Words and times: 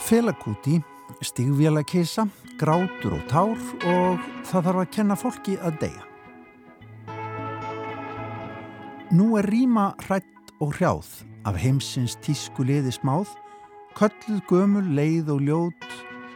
Felakúti, 0.00 0.80
stigvélakisa, 1.20 2.24
grátur 2.56 3.18
og 3.18 3.24
tár 3.28 3.58
og 3.84 4.22
það 4.48 4.64
þarf 4.68 4.80
að 4.80 4.92
kenna 4.94 5.16
fólki 5.20 5.56
að 5.60 5.76
deyja. 5.82 6.04
Nú 9.12 9.36
er 9.36 9.50
rýma 9.52 9.90
hrætt 10.06 10.54
og 10.56 10.72
hrjáð 10.78 11.10
af 11.44 11.60
heimsins 11.60 12.16
tísku 12.24 12.64
liði 12.64 12.94
smáð, 12.96 13.28
kölluð 13.92 14.40
gömul, 14.48 14.88
leið 14.96 15.34
og 15.36 15.44
ljót 15.44 15.88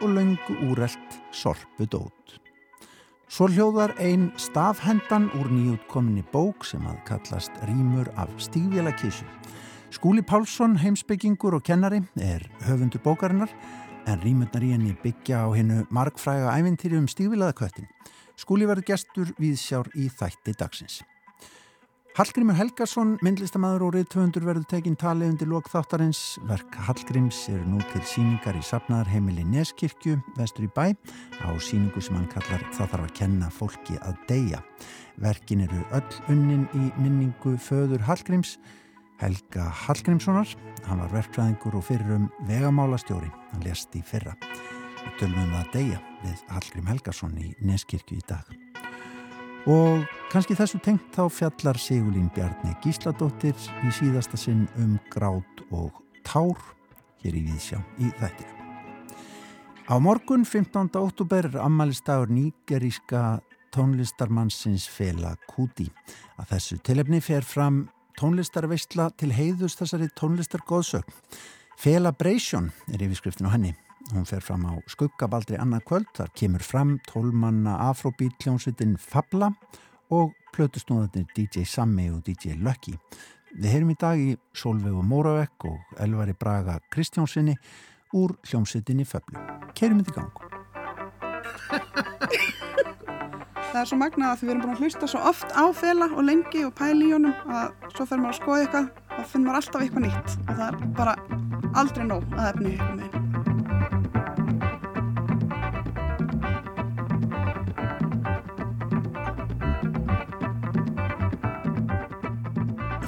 og 0.04 0.12
löngu 0.18 0.60
úrelt 0.68 1.20
sorpu 1.32 1.88
dót. 1.88 2.36
Svo 3.30 3.48
hljóðar 3.48 3.94
ein 3.96 4.28
stafhendan 4.36 5.30
úr 5.38 5.48
nýjútkominni 5.48 6.26
bók 6.34 6.66
sem 6.68 6.84
að 6.84 7.00
kallast 7.08 7.54
Rýmur 7.64 8.12
af 8.18 8.28
stígvélakísu. 8.36 9.39
Skúli 9.90 10.22
Pálsson, 10.22 10.76
heimsbyggingur 10.78 11.56
og 11.58 11.64
kennari, 11.66 11.98
er 12.22 12.44
höfundur 12.62 13.02
bókarinnar 13.02 13.50
en 14.06 14.20
rýmurnar 14.22 14.62
í 14.62 14.70
henni 14.70 14.94
byggja 15.02 15.42
á 15.42 15.48
hennu 15.50 15.82
markfræga 15.90 16.52
ævintýri 16.54 16.94
um 17.00 17.08
stígvélaðaköttin. 17.10 17.88
Skúli 18.38 18.68
verður 18.70 18.86
gestur 18.92 19.32
við 19.42 19.58
sjár 19.58 19.90
í 19.98 20.06
þætti 20.06 20.54
dagsins. 20.62 21.00
Hallgrímur 22.14 22.54
Helgarsson, 22.58 23.16
myndlistamæður 23.22 23.84
og 23.86 23.92
reyðtöfundur 23.94 24.46
verður 24.46 24.66
tekinn 24.70 24.96
talið 24.98 25.34
undir 25.34 25.50
lok 25.50 25.70
þáttarins. 25.70 26.22
Verk 26.46 26.74
Hallgríms 26.86 27.44
eru 27.50 27.62
nú 27.70 27.82
til 27.92 28.02
síningar 28.06 28.58
í 28.58 28.62
sapnaðar 28.66 29.10
heimili 29.10 29.42
Neskirkju, 29.46 30.20
vestur 30.38 30.66
í 30.66 30.72
bæ, 30.74 30.90
á 31.42 31.50
síningu 31.58 32.02
sem 32.02 32.18
hann 32.18 32.30
kallar 32.30 32.62
Það 32.74 32.92
þarf 32.94 33.06
að 33.06 33.16
kenna 33.18 33.50
fólki 33.54 33.98
að 34.02 34.18
deyja. 34.30 34.62
Verkin 35.22 35.66
eru 35.66 35.82
öll 35.98 36.20
unnin 36.30 36.68
í 36.78 36.90
minningu 36.98 37.56
föður 37.62 38.06
Hallgríms 38.06 38.56
Helga 39.20 39.68
Hallgrímssonar. 39.84 40.48
Hann 40.86 41.02
var 41.02 41.12
verkfræðingur 41.12 41.76
og 41.76 41.84
fyrir 41.84 42.14
um 42.16 42.28
vegamálastjóri. 42.48 43.28
Hann 43.52 43.64
lést 43.66 43.94
í 43.96 44.02
fyrra. 44.06 44.32
Við 45.00 45.18
tölum 45.20 45.42
um 45.44 45.58
að 45.60 45.70
deyja 45.74 46.00
við 46.24 46.42
Hallgrím 46.48 46.88
Helgarsson 46.88 47.36
í 47.40 47.50
Neskirkju 47.60 48.20
í 48.20 48.26
dag. 48.28 48.48
Og 49.68 50.06
kannski 50.32 50.56
þessu 50.56 50.80
tengt 50.80 51.12
þá 51.12 51.26
fjallar 51.28 51.76
Sigurlín 51.80 52.30
Bjarni 52.32 52.72
Gísladóttir 52.80 53.56
í 53.84 53.92
síðasta 53.92 54.40
sinn 54.40 54.64
um 54.80 54.96
grát 55.12 55.64
og 55.68 56.00
tár 56.24 56.56
hér 57.20 57.36
í 57.36 57.44
Víðsjá 57.50 57.82
í 58.00 58.08
þættinu. 58.16 58.56
Á 59.90 59.94
morgun 60.00 60.46
15. 60.46 60.94
óttúber 60.96 61.50
er 61.50 61.60
ammaliðstagur 61.60 62.30
nýgeríska 62.32 63.40
tónlistarmannsins 63.74 64.86
Fela 64.88 65.34
Kuti. 65.50 65.88
Að 66.38 66.54
þessu 66.54 66.78
tilefni 66.86 67.20
fer 67.20 67.44
fram 67.46 67.84
tónlistarveistla 68.20 69.08
til 69.16 69.30
heiðus 69.32 69.78
þessari 69.78 70.10
tónlistargoðsögn. 70.18 71.14
Felabration 71.80 72.68
er 72.92 73.00
yfirskriftin 73.06 73.48
á 73.48 73.54
henni. 73.54 73.72
Hún 74.12 74.26
fer 74.28 74.42
fram 74.44 74.66
á 74.68 74.76
skuggabaldri 74.90 75.56
annað 75.60 75.86
kvöld. 75.88 76.10
Þar 76.16 76.32
kemur 76.36 76.64
fram 76.64 76.98
tólmanna 77.08 77.78
afróbít 77.88 78.36
hljómsveitin 78.44 78.98
Fabla 79.00 79.52
og 80.12 80.34
plötusnúðarnir 80.52 81.30
DJ 81.36 81.64
Sammi 81.64 82.10
og 82.12 82.24
DJ 82.26 82.58
Lucky. 82.60 82.98
Við 83.56 83.72
heyrum 83.72 83.94
í 83.94 83.98
dag 84.00 84.20
í 84.20 84.36
Solveig 84.52 84.94
og 84.94 85.06
Móravekk 85.08 85.70
og 85.70 85.78
Elvari 86.02 86.36
Braga 86.36 86.80
Kristjánsinni 86.92 87.56
úr 88.12 88.36
hljómsveitinni 88.50 89.08
Fablu. 89.08 89.40
Kerum 89.74 90.04
þetta 90.04 90.12
í 90.12 90.16
gang. 90.20 90.32
það 93.70 93.80
er 93.80 93.86
svo 93.86 93.98
magnað 94.00 94.32
að 94.32 94.40
við 94.42 94.50
erum 94.50 94.62
búin 94.64 94.72
að 94.74 94.80
hlusta 94.82 95.08
svo 95.10 95.20
oft 95.30 95.52
á 95.54 95.64
fela 95.76 96.08
og 96.10 96.24
lengi 96.26 96.64
og 96.66 96.72
pæli 96.78 97.06
í 97.06 97.12
honum 97.14 97.34
að 97.46 97.68
svo 97.94 98.06
fer 98.08 98.18
maður 98.18 98.32
að 98.32 98.38
skoða 98.40 98.64
eitthvað 98.64 98.86
og 99.14 99.28
finnir 99.30 99.46
maður 99.46 99.60
alltaf 99.60 99.84
eitthvað 99.84 100.04
nýtt. 100.06 100.30
Og 100.40 100.50
það 100.50 100.66
er 100.66 100.74
bara 100.98 101.14
aldrei 101.78 102.04
nóg 102.08 102.34
að 102.34 102.48
efni 102.50 102.74
eitthvað 102.74 102.98
með 102.98 103.18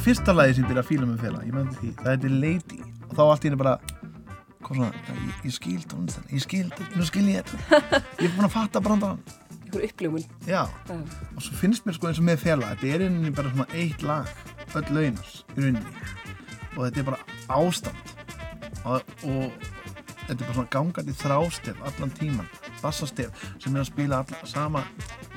Fyrsta 0.02 0.32
lagi 0.34 0.56
sem 0.56 0.66
byrja 0.66 0.82
að 0.82 0.88
fíla 0.88 1.06
með 1.06 1.20
fela, 1.22 1.44
ég 1.46 1.54
meðan 1.54 1.76
því, 1.76 1.90
það 2.00 2.08
heitir 2.10 2.32
Lady. 2.42 2.78
Og 3.06 3.12
þá 3.14 3.20
allt 3.22 3.44
í 3.44 3.50
henni 3.50 3.58
bara 3.60 3.76
kom 4.66 4.80
svona, 4.80 5.04
ég, 5.14 5.36
ég 5.46 5.54
skil 5.54 5.78
tónlistan, 5.86 6.26
ég 6.26 6.42
skil, 6.42 6.64
nú 6.96 7.06
skil 7.06 7.22
ég 7.30 7.46
þetta, 7.46 7.82
ég 8.22 8.26
er 8.26 8.34
búin 8.34 8.48
að 8.48 8.56
fatta 8.56 8.82
brandarann 8.82 9.22
einhver 9.72 9.88
uppljómun 9.88 10.24
Já, 10.46 10.66
og 10.92 11.42
svo 11.42 11.56
finnst 11.58 11.86
mér 11.86 11.96
sko 11.96 12.10
eins 12.10 12.20
og 12.20 12.28
með 12.28 12.42
fela 12.44 12.72
þetta 12.74 12.90
er 12.92 13.06
einnig 13.08 13.36
bara 13.36 13.52
svona 13.54 13.68
eitt 13.72 14.04
lag 14.06 14.28
öll 14.78 14.94
launars 14.96 15.42
í 15.56 15.60
rauninni. 15.60 16.02
Og 16.76 16.86
þetta 16.86 17.02
er 17.02 17.06
bara 17.10 17.20
ástand. 17.52 18.12
Og, 18.82 19.12
og 19.28 19.52
þetta 20.24 20.38
er 20.38 20.42
bara 20.44 20.56
svona 20.56 20.72
gangandi 20.72 21.16
þrástef 21.20 21.84
allan 21.88 22.14
tíman, 22.18 22.50
bassastef 22.80 23.46
sem 23.62 23.76
er 23.76 23.84
að 23.84 23.90
spila 23.92 24.22
alla, 24.22 24.42
sama 24.48 24.84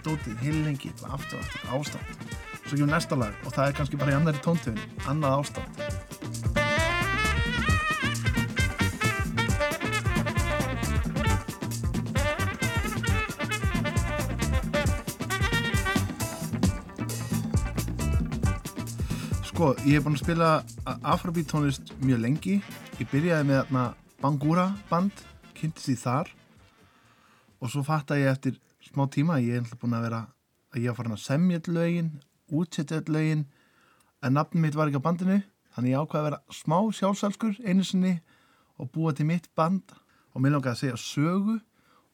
dótið 0.05 0.39
heilengi, 0.45 0.93
aftur 1.09 1.41
aftur 1.43 1.79
ástand. 1.79 2.27
Svo 2.65 2.79
kemur 2.79 2.93
næsta 2.95 3.19
lag 3.19 3.45
og 3.45 3.53
það 3.53 3.67
er 3.67 3.79
kannski 3.81 4.01
bara 4.01 4.15
í 4.15 4.19
annari 4.19 4.45
tóntöfni, 4.45 4.91
annað 5.11 5.41
ástand 5.43 6.54
Sko, 19.55 19.69
ég 19.87 19.95
hef 19.95 20.03
búin 20.03 20.17
að 20.17 20.19
spila 20.19 20.47
afrobeat 21.07 21.47
tónlist 21.47 21.93
mjög 22.03 22.17
lengi. 22.25 22.55
Ég 22.99 23.07
byrjaði 23.07 23.45
með 23.47 23.59
þarna 23.61 23.83
Bangura 24.19 24.65
band, 24.89 25.21
kynntist 25.55 25.87
því 25.87 25.93
þar. 26.01 26.31
Og 27.63 27.71
svo 27.71 27.83
fatta 27.87 28.17
ég 28.19 28.33
eftir 28.33 28.57
smá 28.83 29.05
tíma 29.07 29.37
að 29.37 29.47
ég 29.47 29.63
hef 29.63 29.77
búin 29.79 29.95
að 29.95 30.09
vera 30.09 30.19
að 30.75 30.81
ég 30.81 30.91
var 30.91 30.97
farin 30.97 31.15
að 31.15 31.23
semja 31.23 31.61
all 31.61 31.75
lögin, 31.77 32.09
útsetja 32.51 32.99
all 32.99 33.15
lögin 33.15 33.45
en 34.19 34.35
nafnum 34.35 34.67
mitt 34.67 34.75
var 34.75 34.91
ekki 34.91 34.99
á 34.99 35.07
bandinu. 35.07 35.39
Þannig 35.71 35.95
ég 35.95 36.03
ákvaði 36.03 36.19
að 36.19 36.27
vera 36.27 36.57
smá 36.59 36.77
sjálfsælskur 36.99 37.55
einu 37.63 37.87
sinni 37.87 38.13
og 38.75 38.91
búa 38.91 39.15
til 39.15 39.29
mitt 39.31 39.47
band. 39.55 39.87
Og 40.35 40.43
mér 40.43 40.57
langaði 40.57 40.73
að 40.73 40.81
segja 40.83 40.99
sögu 40.99 41.61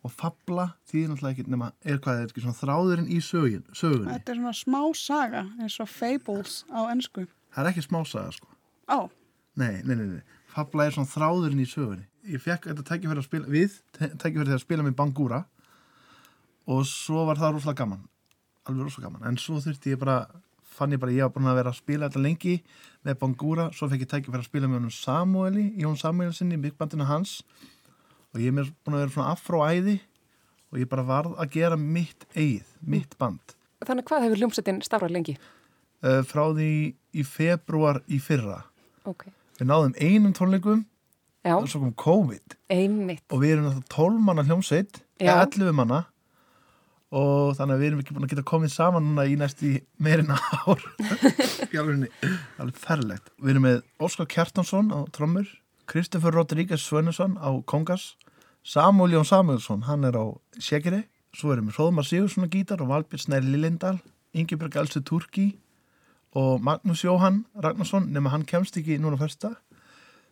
og 0.01 0.13
fabla 0.13 0.67
því 0.89 1.03
náttúrulega 1.11 1.35
ekki 1.35 1.53
nema 1.53 1.71
er 1.85 1.99
hvað 2.01 2.21
er 2.21 2.29
ekki 2.29 2.43
svona 2.43 2.57
þráðurinn 2.57 3.09
í 3.13 3.19
sögin, 3.21 3.63
sögunni. 3.77 4.09
Þetta 4.09 4.33
er 4.33 4.39
svona 4.39 4.53
smá 4.57 4.81
saga 4.97 5.43
eins 5.61 5.77
og 5.83 5.89
fables 5.91 6.61
á 6.73 6.89
ennsku. 6.89 7.27
Það 7.53 7.63
er 7.63 7.71
ekki 7.71 7.83
smá 7.85 7.99
saga 8.09 8.33
sko. 8.35 8.49
Ó. 8.89 8.99
Nei, 9.61 9.81
nei, 9.85 9.95
nei, 9.95 10.07
nei. 10.15 10.39
Fabla 10.51 10.87
er 10.87 10.95
svona 10.95 11.11
þráðurinn 11.11 11.61
í 11.61 11.67
sögunni. 11.69 12.07
Ég 12.31 12.41
fekk 12.41 12.69
þetta 12.69 12.85
tækifæri 12.87 13.21
að 13.21 13.27
spila 13.27 13.51
við, 13.51 13.75
tækifæri 13.97 14.47
þegar 14.47 14.57
að 14.57 14.63
spila 14.65 14.85
með 14.85 14.97
Bangura 14.97 15.41
og 16.71 16.85
svo 16.89 17.25
var 17.29 17.41
það 17.41 17.57
rosalega 17.57 17.83
gaman. 17.83 18.05
Alveg 18.69 18.87
rosalega 18.87 19.09
gaman. 19.09 19.27
En 19.29 19.37
svo 19.41 19.61
þurfti 19.61 19.93
ég 19.93 20.01
bara, 20.01 20.23
fann 20.61 20.93
ég 20.95 21.01
bara, 21.01 21.13
ég 21.13 21.27
var 21.27 21.35
búin 21.35 21.49
að 21.51 21.61
vera 21.61 21.73
að 21.73 21.81
spila 21.81 22.09
þetta 22.09 22.25
lengi 22.25 22.57
með 23.05 23.19
Bangura, 23.21 23.69
svo 23.73 23.89
fekk 23.91 24.05
ég 24.05 24.11
tækifæri 24.15 24.41
að 24.45 24.49
spila 24.49 24.69
með 24.69 24.81
honum 24.81 24.95
Samueli, 24.95 25.67
Jón 25.81 25.97
Samuelsinni, 26.01 26.61
byggbandinu 26.61 27.09
hans 27.09 27.41
og 28.31 28.41
ég 28.43 28.51
er 28.51 28.69
búin 28.85 28.97
að 28.97 29.03
vera 29.03 29.13
svona 29.15 29.33
afróæði 29.35 29.97
og 30.71 30.79
ég 30.79 30.91
bara 30.91 31.07
varð 31.07 31.35
að 31.41 31.51
gera 31.57 31.79
mitt 31.79 32.25
eigið, 32.35 32.69
mitt 32.81 33.17
band. 33.19 33.55
Þannig 33.83 34.07
hvað 34.07 34.27
hefur 34.27 34.41
hljómsettin 34.43 34.81
starfað 34.85 35.15
lengi? 35.15 35.35
Uh, 36.01 36.21
frá 36.25 36.45
því 36.55 36.69
í 37.17 37.25
februar 37.27 38.01
í 38.09 38.21
fyrra. 38.23 38.61
Ok. 39.09 39.27
Við 39.59 39.69
náðum 39.69 39.97
einum 39.99 40.33
tónleikum 40.37 40.85
Já. 41.45 41.55
og 41.57 41.67
svo 41.69 41.81
kom 41.81 41.93
COVID 41.97 42.55
Einmitt. 42.69 43.23
og 43.33 43.41
við 43.41 43.55
erum 43.55 43.67
náttúrulega 43.67 43.93
12 43.95 44.23
manna 44.25 44.45
hljómsveit 44.45 45.01
Já. 45.17 45.33
eða 45.33 45.45
11 45.49 45.75
manna 45.77 45.99
og 47.11 47.55
þannig 47.57 47.75
að 47.75 47.81
við 47.81 47.87
erum 47.89 48.01
ekki 48.03 48.15
búin 48.15 48.27
að 48.27 48.33
geta 48.33 48.47
komið 48.47 48.73
saman 48.75 49.07
núna 49.07 49.25
í 49.27 49.33
næstu 49.39 49.71
meirinn 49.99 50.29
ár 50.31 50.85
alveg, 51.81 52.77
ferlegt 52.77 53.33
við 53.41 53.53
erum 53.55 53.65
með 53.67 53.81
Óskar 53.99 54.29
Kjartansson 54.31 54.93
á 54.93 54.99
trommur 55.11 55.49
Kristoffer 55.85 56.33
Rodríguez 56.33 56.83
Svönusson 56.83 57.37
á 57.41 57.49
kongas 57.65 58.17
Samuel 58.63 59.13
Jón 59.15 59.25
Samuelsson, 59.25 59.83
hann 59.89 60.03
er 60.03 60.15
á 60.17 60.25
Sjekiri 60.59 61.05
svo 61.35 61.53
erum 61.53 61.69
við 61.69 61.77
Hróðmar 61.79 62.05
Sigursson 62.05 62.45
á 62.45 62.53
gítar 62.53 62.81
og 62.83 62.91
Valbjörn 62.91 63.23
Snæri 63.23 63.51
Lillindal 63.51 63.99
Ingeberg 64.33 64.75
Elsu 64.75 65.01
Turki 65.01 65.57
og 66.35 66.61
Magnús 66.63 67.03
Jóhann 67.03 67.45
Ragnarsson 67.55 68.11
nema 68.11 68.31
hann 68.31 68.45
kemst 68.47 68.77
ekki 68.79 68.99
núna 68.99 69.19
fyrsta 69.19 69.55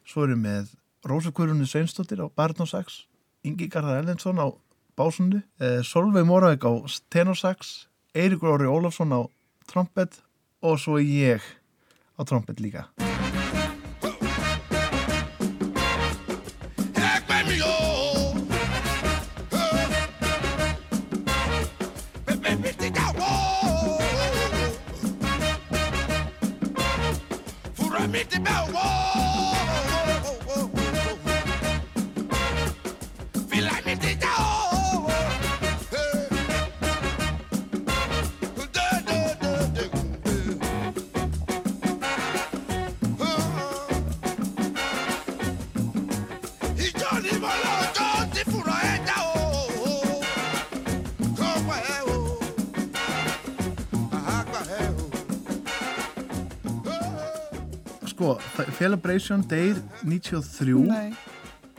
svo 0.08 0.26
erum 0.28 0.44
við 0.44 0.48
með 0.48 0.74
Rósa 1.10 1.32
Guðrunni 1.32 1.68
Sveinsdóttir 1.68 2.24
á 2.24 2.28
Barnósax 2.28 3.06
Ingi 3.48 3.70
Garðar 3.72 4.04
Ellensson 4.04 4.40
á 4.40 4.52
básundu 5.00 5.42
eh, 5.60 5.80
Solveig 5.84 6.28
Moravik 6.28 6.68
á 6.68 6.72
tenorsax 7.12 7.88
Eiríkur 8.16 8.58
Óri 8.58 8.68
Ólafsson 8.68 9.16
á 9.16 9.24
trompet 9.70 10.20
og 10.62 10.80
svo 10.80 11.00
ég 11.00 11.44
á 12.20 12.22
trompet 12.28 12.60
líka 12.60 12.90
It's 28.32 28.38
about. 28.38 29.59
Celebration 58.80 59.42
Day 59.42 59.76
93 60.04 60.74
Nei, 60.88 61.14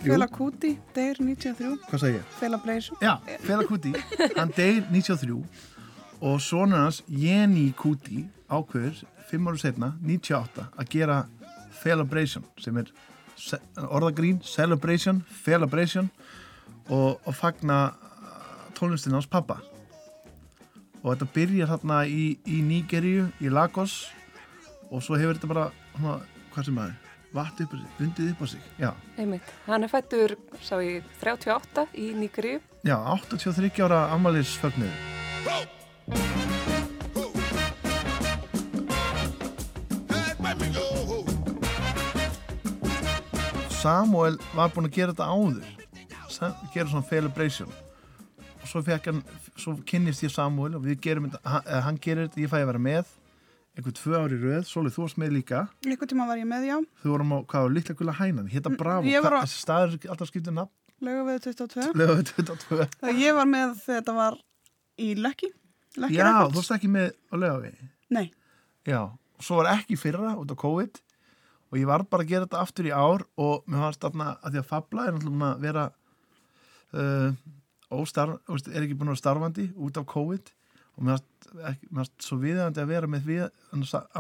Fela 0.05 0.27
Kuti, 0.29 0.75
Deyr 0.95 1.17
93, 1.17 1.79
Hvað 1.89 2.01
sagði 2.03 2.19
ég? 2.19 2.57
Breisum. 2.61 2.97
Já, 3.01 3.15
Fela 3.41 3.65
Kuti, 3.65 3.93
hann 4.37 4.51
deyr 4.53 4.83
93 4.93 5.39
og 6.21 6.41
sonur 6.45 6.77
hans 6.77 6.99
Jenny 7.09 7.71
Kuti 7.73 8.27
ákveður 8.53 8.99
fimm 9.31 9.49
ára 9.49 9.61
setna, 9.63 9.89
98 10.05 10.67
að 10.77 10.91
gera 10.93 11.17
Celebration 11.81 12.45
sem 12.61 12.77
er 12.83 12.91
orðagrín, 13.89 14.43
Celebration 14.45 15.23
Celebration 15.45 16.11
og, 16.91 17.17
og 17.25 17.33
fagna 17.33 17.95
tónlistin 18.77 19.17
hans 19.17 19.29
pappa. 19.31 19.57
Og 21.01 21.15
þetta 21.15 21.31
byrjar 21.33 21.73
þarna 21.73 22.03
í, 22.05 22.35
í 22.45 22.61
Nígeríu, 22.61 23.31
í 23.41 23.49
Lagos 23.49 24.03
og 24.91 25.01
svo 25.01 25.17
hefur 25.17 25.39
þetta 25.39 25.49
bara 25.49 25.67
hana, 25.97 26.19
hvað 26.55 26.69
sem 26.69 26.79
maður, 26.79 26.97
vatt 27.35 27.61
upp 27.65 27.75
á 27.75 27.77
sig, 27.81 27.91
undið 28.07 28.31
upp 28.33 28.41
á 28.43 28.47
sig 28.51 28.63
já, 28.81 28.91
Einmitt. 29.17 29.53
Hann 29.67 29.85
er 29.87 29.93
fættur, 29.93 30.37
sá 30.63 30.77
ég, 30.83 31.05
38 31.23 31.87
í 31.95 32.11
Nígriu. 32.19 32.61
já 32.85 32.97
83 32.97 33.83
ára 33.85 34.09
go. 35.45 35.81
Samuel 43.81 44.37
var 44.53 44.69
búinn 44.75 44.91
að 44.91 44.97
gera 44.99 45.13
þetta 45.15 45.29
áður 45.33 45.69
Sa 46.29 46.51
gera 46.75 46.91
svona 46.91 47.09
celebration 47.09 47.71
og 48.61 48.69
svo 48.69 48.83
fekk 48.85 49.07
hann 49.09 49.23
svo 49.57 49.73
kynnist 49.89 50.21
ég 50.27 50.33
Samuel 50.35 50.75
og 50.77 50.85
við 50.85 50.99
gerum 51.07 51.31
þetta 51.31 51.41
hann, 51.49 51.71
hann 51.87 52.01
gerir 52.03 52.27
þetta, 52.29 52.43
ég 52.45 52.51
fæ 52.53 52.59
að 52.61 52.69
vera 52.69 52.83
með 52.85 53.15
einhver 53.79 53.95
tvö 53.97 54.17
ári 54.19 54.37
röð, 54.41 54.65
Sólið 54.67 54.95
þú 54.97 55.05
varst 55.05 55.19
með 55.23 55.31
líka. 55.37 55.61
Einhvern 55.87 56.11
tíma 56.11 56.27
var 56.29 56.41
ég 56.41 56.49
með, 56.51 56.65
já, 56.69 56.77
þú 57.03 57.13
vorum 57.15 57.33
á, 57.33 57.39
hvað 57.47 57.63
var, 57.67 57.71
litla 57.77 57.95
gula 58.01 58.13
hænan, 58.19 58.49
hitta 58.51 58.71
Bravo. 58.77 59.07
var 59.23 59.37
á- 59.39 59.45
þessi 59.47 59.61
staður 59.63 59.95
er 60.05 60.11
alltaf 60.11 60.29
skiptið 60.33 60.57
nafn? 60.59 60.73
Lögavegu 61.01 61.41
22. 61.47 61.93
Lögðu 61.97 62.25
22 62.29 62.89
Þegar 63.01 63.21
ég 63.23 63.35
var 63.39 63.47
með 63.49 63.71
þegar 63.85 64.01
þetta 64.03 64.15
var 64.19 64.35
í 65.01 65.15
Lucky, 65.17 65.49
Lucky 65.97 66.15
Já, 66.19 66.25
þú 66.27 66.33
Records. 66.35 66.57
varst 66.59 66.75
ekki 66.77 66.91
með 66.93 67.07
á 67.33 67.35
lögavi 67.41 67.71
Nei, 68.11 68.27
Já, 68.85 69.01
og 69.07 69.41
svo 69.47 69.57
var 69.63 69.71
ekki 69.79 69.95
í 69.97 70.01
fyrra 70.01 70.35
út 70.37 70.51
á 70.53 70.57
COVID. 70.61 71.01
Og 71.71 71.79
ég 71.79 71.87
var 71.87 72.03
bara 72.03 72.25
að 72.25 72.29
gera 72.29 72.47
þetta 72.47 72.61
aftur 72.61 72.85
í 72.85 72.93
ár 72.93 73.23
og 73.39 73.65
mér 73.71 73.81
fannst 73.87 74.01
þarna 74.03 74.29
að 74.43 74.51
því 74.53 74.59
að 74.61 74.69
Fabla 74.75 75.07
er 75.07 75.13
náttúrulega 75.15 75.39
búin 75.39 75.47
að 75.49 75.61
vera 75.65 75.85
uh, 76.93 77.33
óstarf, 77.91 78.41
er 78.51 78.83
ekki 78.85 78.97
búin 78.99 79.11
að 79.11 79.15
vera 79.15 79.21
starfandi 79.23 79.67
út 79.79 80.01
af 80.01 80.07
COVID 80.11 80.51
og 81.01 81.07
mér 81.09 81.21
fannst 81.97 82.27
svo 82.27 82.39
viðandi 82.43 82.83
að 82.83 82.91
vera 82.93 83.09
með 83.11 83.29
við, 83.31 83.47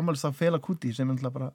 ammælist 0.00 0.26
að 0.26 0.38
fela 0.40 0.58
kuti 0.64 0.92
sem 0.96 1.10
er 1.12 1.20
bara 1.34 1.50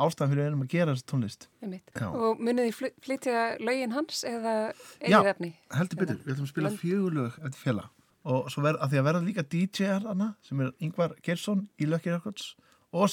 ástæðan 0.00 0.30
fyrir 0.32 0.46
einum 0.48 0.62
að 0.64 0.70
gera 0.72 0.94
þessi 0.94 1.06
tónlist. 1.10 1.46
Já. 1.60 2.06
Og 2.08 2.38
munið 2.40 2.68
þið 2.70 2.76
fly- 2.78 2.92
flytja 3.04 3.40
lögin 3.60 3.92
hans 3.96 4.22
eða 4.24 4.54
Já. 4.72 5.18
eigið 5.18 5.30
efni? 5.34 5.50
heldur 5.76 6.00
betur, 6.00 6.20
við 6.24 6.34
ætlum 6.34 6.46
að 6.46 6.52
spila 6.54 6.70
fjögulög 6.78 7.38
eftir 7.40 7.60
fela 7.60 7.88
og 8.30 8.50
svo 8.52 8.62
verð, 8.62 8.80
að 8.84 8.90
því 8.92 8.98
að 9.00 9.06
verða 9.08 9.26
líka 9.26 9.44
DJ-ar 9.48 10.04
sem 10.44 10.60
er 10.60 10.72
Ingvar 10.84 11.14
Geirsson 11.24 11.68
í 11.80 11.88
Lucky 11.88 12.12
Records 12.12 12.54
og 12.92 13.08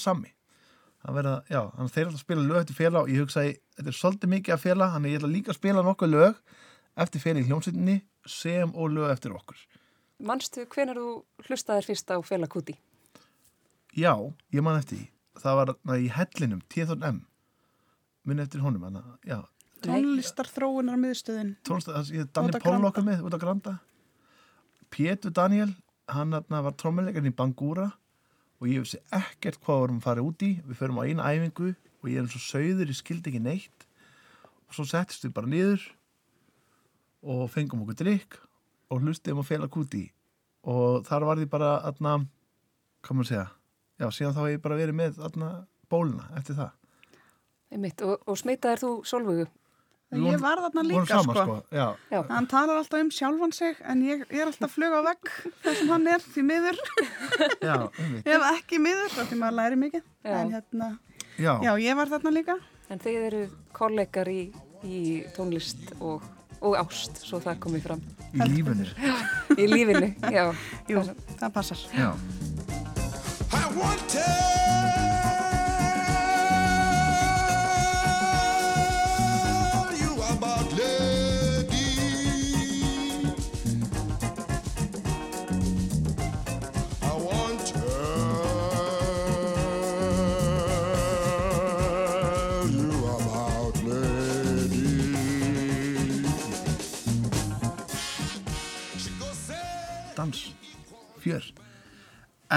hann 1.07 1.15
verða, 1.15 1.35
já, 1.47 1.61
hann 1.77 1.91
þeir 1.91 2.05
alltaf 2.09 2.19
að 2.19 2.25
spila 2.25 2.45
lög 2.47 2.61
eftir 2.63 2.75
fela 2.77 3.03
og 3.03 3.11
ég 3.11 3.23
hugsaði, 3.23 3.53
þetta 3.77 3.91
er 3.91 3.97
svolítið 3.97 4.31
mikið 4.33 4.55
að 4.55 4.63
fela 4.63 4.89
hann 4.91 5.05
er 5.05 5.13
ég 5.13 5.21
ætla 5.21 5.31
líka 5.31 5.53
að 5.53 5.59
spila 5.61 5.83
nokkuð 5.85 6.11
lög 6.13 6.41
eftir 6.97 7.23
fela 7.23 7.39
í 7.39 7.47
hljómsveitinni 7.47 7.97
sem 8.27 8.73
og 8.75 8.91
lög 8.95 9.13
eftir 9.13 9.35
okkur 9.37 9.61
Manstu 10.17 10.65
hvenar 10.65 10.97
þú 10.97 11.09
hlustaðir 11.45 11.85
fyrst 11.85 12.09
á 12.09 12.17
Fela 12.25 12.47
Kuti? 12.49 12.77
já, 13.97 14.13
ég 14.53 14.61
man 14.65 14.79
eftir 14.79 14.97
því 14.97 15.05
það 15.41 15.55
var 15.59 15.71
na, 15.85 15.97
í 15.97 16.07
hellinum, 16.09 16.61
T.M. 16.69 17.19
minn 18.25 18.39
eftir 18.41 18.61
honum 18.61 18.83
hana, 18.87 19.03
já, 19.25 19.43
tónlistar 19.85 20.49
þróunar 20.49 20.97
miðstöðin. 21.01 21.55
tónlist, 21.65 21.89
það 21.89 22.11
ég 22.15 22.31
Danni 22.33 22.49
Út 22.49 22.57
á 22.57 22.61
Pól 22.61 22.71
Granda. 22.71 22.89
okkar 22.89 23.05
með 23.05 23.23
út 23.27 23.37
á 23.37 23.39
Granda 23.43 23.73
Pétur 24.89 25.33
Daniel 25.35 25.71
hann 26.09 26.31
þarna 26.33 26.63
var 26.65 26.77
trommuleikarinn 26.79 27.31
í 27.31 27.35
Bangúra 27.37 27.91
og 28.57 28.67
ég 28.71 28.81
vissi 28.81 28.97
ekkert 29.13 29.59
hvað 29.61 29.75
við 29.75 29.83
vorum 29.85 30.01
að 30.01 30.07
fara 30.07 30.25
út 30.25 30.41
í 30.41 30.51
við 30.65 30.79
förum 30.81 30.97
á 30.97 31.05
eina 31.05 31.29
æfingu 31.29 31.75
og 31.75 32.09
ég 32.09 32.17
er 32.17 32.25
eins 32.25 32.37
og 32.37 32.41
sauður, 32.45 32.89
ég 32.89 32.97
skildi 32.97 33.29
ekki 33.29 33.43
neitt 33.43 33.85
og 34.67 34.73
svo 34.77 34.85
settist 34.87 35.25
við 35.27 35.33
bara 35.37 35.51
niður 35.51 35.83
og 37.21 37.49
fengum 37.53 37.83
okkur 37.85 38.01
drikk 38.01 38.39
og 38.89 39.03
hlustum 39.03 39.41
að 39.43 39.49
fela 39.51 39.67
kúti 39.71 40.05
og 40.67 41.05
þar 41.07 41.27
var 41.29 41.41
því 41.41 41.49
bara 41.51 41.71
aðna, 41.87 42.17
hvað 43.05 43.19
maður 43.19 43.31
segja 43.31 43.47
já, 43.97 44.07
síðan 44.11 44.35
þá 44.35 44.41
hef 44.45 44.51
ég 44.55 44.65
bara 44.65 44.79
verið 44.79 44.99
með 44.99 45.21
aðna 45.29 45.51
bóluna 45.91 46.27
eftir 46.39 46.59
það 46.59 46.73
Einmitt. 47.67 47.99
Og, 47.99 48.21
og 48.23 48.37
smitaðir 48.39 48.79
þú 48.79 48.89
Solvögu? 49.07 49.47
Ég 50.15 50.37
var 50.39 50.61
þarna 50.63 50.83
líka, 50.87 51.03
saman, 51.09 51.35
sko. 51.35 51.55
Já, 51.75 51.87
Já. 52.13 52.21
Hann 52.29 52.45
talar 52.47 52.77
alltaf 52.79 53.01
um 53.03 53.09
sjálfan 53.11 53.51
sig 53.51 53.75
en 53.83 54.03
ég 54.05 54.21
er 54.31 54.45
alltaf 54.47 54.71
flug 54.71 54.93
á 54.95 55.03
vegg 55.03 55.31
þar 55.65 55.75
sem 55.75 55.89
hann 55.91 56.07
er 56.07 56.23
því 56.23 56.43
miður. 56.47 56.79
já, 57.59 57.75
einmitt. 57.99 58.23
Ef 58.23 58.45
ekki 58.53 58.79
miður, 58.79 59.11
þá 59.11 59.19
því 59.27 59.39
maður 59.41 59.57
læri 59.59 59.79
mikið. 59.81 60.05
Já. 60.23 60.31
En 60.37 60.53
hérna, 60.55 60.89
já, 61.35 61.51
já, 61.67 61.71
ég 61.83 61.99
var 61.99 62.13
þarna 62.13 62.33
líka. 62.37 62.55
En 62.87 63.03
þið 63.03 63.19
eru 63.27 63.43
kollegar 63.75 64.31
í, 64.31 64.39
í 64.87 65.01
tónlist 65.35 65.91
og, 65.99 66.23
og 66.61 66.77
ást, 66.81 67.21
svo 67.23 67.39
það 67.43 67.59
komið 67.65 67.81
fram. 67.87 68.01
í 68.33 68.47
lífunir 68.51 68.93
Í 69.57 69.67
lífinu, 69.71 70.13
já. 70.33 70.45
Jú, 70.89 71.03
það 71.39 71.51
passar. 71.53 71.77
já 71.95 72.11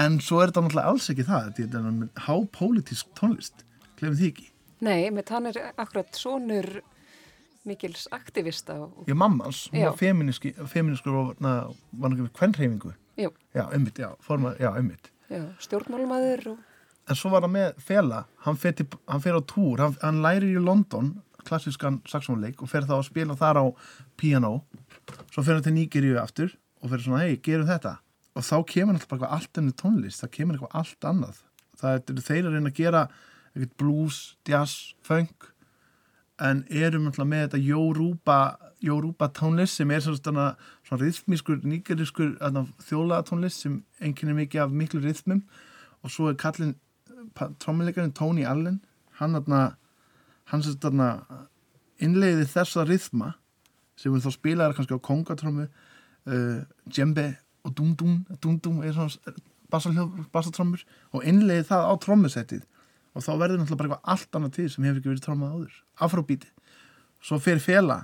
en 0.01 0.17
svo 0.23 0.41
er 0.41 0.51
þetta 0.51 0.65
náttúrulega 0.65 0.93
alls 0.93 1.09
ekki 1.13 1.27
það 1.27 1.51
þetta 1.57 1.81
er 1.81 2.25
hápólitísk 2.27 3.11
tónlist. 3.17 3.65
Glemum 3.99 4.17
því 4.17 4.31
ekki, 4.31 4.47
Nei, 4.81 5.11
með 5.13 5.29
hann 5.35 5.51
er 5.51 5.59
akkurat 5.77 6.17
sonur 6.17 6.79
mikils 7.69 8.07
aktivista 8.15 8.79
og, 8.81 9.03
ég 9.05 9.17
mammans 9.17 9.67
hún 9.69 9.85
var 9.85 9.97
feminiski, 9.99 10.55
feminiskur 10.65 11.17
og 11.19 11.27
var 11.37 11.59
náttúrulega 12.09 12.33
kvennreifingu 12.39 12.93
já, 13.21 13.29
ummitt, 13.75 14.01
já, 14.01 14.09
forma, 14.25 14.55
já, 14.57 14.71
ummitt 14.79 15.11
já, 15.29 15.43
stjórnmálmaður 15.61 16.47
og, 16.55 16.63
en 17.05 17.19
svo 17.19 17.29
var 17.35 17.45
hann 17.45 17.53
með 17.53 17.83
Fela 17.85 18.23
hann 18.47 18.57
fer, 18.57 18.81
hann 19.05 19.21
fer 19.21 19.37
á 19.37 19.41
túr, 19.45 19.83
hann, 19.83 19.93
hann 20.01 20.23
lærir 20.25 20.49
í 20.55 20.63
London 20.63 21.13
klassískan 21.45 22.01
saxónleik 22.09 22.61
og 22.61 22.69
fer 22.71 22.85
þá 22.89 22.97
að 22.99 23.07
spila 23.09 23.37
þar 23.37 23.61
á 23.61 23.65
piano. 24.17 24.59
Svo 25.33 25.41
fer 25.41 25.57
hann 25.57 25.65
til 25.65 25.73
Nígeríu 25.73 26.19
aftur 26.21 26.53
og 26.81 26.91
fer 26.91 27.01
svona, 27.01 27.23
hei, 27.25 27.39
gerum 27.41 27.69
þetta 27.69 27.97
og 28.35 28.45
þá 28.47 28.57
kemur 28.67 28.95
náttúrulega 28.95 29.25
bara 29.25 29.37
allt 29.37 29.59
ennur 29.59 29.77
tónlist 29.79 30.23
það 30.23 30.33
kemur 30.37 30.57
eitthvað 30.57 30.77
allt 30.79 31.07
annað. 31.09 31.41
Það 31.81 31.95
er 31.97 32.21
þeir 32.27 32.45
að 32.47 32.55
reyna 32.55 32.71
að 32.71 32.77
gera 32.79 33.01
blues, 33.77 34.19
jazz, 34.47 34.93
funk 35.03 35.51
en 36.41 36.63
erum 36.69 37.05
náttúrulega 37.05 37.31
með 37.31 37.43
þetta 37.45 37.61
Jóruba, 37.67 38.37
Jóruba 38.81 39.27
tónlist 39.37 39.77
sem 39.77 39.91
er 39.93 40.01
svona, 40.01 40.47
svona, 40.87 41.01
rithmískur 41.03 41.59
nýgeriskur 41.67 42.31
þjólaða 42.87 43.27
tónlist 43.29 43.65
sem 43.65 43.81
einnkynir 44.01 44.39
mikið 44.39 44.63
af 44.63 44.73
miklu 44.73 45.03
rithmum. 45.03 45.43
Og 46.01 46.13
svo 46.13 46.31
er 46.31 46.39
kallinn 46.41 46.73
trómuleikarinn 47.61 48.15
Tony 48.17 48.47
Allen. 48.47 48.79
Hann 49.19 50.63
sem 50.65 50.79
þarna 50.81 51.11
innleiði 52.01 52.47
þessa 52.49 52.87
rithma 52.89 53.35
sem 53.99 54.13
við 54.13 54.25
þá 54.25 54.33
spilaðar 54.33 54.75
kannski 54.75 54.97
á 54.97 55.05
kongatrómu 55.05 55.67
uh, 55.67 56.61
djembe 56.89 57.27
og 57.65 57.75
dum-dum 57.77 58.21
dum-dum 58.41 58.81
er 58.85 58.95
svona 58.95 60.07
bassatrómur 60.33 60.83
og 61.15 61.25
innleiði 61.27 61.67
það 61.69 61.87
á 61.87 61.93
trómusettið 62.05 62.63
og 63.11 63.25
þá 63.25 63.31
verður 63.35 63.61
náttúrulega 63.61 63.77
bara 63.77 63.89
eitthvað 63.89 64.13
allt 64.13 64.39
annað 64.39 64.55
til 64.57 64.67
sem 64.71 64.87
hefur 64.87 65.01
ekki 65.01 65.11
verið 65.11 65.23
trómað 65.25 65.55
áður. 65.55 65.77
Afróbíti 66.07 66.51
svo 67.21 67.39
fer 67.43 67.61
fela 67.63 67.99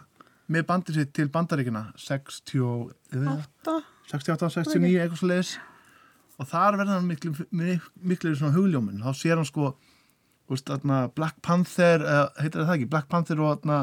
með 0.52 0.68
bandið 0.70 1.00
sitt 1.00 1.14
til 1.16 1.28
bandaríkina 1.32 1.84
60, 2.00 2.92
Átta. 3.34 3.78
68, 4.12 4.52
69, 4.56 4.94
eitthvað 5.02 5.22
svo 5.22 5.32
leiðis 5.32 5.54
og 6.38 6.50
þar 6.52 6.78
verður 6.80 6.94
hann 6.94 7.08
miklu, 7.10 7.34
miklu, 7.52 8.34
svona 8.38 8.56
hugljómin, 8.56 9.02
þá 9.02 9.12
sér 9.18 9.40
hann 9.40 9.48
sko 9.48 9.72
úst, 10.54 10.68
þarna, 10.70 11.08
Black 11.18 11.42
Panther 11.44 12.04
uh, 12.06 12.28
heitir 12.38 12.62
það 12.62 12.76
ekki, 12.78 12.90
Black 12.94 13.10
Panther 13.12 13.42
og 13.42 13.58
þarna, 13.58 13.80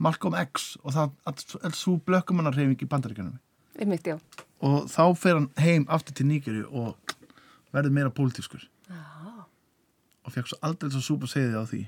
Malcolm 0.00 0.36
X 0.38 0.74
og 0.84 0.94
það 0.94 1.64
er 1.64 1.78
svo 1.78 1.96
blökkumannar 2.06 2.54
reyfing 2.58 2.84
í 2.84 2.90
bandaríkjanum 2.90 3.38
einmitt, 3.80 4.06
já. 4.06 4.18
Og 4.60 4.90
þá 4.92 5.04
fer 5.16 5.38
hann 5.38 5.50
heim 5.60 5.86
aftur 5.88 6.16
til 6.16 6.28
Nígeri 6.28 6.64
og 6.66 7.16
verður 7.72 7.96
meira 7.96 8.12
pólitískur. 8.14 8.66
Og 8.90 9.30
og 10.30 10.34
fekk 10.34 10.50
svo 10.50 10.60
aldrei 10.66 10.92
svo 10.92 11.02
súpa 11.04 11.30
segði 11.30 11.58
á 11.58 11.64
því. 11.66 11.80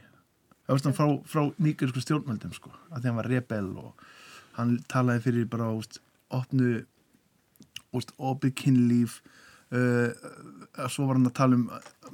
Það 0.63 0.77
veist 0.77 0.89
hann 0.89 0.97
frá, 0.97 1.07
frá 1.29 1.43
nýgursku 1.63 2.03
stjórnmöldum 2.03 2.55
sko, 2.57 2.73
að 2.91 3.03
því 3.03 3.11
hann 3.11 3.21
var 3.21 3.31
rebel 3.31 3.69
og 3.83 4.09
hann 4.57 4.75
talaði 4.91 5.25
fyrir 5.27 5.49
bara 5.51 5.71
úst, 5.75 6.01
opnu 6.33 6.83
úst, 7.93 8.13
opið 8.17 8.55
kynlíf 8.63 9.21
uh, 9.75 10.11
svo 10.89 11.09
var 11.09 11.19
hann 11.19 11.29
að 11.29 11.37
tala 11.37 11.59
um 11.59 11.67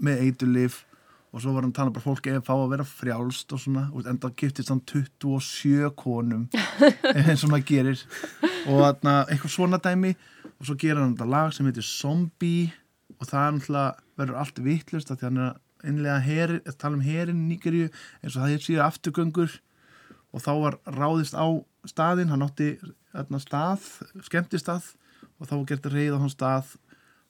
með 0.02 0.24
eiturlif 0.26 0.80
og 1.28 1.42
svo 1.42 1.52
var 1.52 1.66
hann 1.66 1.74
að 1.74 1.78
tala 1.78 1.92
um 1.92 1.96
bara 1.98 2.06
fólk 2.06 2.30
eða 2.30 2.44
fá 2.46 2.54
að 2.56 2.72
vera 2.72 2.88
frjálst 2.88 3.52
og 3.54 3.62
svona, 3.62 3.84
úst, 3.92 4.08
enda 4.10 4.32
giftist 4.32 4.72
hann 4.72 4.82
27 4.88 5.92
konum 5.98 6.48
eins 7.14 7.44
og 7.44 7.52
maður 7.52 7.68
gerir. 7.68 8.04
Og 8.68 8.82
eitthvað 8.88 9.52
svona 9.52 9.80
dæmi 9.82 10.16
og 10.58 10.66
svo 10.66 10.76
gerir 10.78 11.00
hann 11.00 11.14
þetta 11.14 11.30
lag 11.30 11.54
sem 11.54 11.68
heitir 11.68 11.86
Zombie 11.86 12.72
og 13.18 13.26
það 13.30 13.62
er 13.70 13.96
verður 14.18 14.38
allt 14.42 14.60
vittlust 14.62 15.10
að 15.12 15.20
því 15.20 15.28
hann 15.28 15.40
er 15.42 15.50
að 15.52 15.64
innlega 15.86 16.18
heri, 16.22 16.60
að 16.66 16.78
tala 16.80 16.98
um 16.98 17.04
herin 17.06 17.44
Nígeríu 17.48 17.88
eins 18.22 18.34
og 18.34 18.42
það 18.42 18.54
er 18.54 18.64
síðan 18.64 18.88
afturgöngur. 18.88 19.58
Og 20.34 20.42
þá 20.44 20.50
var 20.60 20.78
ráðist 20.92 21.36
á 21.38 21.46
staðinn, 21.88 22.32
hann 22.32 22.44
átti 22.44 22.74
þarna, 23.14 23.40
stað, 23.40 23.86
skemmtistað 24.26 24.90
og 25.38 25.48
þá 25.48 25.54
var 25.54 25.68
gert 25.70 25.86
að 25.88 25.96
reyða 25.96 26.18
á 26.18 26.22
hann 26.24 26.34
stað. 26.34 26.74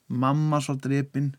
Mamma 0.08 0.60
svo 0.64 0.78
drepin 0.80 1.34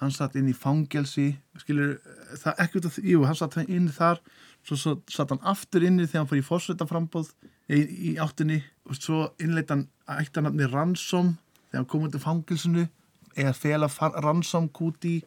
hann 0.00 0.10
satt 0.14 0.34
inn 0.38 0.48
í 0.50 0.56
fangelsi 0.56 1.34
skilur, 1.60 1.98
það 2.40 2.62
af 2.64 2.96
því, 2.96 3.04
jú, 3.12 3.20
hann 3.28 3.38
satt 3.38 3.60
inn 3.68 3.90
þar, 3.94 4.18
svo, 4.66 4.78
svo 4.80 4.94
satt 5.12 5.30
hann 5.30 5.44
aftur 5.46 5.84
inni 5.86 6.08
þegar 6.08 6.24
hann 6.24 6.30
fór 6.32 6.40
í 6.40 6.48
fórsveitaframbóð 6.48 7.30
í, 7.68 7.80
í 7.80 8.12
áttinni 8.20 8.60
og 8.84 8.98
svo 8.98 9.22
innleitt 9.42 9.72
hann 9.72 9.86
ættanarni 10.10 10.68
Ransom 10.68 11.34
þegar 11.70 11.80
hann 11.80 11.90
kom 11.90 12.06
út 12.06 12.18
af 12.18 12.26
fangelsinu 12.26 12.86
eða 13.34 13.54
fela 13.56 13.88
Ransom 14.22 14.68
Kuti. 14.74 15.18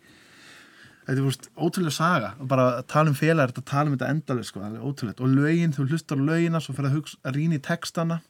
Þetta 1.07 1.17
er 1.17 1.25
fúst 1.25 1.49
ótrúlega 1.55 1.95
saga. 1.95 2.33
Og 2.39 2.49
bara 2.51 2.67
að 2.77 2.87
tala 2.91 3.11
um 3.11 3.17
félagar, 3.17 3.53
þetta 3.53 3.71
tala 3.71 3.89
um 3.89 3.97
þetta 3.97 4.11
endalega 4.13 4.47
sko, 4.47 4.63
það 4.63 4.77
er 4.77 4.87
ótrúlega, 4.87 5.23
og 5.23 5.35
lögin, 5.35 5.75
þú 5.75 5.87
hlustar 5.87 6.23
lögina 6.23 6.61
svo 6.63 6.75
fyrir 6.75 6.91
að, 6.91 7.13
að 7.23 7.37
rýna 7.39 7.59
í 7.59 7.63
textana. 7.63 8.21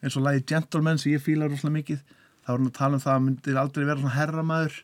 Eins 0.00 0.16
og 0.18 0.24
lagi 0.26 0.44
Gentleman 0.48 0.98
sem 0.98 1.14
ég 1.14 1.22
fíla 1.22 1.48
rosalega 1.50 1.76
mikið, 1.76 2.00
þá 2.46 2.50
er 2.50 2.56
hann 2.56 2.70
að 2.70 2.78
tala 2.78 2.98
um 2.98 3.04
það 3.04 3.16
að 3.16 3.26
myndir 3.26 3.60
aldrei 3.60 3.84
vera 3.84 4.00
svona 4.00 4.16
herramæður 4.16 4.80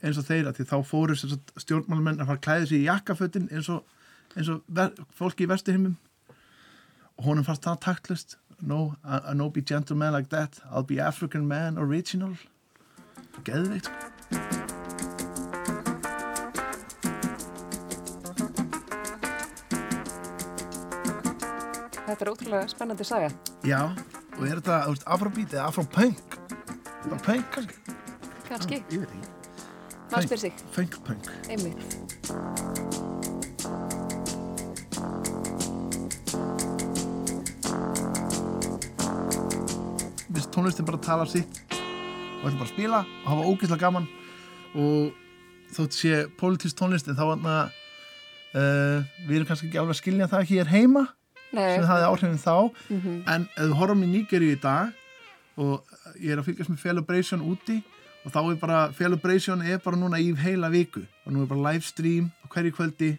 eins 0.00 0.20
og 0.20 0.26
þeir, 0.26 0.46
að 0.48 0.58
því 0.58 0.66
þá 0.70 0.76
fóru 0.88 1.16
stjórnmálamenn 1.16 2.20
að 2.20 2.30
fara 2.30 2.38
að 2.38 2.44
klæða 2.46 2.68
sig 2.70 2.78
í 2.78 2.86
jakkafötin 2.86 3.48
eins 3.50 3.70
og, 3.72 3.98
eins 4.36 4.50
og 4.52 4.62
fólki 5.16 5.44
í 5.44 5.50
vesturhimmum 5.50 5.96
og 5.96 6.09
honum 7.24 7.46
fannst 7.46 7.66
það 7.66 7.82
taktlist 7.86 8.38
no, 8.60 8.94
I, 9.04 9.20
I 9.30 9.34
no 9.34 9.50
be 9.50 9.62
gentleman 9.62 10.12
like 10.12 10.30
that 10.30 10.60
I'll 10.70 10.86
be 10.86 11.00
African 11.00 11.46
man 11.48 11.78
original 11.78 12.36
geðveikt 13.44 13.90
sko 13.90 14.08
Þetta 22.10 22.24
er 22.24 22.28
ótrúlega 22.32 22.66
spennandi 22.66 23.04
saga. 23.06 23.28
Já, 23.62 23.84
og 24.34 24.40
er 24.42 24.58
þetta, 24.58 24.80
þú 24.82 24.94
veist, 24.96 25.04
afrobeat 25.14 25.52
eða 25.54 25.66
afropunk? 25.68 26.34
Bara 27.04 27.20
punk 27.22 27.60
kannski? 28.50 28.80
Ekki. 28.82 29.04
Maður 30.10 30.26
spyr 30.26 30.42
sig. 30.46 30.64
Funk 30.74 30.98
punk. 31.06 31.30
Einmitt. 31.48 32.69
Við 40.50 40.56
tónlistin 40.56 40.86
bara 40.88 40.98
tala 40.98 41.24
sitt 41.30 41.58
og 41.70 42.46
ætlum 42.48 42.56
bara 42.58 42.64
að 42.66 42.70
spila 42.72 42.98
og 43.06 43.26
hafa 43.30 43.42
ógeðslega 43.52 43.82
gaman. 43.84 44.06
Og 44.74 45.12
þótt 45.76 45.94
sé 45.94 46.14
pólitísk 46.40 46.74
tónlist 46.80 47.06
en 47.06 47.14
þá 47.14 47.22
hann 47.28 47.46
að 47.46 47.76
uh, 48.58 49.04
við 49.28 49.36
erum 49.36 49.46
kannski 49.46 49.68
ekki 49.68 49.78
alveg 49.78 49.94
að 49.94 50.00
skilja 50.00 50.26
það 50.32 50.48
hér 50.50 50.72
heima 50.72 51.04
Nei, 51.54 51.76
sem 51.76 51.86
hafði 51.86 52.08
áhrifin 52.08 52.42
þá. 52.42 52.56
Mhm. 52.90 53.14
en 53.30 53.46
ef 53.46 53.62
við 53.68 53.76
horfum 53.78 54.02
í 54.02 54.10
Nígeríu 54.16 54.56
í 54.56 54.58
dag 54.64 54.90
og 55.62 55.94
ég 56.18 56.34
er 56.34 56.42
að 56.42 56.48
fylgjast 56.50 56.74
með 56.74 56.82
Celebration 56.82 57.46
úti 57.46 57.78
og 58.24 58.34
þá 58.34 58.40
er 58.42 58.58
bara 58.66 58.82
Celebration 58.98 59.62
er 59.62 59.78
bara 59.86 60.02
núna 60.02 60.18
í 60.18 60.34
heila 60.34 60.72
viku 60.74 61.04
og 61.26 61.30
nú 61.32 61.44
er 61.46 61.50
bara 61.54 61.70
livestream 61.70 62.32
og 62.42 62.50
hverju 62.50 62.74
kvöldi 62.74 63.12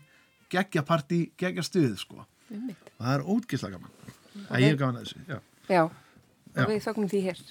geggja 0.52 0.84
partí, 0.84 1.30
geggja 1.40 1.64
stuð 1.64 1.96
sko. 1.96 2.26
og 2.52 2.76
það 3.00 3.16
er 3.16 3.24
ógeðslega 3.24 3.80
gaman. 3.80 3.92
Að 4.52 4.68
ég 4.68 4.74
er 4.76 4.80
gaman 4.84 5.00
að 5.00 5.06
þessu, 5.08 5.24
já, 5.32 5.40
Já, 5.72 5.84
og 6.58 6.68
við 6.72 6.84
þögnum 6.86 7.10
því 7.12 7.22
hér 7.30 7.42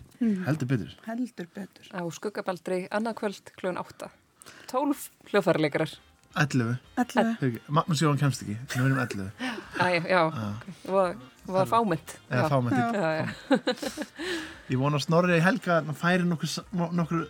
heldur 0.46 0.68
betur 0.70 0.94
heldur 1.06 1.48
betur. 1.56 1.90
á 1.96 2.00
skuggabaldri 2.12 2.82
annað 2.92 3.18
kvöld 3.22 3.52
klun 3.60 3.78
8. 3.80 4.10
12 4.70 5.08
hljóðfæraleikarar. 5.30 5.92
11, 6.38 6.76
11. 6.94 7.30
Fyrirgefðu, 7.40 7.60
Magnús 7.74 8.00
Jóhann 8.04 8.18
kemst 8.20 8.44
ekki 8.44 8.54
við 8.70 8.84
erum 8.86 9.00
11, 9.02 9.30
Æ, 9.82 9.88
já, 10.06 10.20
það 10.30 10.92
var, 10.94 11.16
var 11.50 11.66
fámynd. 11.72 12.12
eða 12.30 12.50
fámenn 12.52 12.76
Já. 12.78 12.86
Já, 12.94 13.10
já. 13.18 13.26
ég 14.70 14.78
vona 14.78 15.00
að 15.00 15.06
Snorri 15.08 15.38
í 15.40 15.42
helga 15.42 15.80
að 15.82 15.90
færi 15.98 16.28
nokkur, 16.30 16.52
nokkur, 17.00 17.24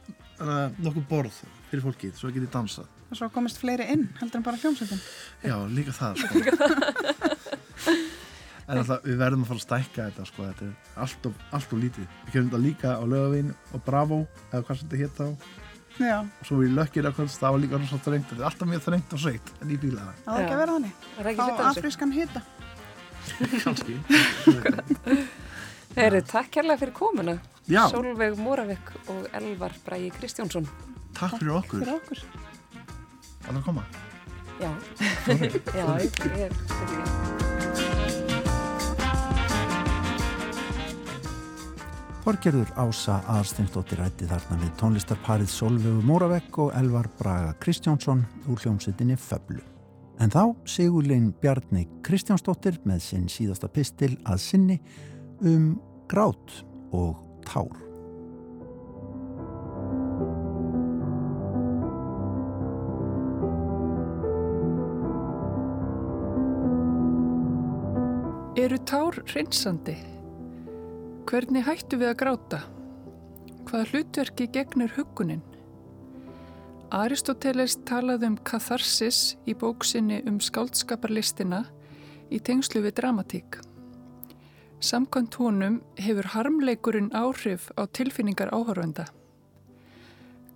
uh, 0.44 0.66
nokkur 0.84 1.06
borð 1.08 1.38
fyrir 1.70 1.86
fólkið, 1.86 2.12
svo 2.20 2.28
getið 2.34 2.52
dansað 2.52 2.88
Og 3.10 3.16
svo 3.18 3.26
komist 3.34 3.58
fleiri 3.58 3.88
inn, 3.90 4.04
heldur 4.20 4.38
en 4.38 4.44
bara 4.46 4.60
hljómsveitin. 4.60 5.00
Já, 5.42 5.56
líka 5.74 5.90
það 5.96 6.20
sko. 6.20 6.34
En 8.70 8.78
alltaf 8.80 9.02
við 9.06 9.16
verðum 9.18 9.42
að 9.44 9.50
fara 9.50 9.60
að 9.60 9.64
stækka 9.64 10.04
þetta 10.08 10.26
sko. 10.28 10.46
Þetta 10.50 10.66
er 10.66 11.00
allt 11.04 11.26
of, 11.30 11.42
allt 11.58 11.74
of 11.74 11.82
lítið 11.82 12.06
Við 12.06 12.32
kemum 12.34 12.50
þetta 12.50 12.62
líka 12.66 12.94
á 12.94 13.04
lögavinn 13.10 13.50
og 13.74 13.84
Bravo 13.86 14.20
eða 14.50 14.62
hvað 14.68 14.80
sem 14.80 14.90
þetta 14.92 15.02
hétt 15.02 15.20
þá 15.20 15.26
Já, 16.00 16.18
og 16.22 16.46
svo 16.46 16.60
við 16.62 16.70
lökkir 16.78 17.08
að 17.10 17.18
það 17.18 17.52
var 17.52 17.60
líka 17.60 17.76
orðið 17.76 17.90
svo 17.90 18.00
þrengt 18.06 18.28
Þetta 18.30 18.40
er 18.40 18.48
alltaf 18.48 18.70
mjög 18.70 18.82
þrengt 18.86 19.14
og 19.16 19.20
sveitt 19.20 19.48
en 19.60 19.72
ég 19.74 19.82
bíla 19.82 20.06
það 20.06 20.14
er 20.14 20.44
ekki 20.44 20.54
að 20.54 20.60
vera 20.62 20.76
þannig. 20.76 20.94
Er 21.18 21.28
þessu. 21.28 21.66
afrískan 21.70 22.14
hita. 22.14 22.42
það 23.26 23.58
kannski 23.66 23.94
Heri, 25.98 26.20
takk 26.22 26.52
kærlega 26.54 26.78
fyrir 26.84 26.94
komuna. 26.94 27.34
Já. 27.66 27.82
Solveig 27.90 28.38
Moravik 28.38 28.94
og 29.10 29.26
Elvar 29.34 29.74
Bræi 29.84 30.08
Kristjánsson. 30.14 30.70
Takk 31.18 31.36
fyrir 31.40 31.56
okkur, 31.58 31.82
Fyrir 31.82 31.98
okkur. 31.98 32.24
að 33.48 33.54
það 33.58 33.62
koma 33.64 33.84
Já, 34.60 34.72
já, 35.80 35.86
ég 36.04 36.20
ég 36.36 36.42
er 36.50 37.49
Þorgerður 42.20 42.68
Ása 42.76 43.14
Aðarsteinsdóttir 43.32 43.96
rætti 44.02 44.26
þarna 44.28 44.58
við 44.60 44.72
tónlistarparið 44.76 45.48
Solveigu 45.48 46.02
Móravekk 46.04 46.58
og 46.60 46.74
Elvar 46.76 47.06
Braga 47.16 47.54
Kristjánsson 47.62 48.26
úr 48.44 48.60
hljómsveitinni 48.60 49.16
Föblu. 49.16 49.62
En 50.20 50.28
þá 50.28 50.52
Sigurlein 50.68 51.30
Bjarni 51.40 51.86
Kristjánsdóttir 52.04 52.76
með 52.84 53.00
sinn 53.06 53.24
síðasta 53.32 53.72
pistil 53.72 54.12
að 54.28 54.44
sinni 54.44 54.76
um 55.40 55.72
grát 56.12 56.60
og 56.92 57.16
tár. 57.48 57.72
Eru 68.60 68.84
tár 68.84 69.22
reynsandi? 69.32 70.19
Hvernig 71.30 71.62
hættu 71.62 71.94
við 71.94 72.08
að 72.10 72.16
gráta? 72.18 72.58
Hvaða 73.68 73.84
hlutverki 73.92 74.48
gegnir 74.50 74.90
hugunin? 74.96 75.44
Aristoteles 76.90 77.76
talaði 77.86 78.32
um 78.32 78.38
katharsis 78.48 79.36
í 79.46 79.54
bóksinni 79.54 80.24
um 80.26 80.40
skáldskaparlistina 80.42 81.60
í 82.34 82.40
tengslu 82.42 82.82
við 82.82 82.96
dramatík. 82.98 83.60
Samkvæmt 84.82 85.38
honum 85.38 85.76
hefur 86.02 86.32
harmleikurinn 86.34 87.12
áhrif 87.14 87.70
á 87.78 87.86
tilfinningar 87.86 88.50
áhörvenda. 88.50 89.06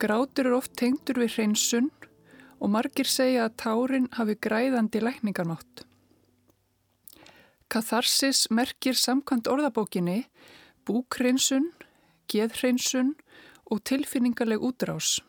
Grátur 0.03 0.51
er 0.51 0.59
oft 0.59 0.75
tengdur 0.75 1.23
við 1.23 1.37
hreinsun 1.37 1.93
og 2.59 2.75
margir 2.75 3.07
segja 3.07 3.47
að 3.47 3.55
tárin 3.63 4.11
hafi 4.19 4.35
græðandi 4.43 5.07
lækningarmátt. 5.07 5.87
Katharsis 7.71 8.49
merkir 8.51 8.99
samkvæmt 8.99 9.47
orðabókinni 9.55 10.25
búkhreinsun, 10.87 11.71
geðhreinsun 12.31 13.15
og 13.71 13.83
tilfinningarleg 13.89 14.63
útrás. 14.63 15.21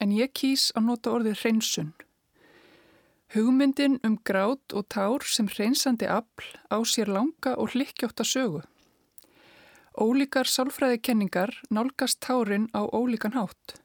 En 0.00 0.12
ég 0.14 0.32
kýs 0.32 0.70
að 0.76 0.86
nota 0.90 1.14
orðið 1.16 1.40
hreinsun. 1.42 1.92
Hugmyndin 3.34 3.98
um 4.06 4.16
grát 4.24 4.72
og 4.72 4.86
tár 4.88 5.24
sem 5.28 5.48
hreinsandi 5.52 6.06
afl 6.08 6.46
á 6.72 6.80
sér 6.80 7.10
langa 7.12 7.56
og 7.60 7.74
hlikkjóta 7.74 8.24
sögu. 8.24 8.62
Ólíkar 9.98 10.48
sálfræðikenningar 10.48 11.50
nálgast 11.70 12.20
tárin 12.24 12.70
á 12.72 12.86
ólíkan 12.88 13.34
hátt. 13.34 13.82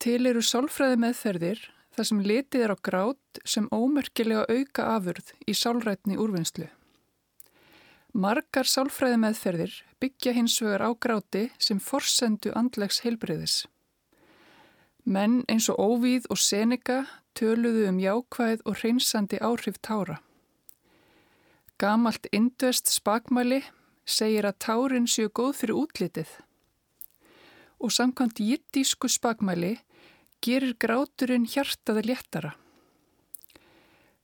Til 0.00 0.26
eru 0.26 0.42
sálfræði 0.42 0.98
meðferðir 1.00 1.62
þar 1.96 2.08
sem 2.10 2.20
litið 2.24 2.66
er 2.66 2.74
á 2.74 2.76
grát 2.76 3.40
sem 3.44 3.70
ómerkilega 3.72 4.44
auka 4.48 4.90
afurð 4.96 5.32
í 5.46 5.54
sálrætni 5.56 6.18
úrvinnslu. 6.20 6.68
Margar 8.10 8.66
sálfræði 8.66 9.18
meðferðir 9.22 9.74
byggja 10.02 10.32
hins 10.34 10.56
vegar 10.58 10.82
á 10.82 10.90
gráti 10.98 11.44
sem 11.62 11.78
forsendu 11.78 12.50
andlegs 12.58 13.04
heilbreyðis. 13.04 13.66
Menn 15.06 15.44
eins 15.48 15.68
og 15.70 15.78
Óvíð 15.78 16.26
og 16.30 16.40
Seneca 16.42 17.04
töluðu 17.38 17.86
um 17.88 18.00
jákvæð 18.02 18.64
og 18.66 18.80
hreinsandi 18.82 19.38
áhrif 19.38 19.78
tára. 19.78 20.18
Gamalt 21.78 22.26
indvest 22.34 22.90
spakmæli 22.90 23.62
segir 24.04 24.44
að 24.44 24.58
tárin 24.66 25.06
séu 25.06 25.30
góð 25.30 25.54
fyrir 25.62 25.78
útlitið 25.84 26.32
og 27.80 27.94
samkvæmt 27.94 28.42
jiddísku 28.42 29.08
spakmæli 29.08 29.78
gerir 30.44 30.74
gráturinn 30.82 31.46
hjartaði 31.48 32.10
léttara. 32.10 32.52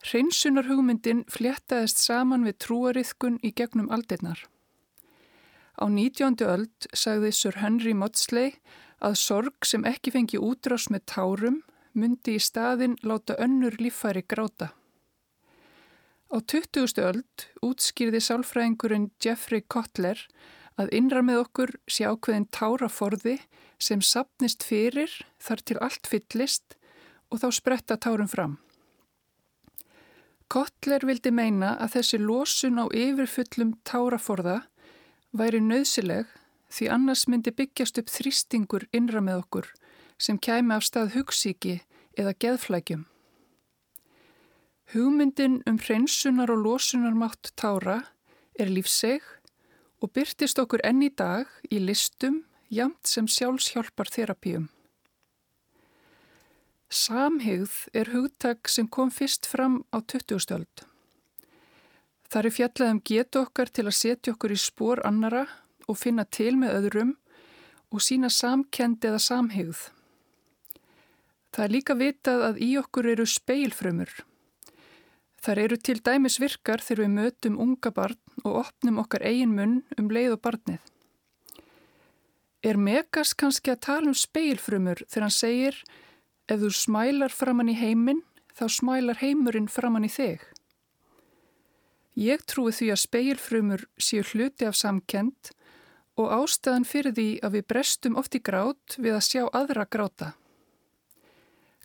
Hreinsunar 0.06 0.68
hugmyndin 0.70 1.24
fléttaðist 1.26 1.98
saman 1.98 2.44
við 2.46 2.60
trúariðkun 2.62 3.40
í 3.42 3.50
gegnum 3.58 3.88
aldirnar. 3.90 4.38
Á 5.82 5.90
19. 5.90 6.36
öld 6.46 6.86
sagði 6.94 7.32
Sir 7.34 7.56
Henry 7.58 7.90
Maudsley 7.90 8.52
að 9.02 9.16
sorg 9.18 9.66
sem 9.66 9.82
ekki 9.82 10.12
fengi 10.14 10.38
útrás 10.38 10.86
með 10.94 11.08
tárum 11.10 11.56
myndi 11.98 12.36
í 12.38 12.44
staðin 12.44 12.94
láta 13.02 13.34
önnur 13.42 13.74
líffæri 13.82 14.22
gráta. 14.22 14.68
Á 16.30 16.38
20. 16.38 17.02
öld 17.02 17.46
útskýrði 17.66 18.20
sálfræðingurinn 18.28 19.08
Jeffrey 19.18 19.64
Kotler 19.66 20.22
að 20.78 20.92
innra 20.94 21.24
með 21.26 21.40
okkur 21.48 21.72
sé 21.90 22.06
ákveðin 22.06 22.46
táraforði 22.54 23.40
sem 23.82 23.98
sapnist 23.98 24.62
fyrir 24.62 25.10
þar 25.42 25.64
til 25.66 25.78
allt 25.82 26.06
fyllist 26.06 26.78
og 27.26 27.42
þá 27.42 27.48
spretta 27.58 27.98
tárum 27.98 28.30
fram. 28.30 28.56
Kotler 30.52 31.02
vildi 31.02 31.32
meina 31.34 31.72
að 31.82 31.96
þessi 31.96 32.18
losun 32.22 32.78
á 32.78 32.86
yfirfullum 32.94 33.72
táraforða 33.88 34.60
væri 35.34 35.58
nöðsileg 35.62 36.30
því 36.70 36.88
annars 36.94 37.26
myndi 37.26 37.50
byggjast 37.50 37.98
upp 38.02 38.12
þrýstingur 38.12 38.86
innra 38.94 39.22
með 39.24 39.42
okkur 39.42 39.72
sem 40.22 40.38
kæmi 40.38 40.76
af 40.76 40.86
stað 40.86 41.16
hugsíki 41.16 41.80
eða 42.16 42.36
geðflækjum. 42.44 43.04
Hugmyndin 44.94 45.60
um 45.66 45.80
hreinsunar 45.82 46.52
og 46.54 46.62
losunarmátt 46.62 47.50
tára 47.58 47.98
er 48.54 48.70
lífseg 48.70 49.24
og 49.98 50.12
byrtist 50.14 50.62
okkur 50.62 50.84
enn 50.86 51.02
í 51.02 51.10
dag 51.10 51.50
í 51.74 51.82
listum 51.82 52.44
jamt 52.70 53.10
sem 53.10 53.26
sjálfshjálpar 53.26 54.14
þerapíum. 54.14 54.70
Samhigð 56.86 57.88
er 57.98 58.12
hugtak 58.12 58.68
sem 58.70 58.86
kom 58.86 59.10
fyrst 59.10 59.46
fram 59.50 59.80
á 59.90 59.98
20. 60.06 60.38
stöld. 60.38 60.84
Það 62.30 62.46
er 62.46 62.54
fjallað 62.54 62.92
um 62.92 63.00
getu 63.02 63.40
okkar 63.42 63.72
til 63.74 63.86
að 63.88 63.98
setja 63.98 64.34
okkur 64.34 64.54
í 64.54 64.58
spór 64.60 65.02
annara 65.06 65.48
og 65.90 65.98
finna 65.98 66.24
til 66.24 66.54
með 66.54 66.78
öðrum 66.78 67.12
og 67.90 68.04
sína 68.06 68.30
samkend 68.30 69.02
eða 69.02 69.18
samhigð. 69.18 69.90
Það 71.50 71.64
er 71.64 71.74
líka 71.74 71.98
vitað 71.98 72.46
að 72.52 72.62
í 72.62 72.70
okkur 72.78 73.10
eru 73.16 73.26
speilfrömmur. 73.34 74.14
Þar 75.42 75.62
eru 75.66 75.76
til 75.82 75.98
dæmis 76.06 76.38
virkar 76.38 76.82
þegar 76.82 77.02
við 77.02 77.14
mötum 77.18 77.60
unga 77.62 77.90
barn 77.90 78.18
og 78.44 78.62
opnum 78.62 79.02
okkar 79.02 79.26
eigin 79.26 79.58
munn 79.58 79.76
um 79.98 80.10
leið 80.10 80.38
og 80.38 80.42
barnið. 80.46 80.82
Er 82.62 82.78
Megas 82.78 83.34
kannski 83.34 83.74
að 83.74 83.84
tala 83.90 84.10
um 84.10 84.18
speilfrömmur 84.18 85.02
þegar 85.06 85.26
hann 85.26 85.34
segir 85.34 85.84
ef 86.46 86.60
þú 86.62 86.70
smælar 86.72 87.34
framann 87.34 87.72
í 87.72 87.76
heiminn 87.78 88.22
þá 88.56 88.66
smælar 88.78 89.20
heimurinn 89.22 89.68
framann 89.70 90.06
í 90.06 90.12
þig? 90.12 90.40
Ég 92.16 92.46
trúi 92.48 92.72
því 92.72 92.88
að 92.94 93.02
speilfrömmur 93.02 93.82
séu 94.00 94.24
hluti 94.24 94.64
af 94.64 94.78
samkend 94.78 95.50
og 96.16 96.32
ástæðan 96.32 96.88
fyrir 96.88 97.12
því 97.12 97.28
að 97.44 97.58
við 97.58 97.66
brestum 97.72 98.16
oft 98.16 98.38
í 98.38 98.40
grát 98.40 98.96
við 98.96 99.18
að 99.18 99.26
sjá 99.26 99.42
aðra 99.52 99.84
gráta. 99.84 100.32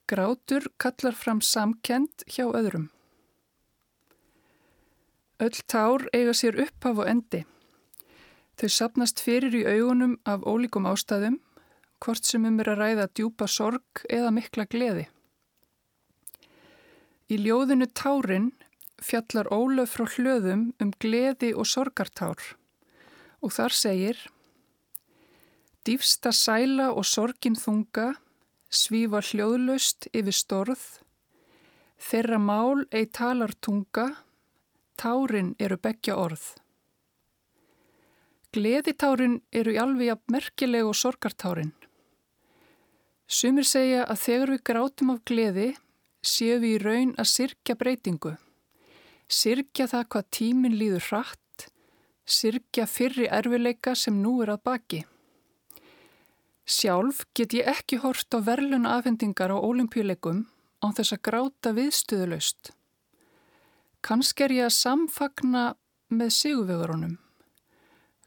Grátur 0.07 0.69
kallar 0.79 1.15
fram 1.15 1.41
samkend 1.43 2.23
hjá 2.31 2.45
öðrum. 2.47 2.89
Öll 5.41 5.57
tár 5.67 6.07
eiga 6.13 6.33
sér 6.37 6.59
upphaf 6.63 7.01
og 7.01 7.07
endi. 7.11 7.43
Þau 8.59 8.69
sapnast 8.69 9.21
fyrir 9.23 9.55
í 9.57 9.65
augunum 9.65 10.19
af 10.23 10.43
ólíkum 10.47 10.85
ástæðum, 10.87 11.39
hvort 12.01 12.25
sem 12.25 12.45
um 12.47 12.59
er 12.59 12.71
að 12.73 12.81
ræða 12.81 13.07
djúpa 13.13 13.47
sorg 13.47 14.03
eða 14.09 14.33
mikla 14.33 14.65
gleði. 14.65 15.07
Í 17.31 17.37
ljóðinu 17.39 17.87
Tárin 17.95 18.51
fjallar 19.01 19.49
Ólöf 19.53 19.95
frá 19.95 20.05
hlöðum 20.15 20.71
um 20.81 20.91
gleði 21.01 21.53
og 21.55 21.69
sorgartár 21.69 22.41
og 23.41 23.53
þar 23.55 23.73
segir 23.73 24.19
Dýfsta 25.81 26.29
sæla 26.29 26.91
og 26.93 27.07
sorgin 27.09 27.55
þunga, 27.57 28.11
svífa 28.69 29.17
hljóðlaust 29.25 30.05
yfir 30.13 30.35
storð, 30.37 30.83
þeirra 31.97 32.37
mál 32.37 32.83
ei 32.93 33.07
talar 33.09 33.55
tunga, 33.57 34.11
tárin 35.01 35.55
eru 35.57 35.79
begja 35.81 36.19
orð. 36.21 36.43
Gleðitárin 38.53 39.39
eru 39.49 39.73
í 39.73 39.81
alveg 39.81 40.21
merkileg 40.29 40.85
og 40.85 40.99
sorgartárin. 41.01 41.73
Sumir 43.31 43.63
segja 43.63 44.03
að 44.11 44.17
þegar 44.25 44.49
við 44.51 44.63
grátum 44.67 45.11
af 45.13 45.19
gleði 45.29 45.67
séu 46.19 46.57
við 46.59 46.73
í 46.73 46.79
raun 46.83 47.13
að 47.21 47.29
sirkja 47.31 47.77
breytingu. 47.79 48.33
Sirkja 49.31 49.87
það 49.87 50.09
hvað 50.11 50.25
tímin 50.35 50.75
líður 50.75 51.05
hratt, 51.07 51.69
sirkja 52.27 52.89
fyrri 52.91 53.29
erfileika 53.31 53.95
sem 53.95 54.19
nú 54.19 54.41
er 54.43 54.51
að 54.51 54.65
baki. 54.67 54.99
Sjálf 56.67 57.23
get 57.35 57.55
ég 57.55 57.71
ekki 57.71 58.01
hort 58.03 58.35
á 58.35 58.43
verluna 58.43 58.97
afhendingar 58.97 59.55
á 59.55 59.57
olimpíuleikum 59.63 60.43
án 60.83 60.93
þess 60.99 61.15
að 61.15 61.23
gráta 61.29 61.75
viðstöðulaust. 61.79 62.75
Kannski 64.03 64.43
er 64.43 64.57
ég 64.59 64.67
að 64.67 64.75
samfagna 64.81 65.65
með 66.11 66.35
sigurvegurunum. 66.35 67.17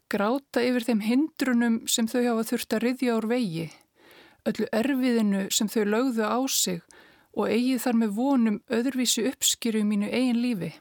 Gráta 0.09 0.65
yfir 0.65 0.85
þeim 0.89 1.01
hindrunum 1.05 1.81
sem 1.89 2.09
þau 2.09 2.21
hafa 2.23 2.51
þurft 2.51 2.77
að 2.77 2.85
riðja 2.87 3.17
úr 3.19 3.27
vegi, 3.29 3.65
öllu 4.49 4.67
erfiðinu 4.71 5.47
sem 5.53 5.69
þau 5.71 5.83
lögðu 5.89 6.25
á 6.25 6.39
sig 6.49 6.81
og 7.35 7.51
eigið 7.51 7.81
þar 7.83 7.99
með 8.01 8.15
vonum 8.19 8.61
öðruvísi 8.71 9.25
uppskýru 9.29 9.81
í 9.83 9.87
mínu 9.89 10.11
eigin 10.11 10.41
lífi. 10.41 10.71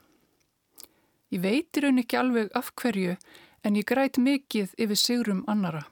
Ég 1.34 1.42
veitir 1.42 1.86
raun 1.86 1.98
ekki 2.02 2.20
alveg 2.20 2.52
af 2.54 2.70
hverju 2.78 3.16
en 3.64 3.76
ég 3.80 3.88
græt 3.88 4.20
mikið 4.20 4.74
yfir 4.78 5.00
sigurum 5.00 5.42
annara. 5.50 5.82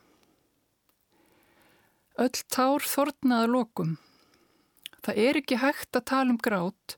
Öll 2.20 2.44
tár 2.52 2.84
þornaða 2.84 3.48
lokum. 3.50 3.96
Það 5.02 5.20
er 5.24 5.38
ekki 5.40 5.58
hægt 5.58 5.96
að 5.96 6.08
tala 6.12 6.34
um 6.34 6.38
grát 6.38 6.96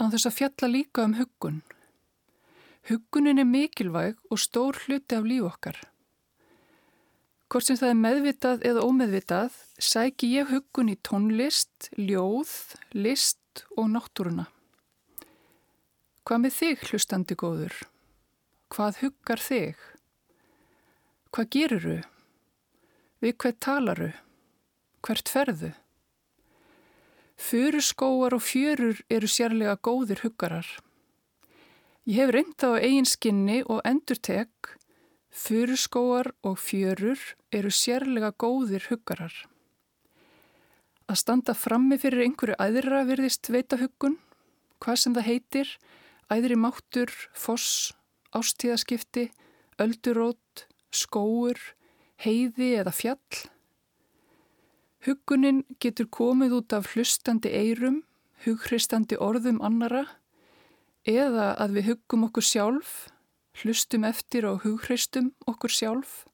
að 0.00 0.16
þess 0.16 0.28
að 0.30 0.38
fjalla 0.40 0.70
líka 0.72 1.04
um 1.04 1.14
huggun. 1.20 1.60
Huggunin 2.88 3.42
er 3.42 3.48
mikilvæg 3.50 4.18
og 4.30 4.40
stór 4.40 4.78
hluti 4.86 5.18
af 5.18 5.28
líf 5.28 5.46
okkar. 5.46 5.78
Hvort 7.46 7.68
sem 7.68 7.78
það 7.78 7.92
er 7.92 8.00
meðvitað 8.02 8.66
eða 8.66 8.84
ómeðvitað, 8.86 9.54
sæki 9.78 10.30
ég 10.38 10.48
huggun 10.50 10.88
í 10.88 10.96
tónlist, 11.04 11.90
ljóð, 12.00 12.50
list 12.96 13.66
og 13.76 13.90
náttúruna. 13.92 14.46
Hvað 16.26 16.42
með 16.42 16.54
þig, 16.56 16.84
hlustandi 16.90 17.36
góður? 17.38 17.74
Hvað 18.72 19.00
huggar 19.02 19.42
þig? 19.42 19.82
Hvað 21.30 21.50
geruru? 21.54 21.98
Við 23.20 23.36
hvert 23.42 23.60
talaru? 23.60 24.08
Hvert 25.04 25.30
ferðu? 25.30 25.72
Furuskóar 27.36 28.34
og 28.34 28.42
fjörur 28.42 29.02
eru 29.12 29.28
sérlega 29.28 29.76
góðir 29.76 30.24
huggarar. 30.24 30.66
Ég 32.08 32.22
hef 32.22 32.32
reynd 32.32 32.56
þá 32.56 32.80
eigin 32.80 33.08
skinni 33.08 33.60
og 33.66 33.82
endur 33.84 34.16
tek, 34.16 34.72
furuskóar 35.30 36.32
og 36.42 36.56
fjörur 36.58 37.20
eru 37.52 37.70
sérlega 37.70 38.32
góðir 38.32 38.88
huggarar. 38.88 39.34
Að 41.06 41.20
standa 41.20 41.54
frammi 41.54 41.98
fyrir 42.02 42.24
einhverju 42.24 42.56
æðra 42.58 43.04
verðist 43.06 43.46
veita 43.54 43.78
huggun, 43.78 44.16
hvað 44.82 44.98
sem 45.02 45.14
það 45.14 45.28
heitir, 45.30 45.68
æðri 46.34 46.56
máttur, 46.58 47.12
foss, 47.30 47.92
ástíðaskipti, 48.34 49.28
öldurót, 49.78 50.66
skóur, 50.90 51.60
heiði 52.18 52.72
eða 52.80 52.92
fjall. 52.96 53.42
Huggunin 55.06 55.62
getur 55.78 56.08
komið 56.10 56.58
út 56.58 56.74
af 56.74 56.90
hlustandi 56.94 57.52
eirum, 57.54 58.02
hughristandi 58.42 59.18
orðum 59.22 59.60
annara 59.64 60.08
eða 61.06 61.52
að 61.62 61.78
við 61.78 61.92
huggum 61.92 62.26
okkur 62.26 62.44
sjálf, 62.44 62.94
hlustum 63.62 64.04
eftir 64.08 64.48
og 64.50 64.64
hughristum 64.66 65.30
okkur 65.46 65.72
sjálf. 65.72 66.24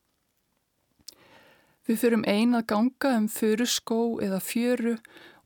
Við 1.89 1.99
fyrum 1.99 2.25
ein 2.31 2.55
að 2.55 2.69
ganga 2.71 3.17
um 3.19 3.29
fyrirskó 3.29 4.01
eða 4.23 4.39
fjöru 4.41 4.97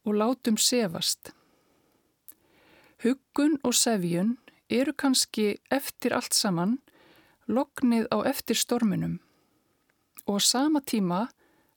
og 0.05 0.19
látum 0.21 0.59
sefast. 0.61 1.33
Huggun 3.05 3.57
og 3.65 3.77
sefjun 3.77 4.37
eru 4.69 4.93
kannski 4.93 5.57
eftir 5.73 6.17
allt 6.17 6.35
saman 6.37 6.79
loknið 7.47 8.09
á 8.11 8.19
eftir 8.27 8.59
storminum 8.59 9.19
og 10.27 10.43
á 10.43 10.43
sama 10.43 10.81
tíma 10.83 11.27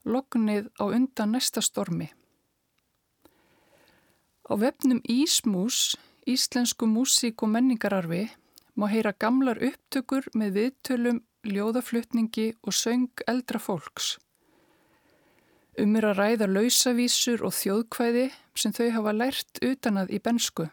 lognið 0.06 0.70
á 0.82 0.84
undan 0.90 1.36
næsta 1.36 1.62
stormi. 1.62 2.10
Á 4.50 4.54
vefnum 4.58 5.02
Ísmús, 5.06 5.96
Íslensku 6.26 6.88
músík 6.90 7.44
og 7.46 7.54
menningararfi, 7.54 8.30
má 8.74 8.90
heyra 8.90 9.14
gamlar 9.14 9.62
upptökur 9.62 10.26
með 10.34 10.56
viðtölum, 10.58 11.22
ljóðaflutningi 11.46 12.56
og 12.66 12.74
söng 12.74 13.24
eldra 13.28 13.62
fólks. 13.62 14.18
Um 15.80 15.96
er 15.96 16.10
að 16.10 16.18
ræða 16.18 16.48
lausavísur 16.52 17.46
og 17.48 17.54
þjóðkvæði 17.56 18.26
sem 18.58 18.74
þau 18.76 18.88
hafa 18.98 19.12
lært 19.16 19.60
utanað 19.64 20.10
í 20.12 20.18
bensku. 20.20 20.66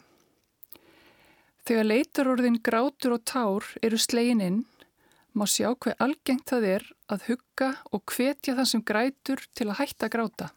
Þegar 1.67 1.87
leitarorðin 1.87 2.57
grátur 2.63 3.15
og 3.15 3.23
tár 3.27 3.69
eru 3.87 3.99
slegin 4.03 4.43
inn, 4.43 4.57
má 5.37 5.45
sjá 5.47 5.69
hver 5.75 5.95
algengt 6.03 6.49
það 6.51 6.67
er 6.73 6.87
að 7.13 7.27
hugga 7.29 7.69
og 7.95 8.03
hvetja 8.17 8.57
það 8.57 8.69
sem 8.73 8.83
grætur 8.91 9.43
til 9.55 9.69
að 9.69 9.79
hætta 9.83 10.09
gráta. 10.11 10.49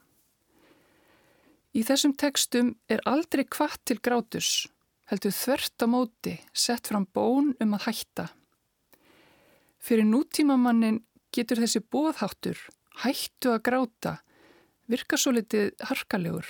Í 1.77 1.83
þessum 1.85 2.15
tekstum 2.17 2.71
er 2.89 3.03
aldrei 3.09 3.43
kvart 3.45 3.83
til 3.85 3.99
grátus, 4.01 4.65
heldur 5.11 5.35
þvert 5.35 5.85
á 5.85 5.87
móti 5.89 6.33
sett 6.53 6.89
fram 6.89 7.05
bón 7.05 7.51
um 7.61 7.77
að 7.77 7.85
hætta. 7.85 8.25
Fyrir 9.77 10.09
nútímamannin 10.09 11.03
getur 11.35 11.61
þessi 11.61 11.83
bóðháttur, 11.85 12.57
hættu 13.05 13.53
að 13.53 13.63
gráta, 13.69 14.15
virka 14.89 15.17
svo 15.17 15.35
litið 15.37 15.71
harkalegur. 15.89 16.47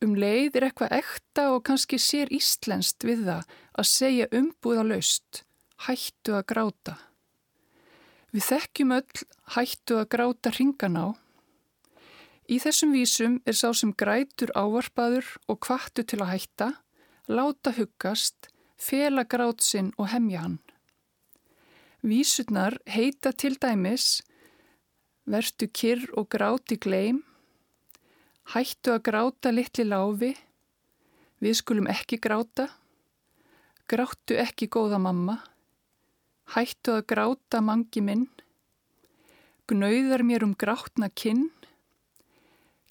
Um 0.00 0.14
leið 0.16 0.56
er 0.56 0.68
eitthvað 0.68 0.94
ekta 0.96 1.46
og 1.54 1.64
kannski 1.68 1.98
sér 2.00 2.30
íslenskt 2.32 3.04
við 3.04 3.26
það 3.26 3.56
að 3.80 3.88
segja 3.90 4.28
umbúða 4.36 4.84
laust, 4.88 5.42
hættu 5.86 6.36
að 6.38 6.46
gráta. 6.52 6.94
Við 8.32 8.46
þekkjum 8.46 8.94
öll 8.96 9.24
hættu 9.56 9.98
að 10.00 10.08
gráta 10.14 10.52
ringan 10.56 10.96
á. 10.96 11.06
Í 12.50 12.56
þessum 12.62 12.94
vísum 12.96 13.36
er 13.46 13.58
sá 13.58 13.68
sem 13.76 13.92
grætur 13.92 14.52
ávarpaður 14.56 15.28
og 15.50 15.60
kvartu 15.66 16.02
til 16.02 16.20
að 16.22 16.32
hætta, 16.32 16.70
láta 17.28 17.74
huggast, 17.76 18.48
fela 18.80 19.26
grátsinn 19.28 19.92
og 19.98 20.08
hemja 20.14 20.46
hann. 20.46 20.58
Vísurnar 22.00 22.78
heita 22.88 23.34
til 23.36 23.58
dæmis 23.60 24.22
Vertu 25.30 25.68
kyrr 25.70 26.08
og 26.18 26.26
gráti 26.32 26.74
gleim, 26.82 27.20
hættu 28.50 28.90
að 28.96 29.04
gráta 29.06 29.52
litli 29.54 29.84
láfi, 29.86 30.32
við 31.38 31.54
skulum 31.60 31.86
ekki 31.92 32.18
gráta, 32.18 32.66
gráttu 33.86 34.34
ekki 34.42 34.66
góða 34.66 34.98
mamma, 34.98 35.36
hættu 36.56 36.96
að 36.96 37.06
gráta 37.12 37.60
mangi 37.62 38.02
minn, 38.02 38.26
gnauðar 39.70 40.26
mér 40.26 40.48
um 40.48 40.56
grátna 40.58 41.10
kinn, 41.14 41.46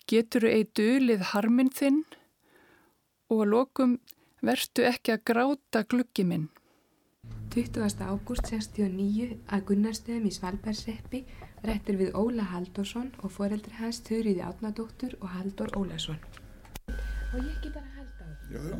geturu 0.07 0.47
ei 0.47 0.63
dölið 0.63 1.27
harminn 1.33 1.73
þinn? 1.75 2.05
Og 3.29 3.43
að 3.43 3.51
lokum 3.51 3.97
vertu 4.41 4.87
ekki 4.87 5.13
að 5.17 5.25
gráta 5.27 5.83
gluggi 5.83 6.23
minn. 6.23 6.47
20. 7.49 7.99
ágúst 8.05 8.47
69 8.47 9.35
að 9.49 9.63
Gunnarstöðum 9.67 10.27
í 10.29 10.33
Svalbærsreppi 10.33 11.23
rættur 11.67 11.97
við 11.99 12.15
Óla 12.15 12.45
Halldórsson 12.53 13.09
og 13.23 13.31
foreldri 13.35 13.73
hans 13.79 13.99
Þurriði 14.07 14.43
Átnadóttur 14.47 15.15
og 15.19 15.29
Halldór 15.35 15.73
Ólason. 15.79 16.19
Og 16.89 17.39
ég 17.41 17.49
ekki 17.55 17.69
bara 17.75 17.89
því. 17.95 18.55
Já, 18.55 18.61
já. 18.69 18.77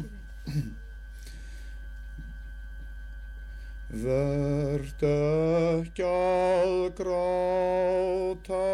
Vert 3.90 5.02
ekki 5.02 6.04
að 6.06 6.74
gráta 7.00 8.66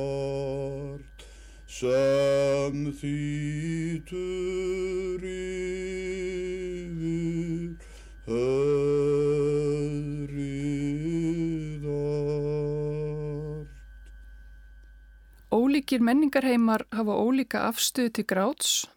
sem 1.68 2.92
þýtur 2.96 4.08
yfir 5.28 6.18
höfriðart. 8.24 8.88
Ólíkir 15.52 16.00
menningarheimar 16.00 16.86
hafa 16.92 17.12
ólíka 17.12 17.68
afstöðu 17.68 18.10
til 18.16 18.24
gráts, 18.24 18.88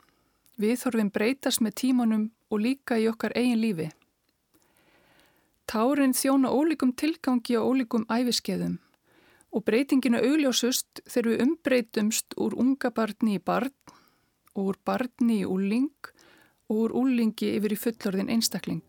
viðhorfin 0.62 1.12
breytast 1.12 1.62
með 1.62 1.74
tímanum 1.84 2.32
og 2.52 2.60
líka 2.64 2.96
í 3.00 3.08
okkar 3.12 3.34
eigin 3.36 3.60
lífi. 3.60 3.92
Tárin 5.72 6.12
þjóna 6.12 6.50
ólíkum 6.52 6.90
tilgangi 7.00 7.56
og 7.56 7.70
ólíkum 7.70 8.02
æfiskeiðum 8.12 8.74
og 9.56 9.64
breytinginu 9.64 10.20
augljósust 10.20 11.00
þegar 11.06 11.30
við 11.30 11.44
umbreytumst 11.46 12.36
úr 12.44 12.58
unga 12.60 12.92
barni 12.92 13.38
í 13.38 13.40
barn 13.40 13.72
og 14.52 14.66
úr 14.66 14.82
barni 14.84 15.38
í 15.46 15.48
úling 15.48 16.12
og 16.68 16.76
úr 16.76 16.98
úlingi 17.06 17.54
yfir 17.56 17.78
í 17.78 17.80
fullorðin 17.80 18.34
einstakling. 18.36 18.84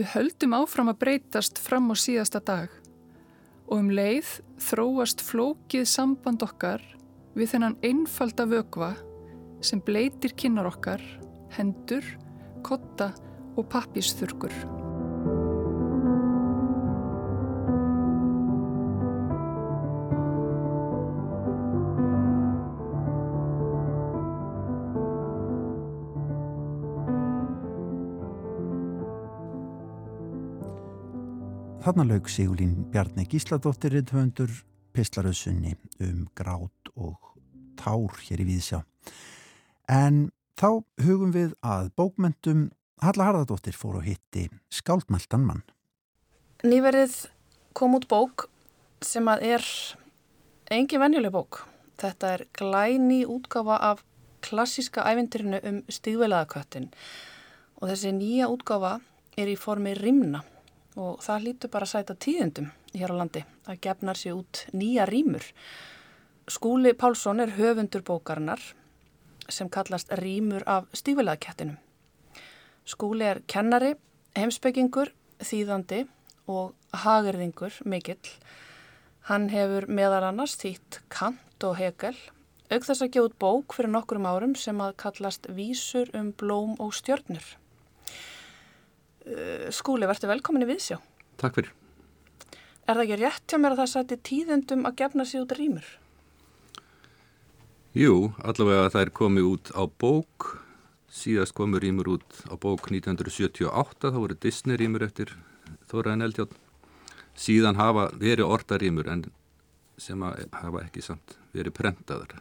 Við 0.00 0.08
höldum 0.14 0.56
áfram 0.56 0.94
að 0.94 1.02
breytast 1.04 1.60
fram 1.60 1.92
á 1.92 1.96
síðasta 2.00 2.40
dag 2.40 2.72
og 3.68 3.76
um 3.76 3.92
leið 3.92 4.38
þróast 4.70 5.20
flókið 5.20 5.84
samband 5.84 6.48
okkar 6.48 6.80
við 7.36 7.52
þennan 7.58 7.76
einfalda 7.84 8.48
vögva 8.48 8.94
sem 9.60 9.84
bleitir 9.84 10.32
kinnar 10.32 10.72
okkar, 10.72 11.04
hendur, 11.52 12.06
kotta 12.64 13.12
og 13.60 13.68
pappisþurkur. 13.68 14.79
Þarna 31.90 32.04
lauk 32.06 32.28
Sigurlín 32.30 32.74
Bjarni 32.92 33.24
Gísladóttir 33.26 33.90
rithöfundur 33.90 34.50
Pislaröðsunni 34.94 35.72
um 36.06 36.28
grát 36.38 36.90
og 36.94 37.32
tár 37.74 38.14
hér 38.28 38.44
í 38.44 38.46
Víðsjá. 38.46 38.78
En 39.90 40.28
þá 40.54 40.84
hugum 41.02 41.32
við 41.34 41.56
að 41.66 41.88
bókmentum 41.98 42.60
Halla 43.02 43.26
Harðardóttir 43.26 43.74
fór 43.74 43.98
og 43.98 44.06
hitti 44.06 44.44
skáldmæltan 44.70 45.48
mann. 45.48 45.64
Nýverið 46.62 47.24
kom 47.74 47.98
út 47.98 48.06
bók 48.06 48.46
sem 49.02 49.26
að 49.26 49.48
er 49.56 49.66
engin 50.70 51.02
venjuleg 51.02 51.34
bók. 51.34 51.64
Þetta 51.98 52.32
er 52.36 52.46
glæni 52.54 53.24
útgáfa 53.26 53.80
af 53.88 54.06
klassíska 54.46 55.10
ævindirinu 55.10 55.58
um 55.66 55.82
stígveilaðaköttin 55.90 56.86
og 57.82 57.90
þessi 57.90 58.14
nýja 58.14 58.46
útgáfa 58.46 59.00
er 59.34 59.50
í 59.50 59.58
formi 59.58 59.98
rimna 59.98 60.46
og 60.96 61.20
það 61.22 61.44
lítur 61.46 61.70
bara 61.70 61.86
að 61.86 61.92
sæta 61.94 62.16
tíðendum 62.18 62.70
hér 62.94 63.14
á 63.14 63.20
landi. 63.20 63.44
Það 63.66 63.80
gefnar 63.86 64.18
sér 64.18 64.38
út 64.40 64.64
nýja 64.74 65.06
rímur. 65.08 65.44
Skúli 66.50 66.94
Pálsson 66.98 67.40
er 67.40 67.54
höfundur 67.54 68.02
bókarinnar 68.02 68.62
sem 69.50 69.68
kallast 69.70 70.10
Rímur 70.18 70.62
af 70.66 70.86
stífilegakettinum. 70.94 71.78
Skúli 72.86 73.26
er 73.26 73.42
kennari, 73.46 73.94
heimsbyggingur, 74.38 75.12
þýðandi 75.42 76.04
og 76.50 76.74
hagirðingur 77.04 77.80
mikill. 77.86 78.34
Hann 79.28 79.50
hefur 79.52 79.86
meðal 79.86 80.24
annars 80.30 80.56
þýtt 80.58 81.00
Kant 81.12 81.66
og 81.66 81.76
Hegel, 81.78 82.16
auk 82.70 82.86
þess 82.86 83.04
að 83.04 83.12
gefa 83.14 83.28
út 83.28 83.38
bók 83.42 83.76
fyrir 83.76 83.92
nokkrum 83.94 84.26
árum 84.26 84.56
sem 84.58 84.80
að 84.82 84.96
kallast 85.04 85.46
Vísur 85.54 86.10
um 86.16 86.32
blóm 86.32 86.74
og 86.82 86.94
stjörnur. 86.96 87.59
Uh, 89.26 89.68
Skúli, 89.74 90.08
verður 90.08 90.32
velkomin 90.34 90.64
í 90.64 90.70
viðsjá. 90.70 91.00
Takk 91.40 91.58
fyrir. 91.58 91.74
Er 92.88 92.96
það 92.96 93.04
ekki 93.04 93.18
rétt 93.20 93.52
hjá 93.52 93.58
mér 93.60 93.74
að 93.74 93.82
það 93.82 93.90
sæti 93.92 94.16
tíðendum 94.30 94.86
að 94.88 94.96
gefna 95.02 95.26
sér 95.28 95.44
út 95.44 95.52
rýmur? 95.58 95.90
Jú, 97.94 98.30
allavega 98.46 98.90
það 98.94 99.04
er 99.04 99.12
komið 99.18 99.46
út 99.50 99.70
á 99.74 99.82
bók, 100.02 100.48
síðast 101.10 101.54
komið 101.58 101.84
rýmur 101.84 102.10
út 102.16 102.40
á 102.46 102.54
bók 102.54 102.86
1978, 102.90 104.12
þá 104.14 104.18
voru 104.18 104.38
Disney 104.38 104.78
rýmur 104.78 105.04
eftir 105.06 105.34
Þóraðin 105.90 106.26
Eldjátt. 106.28 106.54
Síðan 107.34 107.78
hafa 107.78 108.08
verið 108.14 108.46
ordarýmur 108.46 109.10
en 109.10 109.24
sem 110.00 110.22
hafa 110.22 110.84
ekki 110.84 111.02
samt 111.04 111.36
verið 111.54 111.76
prentaðar. 111.76 112.38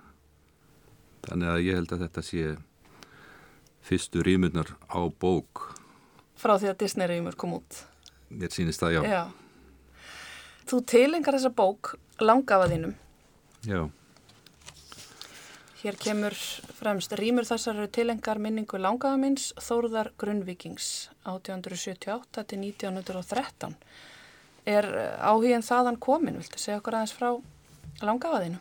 Þannig 1.25 1.51
að 1.51 1.65
ég 1.65 1.79
held 1.79 1.93
að 1.93 2.03
þetta 2.05 2.23
sé 2.25 2.45
fyrstu 3.89 4.23
rýmurnar 4.25 4.75
á 4.89 5.01
bók. 5.09 5.78
Frá 6.39 6.55
því 6.55 6.71
að 6.71 6.81
Disney 6.83 7.09
rýmur 7.11 7.35
kom 7.39 7.57
út. 7.57 7.83
Mér 8.29 8.53
sýnist 8.53 8.83
það, 8.83 8.99
já. 8.99 9.01
Já. 9.09 9.23
Þú 10.69 10.81
tilengar 10.87 11.35
þessa 11.35 11.51
bók 11.55 11.95
langafaðinum. 12.23 12.93
Já. 13.67 13.89
Hér 15.79 15.95
kemur 15.95 16.35
fremst 16.75 17.13
rýmur 17.15 17.47
þessar 17.47 17.77
tilengar 17.95 18.39
minningu 18.43 18.79
langafamins 18.79 19.53
Þórðar 19.63 20.11
Grunnvíkings 20.19 21.09
1878 21.23 22.43
til 22.51 22.59
1913. 22.65 23.77
Er 24.67 24.87
áhugin 25.23 25.63
þaðan 25.63 25.99
komin? 26.03 26.39
Viltu 26.39 26.59
segja 26.59 26.81
okkur 26.81 26.99
aðeins 26.99 27.15
frá 27.15 27.29
langafaðinu? 28.03 28.59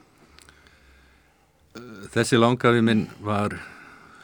Þessi 2.14 2.38
langafi 2.38 2.82
minn 2.86 3.08
var 3.22 3.58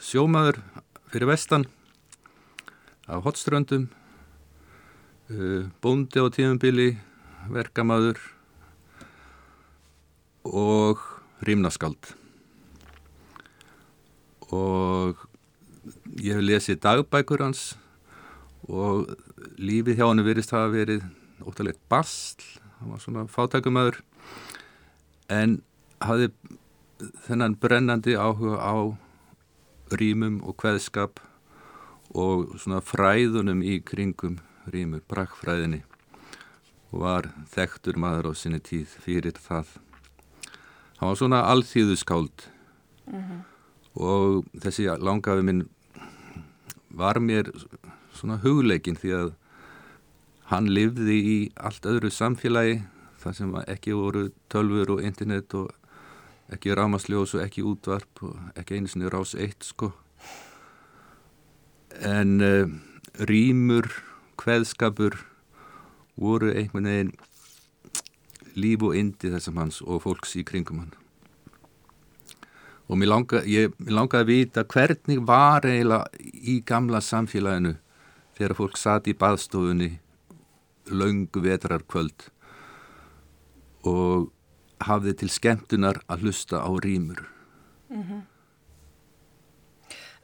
sjómaður 0.02 0.62
fyrir 1.10 1.28
vestan 1.34 1.66
af 3.06 3.24
hotströndum, 3.24 3.88
bóndi 5.84 6.20
á 6.20 6.26
tíðumbili, 6.32 6.94
verkamaður 7.52 8.20
og 10.44 11.00
rýmnaskald. 11.44 12.14
Og 14.48 15.20
ég 16.20 16.36
hef 16.36 16.44
lesið 16.44 16.80
dagbækur 16.84 17.44
hans 17.44 17.74
og 18.68 19.10
lífið 19.60 20.00
hjá 20.00 20.08
hann 20.08 20.24
verist 20.24 20.54
hafa 20.54 20.72
verið 20.72 21.04
óttalegt 21.44 21.80
bastl, 21.92 22.44
hann 22.78 22.94
var 22.94 23.02
svona 23.02 23.26
fátækumöður 23.28 24.00
en 25.32 25.58
hafði 26.04 26.30
þennan 27.26 27.56
brennandi 27.60 28.16
áhuga 28.16 28.60
á 28.60 28.76
rýmum 29.92 30.40
og 30.44 30.56
kveðskap 30.60 31.20
og 32.14 32.54
svona 32.62 32.80
fræðunum 32.84 33.62
í 33.66 33.80
kringum 33.82 34.38
rýmur, 34.70 35.02
brakfræðinni 35.10 35.82
og 36.94 37.00
var 37.02 37.28
þekktur 37.50 37.98
maður 37.98 38.30
á 38.30 38.32
sinni 38.38 38.60
tíð 38.62 38.92
fyrir 39.02 39.34
það. 39.34 39.66
Hann 41.00 41.10
var 41.10 41.18
svona 41.18 41.42
alþýðuskáld 41.50 42.46
uh 43.10 43.14
-huh. 43.14 43.40
og 43.94 44.44
þessi 44.54 44.86
langafi 44.98 45.42
minn 45.42 45.68
var 46.90 47.18
mér 47.18 47.50
svona 48.12 48.38
hugleikin 48.38 48.96
því 48.96 49.10
að 49.10 49.34
hann 50.44 50.68
livði 50.70 51.16
í 51.36 51.38
allt 51.56 51.86
öðru 51.86 52.10
samfélagi 52.10 52.82
þar 53.18 53.34
sem 53.34 53.54
ekki 53.66 53.92
voru 53.92 54.30
tölfur 54.52 54.90
og 54.90 55.02
internet 55.02 55.54
og 55.54 55.70
ekki 56.52 56.74
rámasljós 56.74 57.34
og 57.34 57.42
ekki 57.42 57.62
útvarp 57.62 58.22
og 58.22 58.36
ekki 58.56 58.76
einu 58.76 58.88
sinni 58.88 59.10
rás 59.10 59.34
eitt 59.34 59.64
sko 59.64 59.92
en 62.02 62.40
uh, 62.40 62.66
rýmur 63.30 63.88
hveðskapur 64.40 65.16
voru 66.16 66.50
einhvern 66.54 66.90
veginn 66.90 67.14
líf 68.54 68.82
og 68.86 68.96
indi 68.98 69.30
þessum 69.32 69.58
hans 69.62 69.80
og 69.82 70.02
fólks 70.04 70.36
í 70.38 70.44
kringum 70.46 70.82
hann 70.82 70.94
og 72.88 73.00
mér 73.00 73.10
langaði 73.14 73.64
langa 73.88 74.20
að 74.20 74.30
vita 74.30 74.64
hvernig 74.68 75.22
var 75.26 75.64
eiginlega 75.66 76.04
í 76.20 76.60
gamla 76.66 77.00
samfélaginu 77.00 77.76
þegar 78.36 78.56
fólk 78.58 78.78
satt 78.78 79.08
í 79.08 79.16
baðstofunni 79.16 79.90
laungu 80.92 81.42
vetrarkvöld 81.44 82.28
og 83.88 84.30
hafði 84.84 85.14
til 85.22 85.30
skemmtunar 85.32 86.00
að 86.10 86.26
hlusta 86.26 86.60
á 86.60 86.70
rýmur. 86.84 87.24
Mm 87.88 88.02
-hmm. 88.02 88.20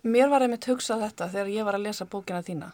Mér 0.02 0.30
var 0.32 0.44
einmitt 0.44 0.68
hugsað 0.70 1.04
þetta 1.06 1.28
þegar 1.34 1.52
ég 1.52 1.66
var 1.68 1.76
að 1.76 1.84
lesa 1.88 2.06
bókina 2.08 2.40
þína. 2.44 2.70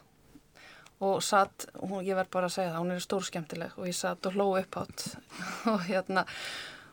Og 1.07 1.19
satt, 1.25 1.67
ég 2.07 2.17
verð 2.17 2.31
bara 2.33 2.49
að 2.49 2.55
segja 2.55 2.71
það, 2.71 2.79
hún 2.81 2.95
er 2.95 3.03
stór 3.05 3.27
skemmtileg 3.27 3.75
og 3.77 3.89
ég 3.89 3.97
satt 3.97 4.29
og 4.29 4.37
hló 4.37 4.47
upp 4.57 4.79
átt 4.81 5.05
og 5.73 5.83
hérna 5.89 6.25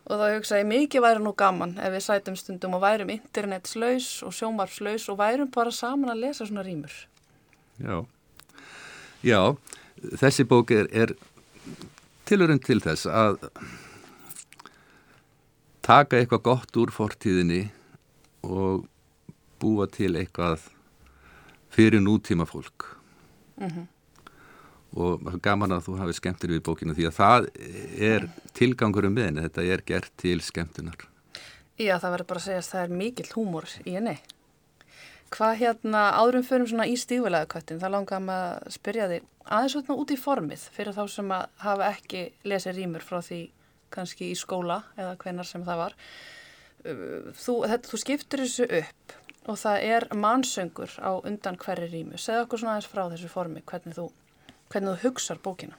og 0.03 0.19
þá 0.19 0.25
hugsaði 0.33 0.65
mikið 0.67 1.05
væri 1.05 1.23
nú 1.23 1.31
gaman 1.39 1.77
ef 1.79 1.93
við 1.93 2.03
sætum 2.03 2.35
stundum 2.35 2.75
og 2.75 2.83
værum 2.83 3.13
internetslaus 3.13 4.09
og 4.27 4.33
sjómarfslaus 4.35 5.07
og 5.13 5.19
værum 5.21 5.51
bara 5.53 5.71
saman 5.71 6.11
að 6.11 6.25
lesa 6.25 6.47
svona 6.49 6.65
rýmur. 6.67 6.91
Já, 7.79 8.03
já, 9.23 9.39
þessi 10.19 10.45
bók 10.49 10.73
er, 10.75 10.89
er 10.91 11.15
tilurinn 12.27 12.59
til 12.63 12.81
þess 12.83 13.07
að 13.07 13.47
taka 15.83 16.19
eitthvað 16.19 16.45
gott 16.49 16.79
úr 16.79 16.91
fortíðinni 16.95 17.63
og 18.43 18.89
búa 19.63 19.87
til 19.91 20.11
eitthvað 20.19 20.67
fyrir 21.73 22.03
nútíma 22.03 22.45
fólk 22.45 22.85
mm 23.57 23.69
-hmm. 23.69 23.87
og 24.95 25.41
gaman 25.41 25.71
að 25.71 25.85
þú 25.87 25.97
hafi 25.97 26.13
skemmtir 26.13 26.49
við 26.49 26.61
bókinu 26.67 26.93
því 26.93 27.07
að 27.07 27.17
það 27.21 27.49
er 28.11 28.29
tilgangurum 28.53 29.13
með 29.13 29.25
henni, 29.25 29.41
þetta 29.41 29.63
er 29.63 29.81
gert 29.85 30.11
til 30.17 30.41
skemmtunar 30.41 31.09
Já, 31.77 31.97
það 31.97 32.11
verður 32.11 32.27
bara 32.27 32.39
að 32.39 32.45
segja 32.45 32.57
að 32.57 32.71
það 32.71 32.83
er 32.83 32.89
mikill 32.89 33.31
húmor 33.35 33.65
í 33.85 33.91
henni 33.91 34.17
Hvað 35.33 35.55
hérna, 35.57 36.01
áðurum 36.13 36.43
förum 36.45 36.67
svona 36.67 36.85
í 36.85 36.93
stífulega 36.93 37.49
köttin, 37.49 37.79
það 37.81 37.93
langar 37.95 38.19
maður 38.21 38.67
að 38.67 38.73
spyrja 38.75 39.07
þig 39.09 39.23
aðeins 39.43 39.73
svona 39.73 39.95
út 39.97 40.11
í 40.13 40.17
formið 40.19 40.65
fyrir 40.75 40.93
þá 40.93 41.03
sem 41.09 41.31
að 41.33 41.47
hafa 41.63 41.89
ekki 41.89 42.21
lesið 42.47 42.77
rýmur 42.77 43.01
frá 43.01 43.19
því 43.25 43.39
kannski 43.93 44.29
í 44.29 44.37
skóla 44.37 44.83
eða 44.97 45.17
hvenar 45.23 45.47
sem 45.47 45.65
það 45.65 45.81
var. 45.81 45.97
Þú, 46.83 47.55
þetta, 47.71 47.89
þú 47.89 47.99
skiptur 48.01 48.43
þessu 48.43 48.67
upp 48.81 49.17
og 49.47 49.57
það 49.59 49.85
er 49.95 50.07
mannsöngur 50.15 50.91
á 51.03 51.11
undan 51.19 51.57
hverju 51.59 51.89
rýmu. 51.91 52.19
Segð 52.19 52.45
okkur 52.45 52.61
svona 52.61 52.77
aðeins 52.77 52.91
frá 52.91 53.03
þessu 53.11 53.31
formi, 53.31 53.63
hvernig 53.67 53.97
þú, 53.97 54.07
hvernig 54.71 54.93
þú 54.93 55.07
hugsar 55.07 55.41
bókina. 55.43 55.75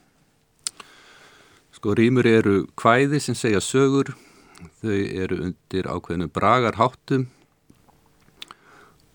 Sko 1.75 1.95
rýmur 1.99 2.27
eru 2.29 2.59
kvæði 2.79 3.21
sem 3.23 3.37
segja 3.39 3.63
sögur, 3.65 4.13
þau 4.83 4.93
eru 4.95 5.41
undir 5.49 5.89
ákveðinu 5.91 6.29
bragarháttum 6.33 7.27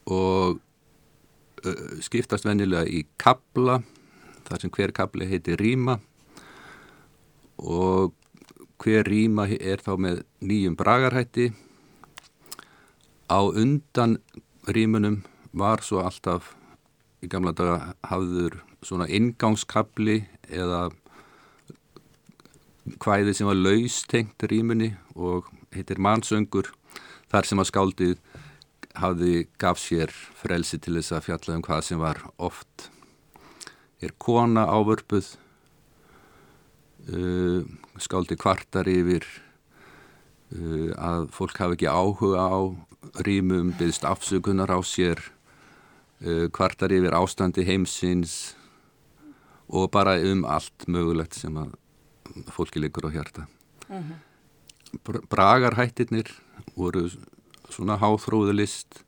og 0.09 0.59
skiptast 2.03 2.47
vennilega 2.47 2.87
í 2.87 3.05
kabla, 3.21 3.79
þar 4.47 4.63
sem 4.63 4.73
hver 4.73 4.93
kabli 4.95 5.27
heiti 5.29 5.55
rýma 5.59 5.99
og 7.59 8.15
hver 8.79 9.07
rýma 9.07 9.45
er 9.59 9.81
þá 9.83 9.93
með 9.99 10.21
nýjum 10.39 10.77
bragarhætti. 10.79 11.49
Á 13.29 13.39
undan 13.45 14.17
rýmunum 14.65 15.21
var 15.53 15.83
svo 15.85 16.01
alltaf 16.01 16.55
í 17.21 17.29
gamla 17.29 17.53
daga 17.53 17.93
hafður 18.09 18.57
svona 18.81 19.05
ingangskabli 19.05 20.23
eða 20.49 20.87
hvæði 22.97 23.35
sem 23.37 23.49
var 23.49 23.59
laustengt 23.59 24.45
rýmunni 24.49 24.95
og 25.13 25.49
heitir 25.75 26.01
mannsöngur 26.01 26.71
þar 27.29 27.45
sem 27.45 27.61
að 27.61 27.69
skáldið 27.69 28.15
hafði 28.99 29.33
gaf 29.61 29.77
sér 29.77 30.09
frelsi 30.39 30.79
til 30.81 30.97
þess 30.97 31.13
að 31.13 31.27
fjalla 31.27 31.59
um 31.59 31.65
hvað 31.65 31.85
sem 31.85 32.01
var 32.01 32.23
oft. 32.41 32.89
Er 34.01 34.15
kona 34.17 34.65
ávörpuð 34.71 35.35
uh, 37.13 37.61
skáldi 38.01 38.39
kvartar 38.39 38.89
yfir 38.89 39.27
uh, 40.55 40.89
að 40.97 41.29
fólk 41.35 41.61
hafi 41.61 41.77
ekki 41.77 41.91
áhuga 41.93 42.49
á 42.49 42.88
rýmum, 43.25 43.73
byggðist 43.77 44.05
afsökunar 44.07 44.71
á 44.71 44.79
sér 44.83 45.19
uh, 46.25 46.47
kvartar 46.51 46.93
yfir 46.93 47.15
ástandi 47.15 47.65
heimsins 47.67 48.55
og 49.69 49.91
bara 49.93 50.17
um 50.25 50.45
allt 50.45 50.87
mögulegt 50.87 51.37
sem 51.37 51.55
að 51.57 51.75
fólki 52.53 52.81
liggur 52.81 53.07
á 53.07 53.13
hjarta 53.13 53.47
uh 53.89 53.95
-huh. 53.95 54.17
Bragarhættirnir 55.29 56.31
voru 56.75 57.09
svona 57.69 57.97
háþróðu 57.97 58.53
list 58.53 59.03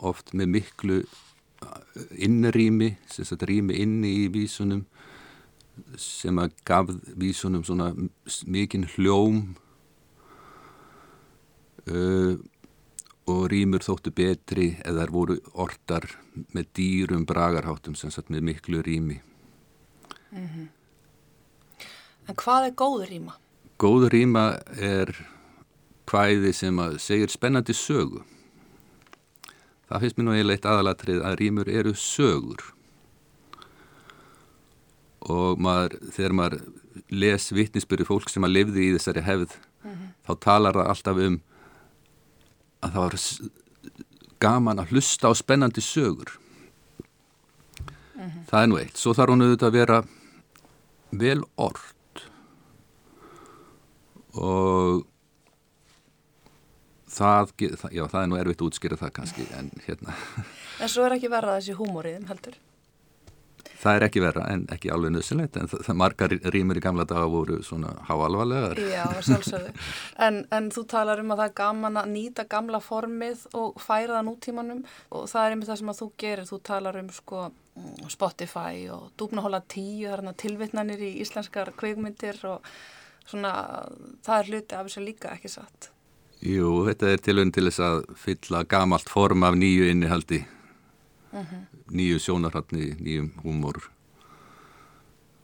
oft 0.00 0.32
með 0.32 0.46
miklu 0.46 1.02
innrými, 2.18 2.96
sem 3.10 3.24
sagt 3.24 3.42
rými 3.42 3.74
inni 3.82 4.12
í 4.24 4.28
vísunum 4.32 4.84
sem 5.96 6.38
að 6.38 6.54
gaf 6.64 6.90
vísunum 7.18 7.64
svona 7.64 7.92
mikinn 8.46 8.86
hljóm 8.94 9.56
uh, 11.86 12.38
og 13.28 13.50
rýmur 13.52 13.84
þóttu 13.84 14.10
betri 14.14 14.70
eða 14.84 15.04
þær 15.04 15.12
voru 15.12 15.38
ortar 15.52 16.08
með 16.56 16.72
dýrum 16.78 17.26
bragarháttum 17.28 17.94
sem 17.98 18.10
sagt 18.10 18.30
með 18.30 18.42
miklu 18.50 18.82
rými 18.82 19.20
mm 20.32 20.46
-hmm. 20.48 20.68
En 22.28 22.36
hvað 22.36 22.66
er 22.68 22.74
góð 22.76 23.02
rýma? 23.08 23.34
Góð 23.80 24.10
rýma 24.12 24.60
er 24.76 25.14
hvæði 26.08 26.52
sem 26.52 26.80
að 26.82 26.98
segir 27.00 27.32
spennandi 27.32 27.72
sögu. 27.76 28.20
Það 29.88 30.02
finnst 30.02 30.18
mér 30.18 30.26
nú 30.26 30.34
eiginlega 30.34 30.58
eitt 30.58 30.68
aðalatrið 30.68 31.22
að 31.24 31.36
rýmur 31.40 31.70
eru 31.72 31.94
sögur. 31.96 32.66
Og 35.24 35.60
maður, 35.60 35.96
þegar 36.12 36.36
maður 36.36 36.58
les 37.08 37.48
vittnisbyrju 37.56 38.08
fólk 38.08 38.28
sem 38.28 38.44
að 38.44 38.54
lifði 38.58 38.84
í 38.84 38.92
þessari 38.96 39.24
hefð, 39.24 39.56
mm 39.56 39.90
-hmm. 39.90 40.12
þá 40.28 40.32
talar 40.44 40.76
það 40.76 40.90
alltaf 40.92 41.22
um 41.28 41.40
að 42.82 42.94
það 42.94 43.02
var 43.04 43.18
gaman 44.42 44.82
að 44.82 44.94
hlusta 44.94 45.30
á 45.30 45.32
spennandi 45.34 45.82
sögur. 45.82 46.36
Það 48.48 48.62
er 48.62 48.70
nú 48.70 48.78
eitt. 48.80 48.96
Svo 48.98 49.14
þarf 49.16 49.34
hún 49.34 49.44
auðvitað 49.46 49.68
að 49.68 49.78
vera 49.78 49.98
vel 51.18 51.40
orð 51.56 51.86
og 54.38 55.04
það, 57.08 57.52
það, 57.56 57.92
já, 57.96 58.04
það 58.06 58.20
er 58.22 58.30
nú 58.30 58.38
erfitt 58.38 58.62
að 58.62 58.68
útskýra 58.68 58.98
það 59.00 59.14
kannski 59.16 59.46
en 59.58 59.70
hérna, 59.86 60.14
En 60.78 60.90
svo 60.92 61.06
er 61.06 61.16
ekki 61.16 61.30
verða 61.32 61.56
þessi 61.58 61.76
húmóriðum 61.78 62.28
heldur. 62.30 62.58
Það 63.78 63.96
er 63.96 64.04
ekki 64.08 64.22
verra 64.22 64.44
en 64.52 64.64
ekki 64.74 64.90
alveg 64.94 65.12
nöðsynlegt 65.14 65.58
en 65.60 65.70
það, 65.70 65.82
það 65.86 65.98
margar 66.02 66.34
rýmur 66.54 66.80
í 66.80 66.82
gamla 66.84 67.06
daga 67.08 67.26
voru 67.30 67.58
svona 67.66 67.92
háalvarlegar. 68.08 68.80
Já, 68.92 69.04
sjálfsögðu. 69.26 69.74
En, 70.28 70.40
en 70.54 70.70
þú 70.74 70.84
talar 70.90 71.22
um 71.22 71.30
að 71.32 71.42
það 71.42 71.50
er 71.50 71.56
gaman 71.60 72.00
að 72.00 72.12
nýta 72.12 72.44
gamla 72.50 72.80
formið 72.82 73.44
og 73.58 73.78
færa 73.82 74.16
það 74.18 74.26
nútímanum 74.28 74.80
og 75.14 75.28
það 75.30 75.44
er 75.44 75.54
einmitt 75.54 75.70
það 75.70 75.80
sem 75.82 75.92
að 75.92 76.00
þú 76.00 76.08
gerir. 76.24 76.48
Þú 76.48 76.60
talar 76.70 76.98
um 77.02 77.12
sko 77.14 77.44
mm, 77.48 78.08
Spotify 78.14 78.88
og 78.94 79.12
Dúbnahóla 79.20 79.62
10, 79.62 79.92
það 80.02 80.16
er 80.16 80.24
hana 80.24 80.34
tilvitnanir 80.44 81.04
í 81.04 81.12
íslenskar 81.22 81.70
kveikmyndir 81.78 82.42
og 82.50 82.66
svona 83.28 83.52
það 84.26 84.34
er 84.40 84.50
hluti 84.52 84.76
af 84.76 84.88
þessu 84.88 85.04
líka 85.04 85.36
ekki 85.36 85.52
satt. 85.52 85.92
Jú, 86.38 86.84
þetta 86.86 87.08
er 87.10 87.22
tilhörn 87.22 87.50
til 87.50 87.66
þess 87.66 87.82
að 87.82 88.04
fylla 88.20 88.62
gamalt 88.70 89.10
form 89.10 89.42
af 89.46 89.56
nýju 89.58 89.88
innihaldi, 89.90 90.44
nýju 91.92 92.18
sjónarhaldni, 92.18 92.96
nýjum 93.00 93.30
húmor 93.44 93.80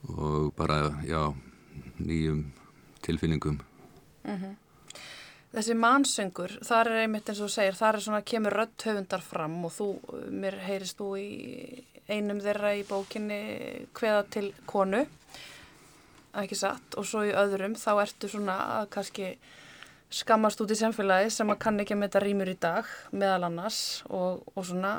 og 0.08 0.52
bara, 0.56 1.00
já, 1.04 1.32
nýjum 2.00 2.44
tilfinningum. 3.04 3.58
Þessi 5.54 5.74
mannsöngur, 5.78 6.56
þar 6.66 6.88
er 6.90 7.00
einmitt 7.04 7.28
eins 7.30 7.38
og 7.38 7.46
þú 7.46 7.54
segir, 7.54 7.76
þar 7.78 7.94
er 7.94 8.02
svona 8.02 8.22
kemur 8.26 8.56
rödd 8.58 8.86
höfundar 8.88 9.22
fram 9.22 9.64
og 9.64 9.72
þú, 9.72 9.88
mér 10.34 10.56
heyrist 10.64 10.98
þú 10.98 11.10
í 11.20 11.84
einum 12.10 12.40
þeirra 12.42 12.74
í 12.74 12.82
bókinni 12.88 13.38
hveða 13.94 14.24
til 14.34 14.48
konu, 14.66 15.04
ekki 16.34 16.58
satt, 16.58 16.96
og 16.98 17.06
svo 17.06 17.22
í 17.22 17.30
öðrum 17.30 17.76
þá 17.78 17.92
ertu 18.02 18.28
svona 18.28 18.56
að 18.80 18.88
kannski 18.96 19.28
skammast 20.10 20.60
út 20.60 20.74
í 20.74 20.78
samfélagi 20.78 21.30
sem 21.30 21.50
að 21.50 21.60
kann 21.62 21.80
ekki 21.80 21.94
með 21.94 22.10
þetta 22.10 22.24
rýmur 22.24 22.50
í 22.50 22.58
dag 22.60 22.90
meðal 23.12 23.46
annars 23.48 23.78
og, 24.10 24.42
og 24.54 24.66
svona 24.66 24.98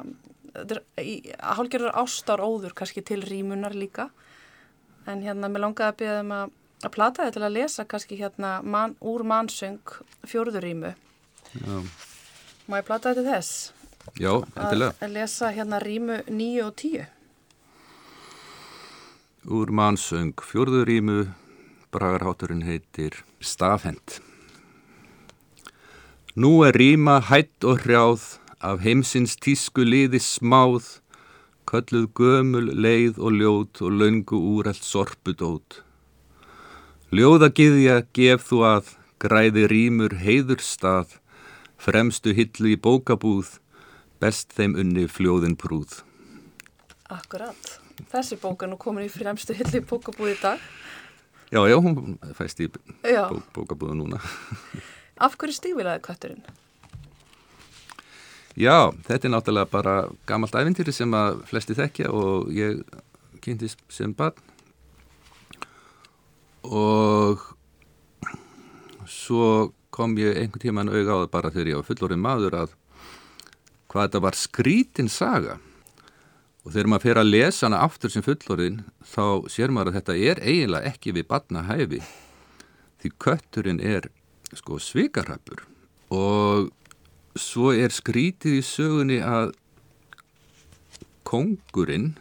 hálfgerður 0.55 1.95
ástar 2.01 2.43
óður 2.43 2.75
kannski 2.77 3.03
til 3.05 3.21
rýmunar 3.25 3.75
líka. 3.75 4.09
En 5.05 5.21
hérna 5.21 5.49
mér 5.51 5.67
langaði 5.67 5.91
að 5.91 5.97
byrja 6.01 6.19
um 6.23 6.35
að, 6.35 6.53
að 6.81 6.93
plata 6.95 7.25
þið 7.25 7.35
til 7.35 7.45
að 7.45 7.55
lesa 7.59 7.87
kannski 7.89 8.19
hérna 8.19 8.51
man, 8.65 8.95
úr 9.05 9.23
mannsöng 9.27 9.97
fjórðurýmu 10.25 10.95
Já, 11.55 11.75
má 12.65 12.79
ég 12.79 12.87
plata 12.87 13.13
þetta 13.13 13.35
þess? 13.35 13.51
Já 14.17 14.31
endilega. 14.33 14.95
að 15.01 15.13
lesa 15.13 15.51
hérna 15.53 15.79
rýmu 15.83 16.17
9 16.25 16.63
og 16.65 16.73
10 16.81 17.05
Úr 19.45 19.69
mannsöng 19.69 20.33
fjórðurímu, 20.41 21.27
bragarhátturinn 21.93 22.63
heitir 22.65 23.19
Stafhend. 23.37 24.15
Nú 26.33 26.63
er 26.65 26.73
ríma 26.73 27.19
hætt 27.29 27.61
og 27.61 27.83
hrjáð 27.83 28.25
af 28.65 28.81
heimsins 28.81 29.35
tísku 29.37 29.85
liði 29.85 30.19
smáð, 30.23 30.99
kölluð 31.69 32.07
gömul, 32.17 32.71
leið 32.73 33.19
og 33.21 33.37
ljót 33.39 33.81
og 33.85 33.97
löngu 33.99 34.39
úrælt 34.55 34.81
sorpudót. 34.85 35.81
Ljóðagiðja 37.13 38.01
gef 38.17 38.47
þú 38.49 38.63
að, 38.71 38.89
græði 39.21 39.67
rímur 39.71 40.17
heiður 40.23 40.63
stað, 40.65 41.19
fremstu 41.77 42.33
hillu 42.33 42.73
í 42.73 42.79
bókabúð, 42.81 43.59
best 44.19 44.55
þeim 44.57 44.73
unni 44.81 45.05
fljóðin 45.11 45.53
prúð. 45.59 46.01
Akkurat, 47.13 47.77
þessi 48.09 48.41
bók 48.41 48.65
er 48.65 48.73
nú 48.73 48.81
komin 48.81 49.05
í 49.05 49.13
fremstu 49.13 49.53
hillu 49.53 49.83
í 49.83 49.87
bókabúð 49.87 50.33
í 50.33 50.41
dag 50.41 50.71
Já, 51.51 51.61
já, 51.69 51.77
hún 51.77 52.17
fæst 52.33 52.59
í 52.59 52.69
bókabúðu 53.53 53.93
núna. 53.95 54.17
Af 55.25 55.37
hverju 55.37 55.55
stígvilaði 55.55 56.01
kötturinn? 56.03 56.41
Já, 58.55 58.93
þetta 59.03 59.27
er 59.27 59.33
náttúrulega 59.33 59.67
bara 59.67 59.93
gamalt 60.29 60.55
æfintýri 60.55 60.93
sem 60.95 61.11
að 61.11 61.41
flesti 61.49 61.75
þekkja 61.75 62.11
og 62.15 62.51
ég 62.55 62.85
kynntist 63.43 63.81
sem 63.91 64.13
barn. 64.15 64.37
Og 66.63 67.43
svo 69.11 69.73
kom 69.91 70.15
ég 70.19 70.39
einhvern 70.39 70.63
tíman 70.63 70.91
auðvitað 70.91 71.11
á 71.11 71.21
það 71.25 71.33
bara 71.35 71.51
þegar 71.51 71.71
ég 71.71 71.81
var 71.81 71.89
fullorinn 71.89 72.23
maður 72.23 72.57
að 72.61 72.77
hvað 73.91 74.07
þetta 74.07 74.23
var 74.23 74.39
skrítin 74.39 75.11
saga. 75.11 75.57
Og 76.63 76.71
þegar 76.71 76.89
maður 76.93 77.05
fer 77.09 77.21
að 77.21 77.31
lesa 77.33 77.67
hana 77.67 77.83
aftur 77.83 78.13
sem 78.13 78.23
fullorinn 78.23 78.79
þá 79.03 79.51
sér 79.51 79.75
maður 79.75 79.91
að 79.91 79.99
þetta 79.99 80.17
er 80.31 80.41
eiginlega 80.47 80.93
ekki 80.95 81.13
við 81.19 81.27
barna 81.29 81.67
hæfi 81.67 82.01
því 83.03 83.13
kötturinn 83.19 83.83
er 83.83 84.07
sko 84.55 84.79
svikarrappur 84.81 85.67
og 86.15 86.71
svo 87.35 87.73
er 87.75 87.91
skrítið 87.91 88.59
í 88.59 88.63
sögunni 88.63 89.19
að 89.19 89.53
kongurinn 91.27 92.13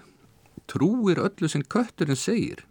trúir 0.71 1.21
öllu 1.23 1.51
sem 1.51 1.63
kötturinn 1.63 2.19
segir. 2.19 2.65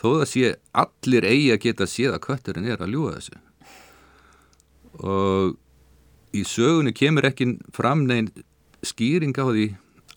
Þó 0.00 0.20
það 0.20 0.26
sé 0.28 0.52
allir 0.82 1.26
eigi 1.28 1.50
að 1.54 1.62
geta 1.64 1.88
séð 1.88 2.16
að 2.16 2.24
kötturinn 2.28 2.68
er 2.68 2.80
að 2.80 2.94
ljúa 2.94 3.16
þessu. 3.16 3.38
Og 5.00 6.36
í 6.36 6.44
sögunni 6.46 6.92
kemur 6.96 7.28
ekki 7.30 7.54
fram 7.76 8.04
neginn 8.08 8.32
skýring 8.84 9.36
á 9.36 9.44
því 9.48 9.68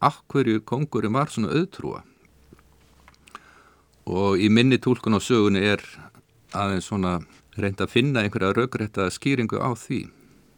af 0.03 0.19
hverju 0.31 0.63
kongurinn 0.67 1.15
var 1.15 1.31
svona 1.31 1.53
auðtrúa. 1.55 2.01
Og 4.11 4.41
í 4.43 4.49
minni 4.51 4.79
tólkun 4.81 5.15
á 5.15 5.21
sögunni 5.23 5.63
er 5.63 5.83
aðeins 6.51 6.89
svona 6.89 7.21
reynd 7.55 7.79
að 7.79 7.93
finna 7.93 8.25
einhverja 8.25 8.51
raugrætta 8.57 9.07
skýringu 9.13 9.61
á 9.61 9.71
því 9.77 10.03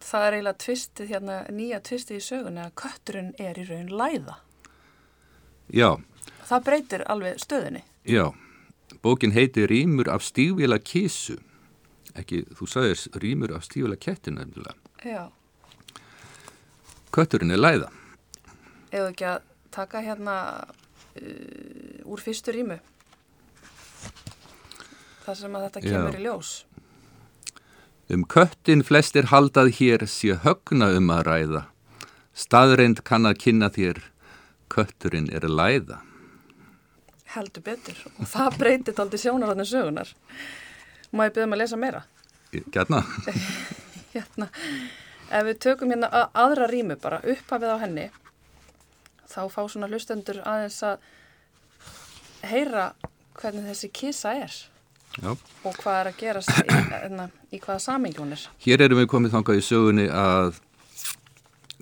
Það 0.05 0.25
er 0.25 0.35
eiginlega 0.37 0.61
tvistið 0.61 1.13
hérna, 1.13 1.37
nýja 1.49 1.79
tvistið 1.81 2.19
í 2.19 2.25
sögunni 2.25 2.61
að 2.61 2.75
kötturinn 2.77 3.31
er 3.41 3.57
í 3.57 3.65
raun 3.65 3.89
læða. 3.89 4.35
Já, 5.73 5.95
Það 6.45 6.65
breytir 6.67 7.03
alveg 7.09 7.39
stöðunni. 7.41 7.81
Já, 8.05 8.27
bókin 9.01 9.33
heiti 9.33 9.65
Rýmur 9.65 10.09
af 10.13 10.21
stígvila 10.25 10.77
kísu. 10.77 11.39
Ekki, 12.15 12.43
þú 12.53 12.67
sagðir 12.69 13.01
Rýmur 13.23 13.55
af 13.57 13.65
stígvila 13.65 13.97
kettinu 13.97 14.43
nefnilega. 14.43 14.75
Já. 15.01 15.23
Kötturinn 17.15 17.55
er 17.55 17.61
læða. 17.61 17.89
Eða 18.91 19.09
ekki 19.09 19.27
að 19.31 19.47
taka 19.73 20.03
hérna 20.05 20.35
uh, 21.17 22.05
úr 22.05 22.21
fyrstu 22.21 22.53
rýmu. 22.53 22.77
Það 25.25 25.39
sem 25.41 25.57
að 25.57 25.65
þetta 25.65 25.81
Já. 25.81 25.89
kemur 25.89 26.19
í 26.19 26.23
ljós. 26.27 26.53
Um 28.09 28.23
köttin 28.29 28.84
flestir 28.86 29.32
haldað 29.32 29.71
hér 29.80 30.03
sé 30.09 30.36
högna 30.43 30.91
um 30.97 31.09
að 31.13 31.23
ræða. 31.30 31.61
Staðreind 32.38 33.01
kann 33.07 33.25
að 33.25 33.39
kynna 33.41 33.69
þér, 33.73 34.01
kötturinn 34.69 35.32
er 35.34 35.47
læða. 35.49 36.01
Heldur 37.36 37.63
betur. 37.65 37.97
Og 38.19 38.27
það 38.30 38.59
breytir 38.61 38.99
aldrei 39.01 39.21
sjónarhóðin 39.23 39.67
sögunar. 39.69 40.11
Má 41.15 41.25
ég 41.25 41.34
byrja 41.36 41.47
um 41.49 41.55
að 41.57 41.61
lesa 41.63 41.80
meira? 41.82 42.03
Gjarna? 42.75 43.01
Hérna. 44.13 44.49
Ef 45.34 45.47
við 45.49 45.57
tökum 45.65 45.89
hérna 45.91 46.07
a- 46.13 46.30
aðra 46.45 46.67
rýmu 46.69 46.95
bara 47.01 47.17
upphafið 47.25 47.71
á 47.73 47.77
henni, 47.82 48.03
þá 49.25 49.41
fá 49.49 49.63
svona 49.65 49.89
hlustendur 49.89 50.38
aðeins 50.45 50.77
að 50.86 51.01
heyra 52.45 52.86
hvernig 53.41 53.65
þessi 53.71 53.89
kisa 53.89 54.36
er 54.38 54.53
Já. 55.16 55.32
og 55.32 55.78
hvað 55.80 55.97
er 56.01 56.07
að 56.09 56.18
gerast 56.20 56.51
í, 56.59 56.63
hérna, 56.91 57.30
í 57.55 57.59
hvaða 57.63 57.80
er. 57.80 58.41
Hér 58.66 58.82
erum 58.84 58.99
við 58.99 59.09
komið 59.13 59.36
þangað 59.38 59.59
í 59.59 59.63
sögunni 59.63 60.07
að 60.11 60.59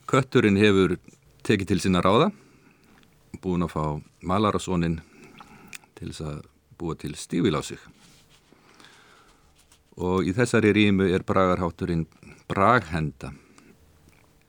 kötturinn 0.10 0.60
hefur 0.62 0.98
tekið 1.44 1.72
til 1.72 1.80
sína 1.82 2.04
ráða, 2.06 2.30
búin 3.42 3.66
að 3.66 3.74
fá 3.74 3.86
malarasónin 4.22 5.00
til 5.98 6.12
þess 6.12 6.26
að 6.30 6.42
búa 6.78 6.98
til 7.00 7.16
stífil 7.18 7.58
á 7.58 7.62
sig. 7.66 7.82
Og 9.98 10.26
í 10.30 10.34
þessari 10.34 10.74
rýmu 10.74 11.10
er 11.14 11.26
bragarhátturinn 11.26 12.06
braghenda. 12.50 13.34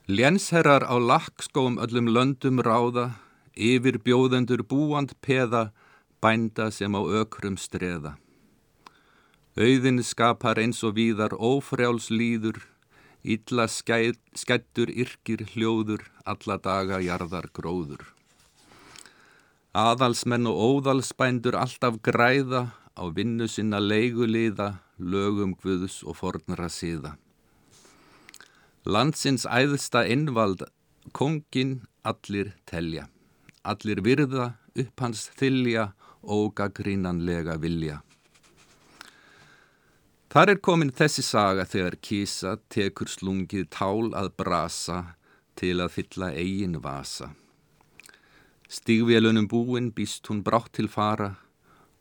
Lénsherrar 0.05 0.85
á 0.85 0.93
lakkskóm 1.01 1.79
öllum 1.81 2.11
löndum 2.13 2.61
ráða, 2.61 3.15
yfir 3.57 3.97
bjóðendur 3.97 4.61
búand 4.61 5.15
peða, 5.25 5.71
bænda 6.21 6.69
sem 6.69 6.93
á 6.93 7.01
ökrum 7.01 7.57
streða. 7.57 8.13
Auðin 9.55 10.01
skapar 10.03 10.59
eins 10.59 10.81
og 10.83 10.97
víðar 10.97 11.31
ófrjáls 11.31 12.09
líður, 12.11 12.57
illa 13.23 13.69
skættur 13.71 14.89
yrkir 14.91 15.45
hljóður, 15.53 16.01
alla 16.27 16.57
daga 16.59 16.97
jarðar 16.99 17.47
gróður. 17.55 18.03
Aðalsmenn 19.71 20.49
og 20.51 20.59
óðalsbændur 20.59 21.55
alltaf 21.55 22.01
græða, 22.03 22.65
á 22.99 23.03
vinnu 23.15 23.47
sinna 23.47 23.79
leiguliða, 23.79 24.81
lögum 24.99 25.55
guðs 25.55 26.01
og 26.03 26.19
fornra 26.19 26.67
síða. 26.67 27.13
Landsins 28.83 29.47
æðsta 29.47 30.03
innvald 30.03 30.65
kongin 31.15 31.77
allir 32.03 32.51
telja, 32.67 33.07
allir 33.63 34.03
virða 34.03 34.49
upp 34.75 34.99
hans 34.99 35.29
þylja 35.39 35.93
ógagrínanlega 36.21 37.55
vilja. 37.63 38.01
Þar 40.33 40.51
er 40.51 40.59
komin 40.59 40.91
þessi 40.91 41.23
saga 41.23 41.65
þegar 41.69 41.95
kísa 42.01 42.55
tekur 42.73 43.09
slungið 43.11 43.69
tál 43.71 44.11
að 44.17 44.33
brasa 44.39 44.99
til 45.55 45.77
að 45.83 45.93
fylla 45.95 46.31
eigin 46.33 46.79
vasa. 46.83 47.31
Stígvélunum 48.65 49.47
búin 49.47 49.91
býst 49.95 50.25
hún 50.27 50.41
brátt 50.43 50.73
til 50.75 50.89
fara, 50.89 51.35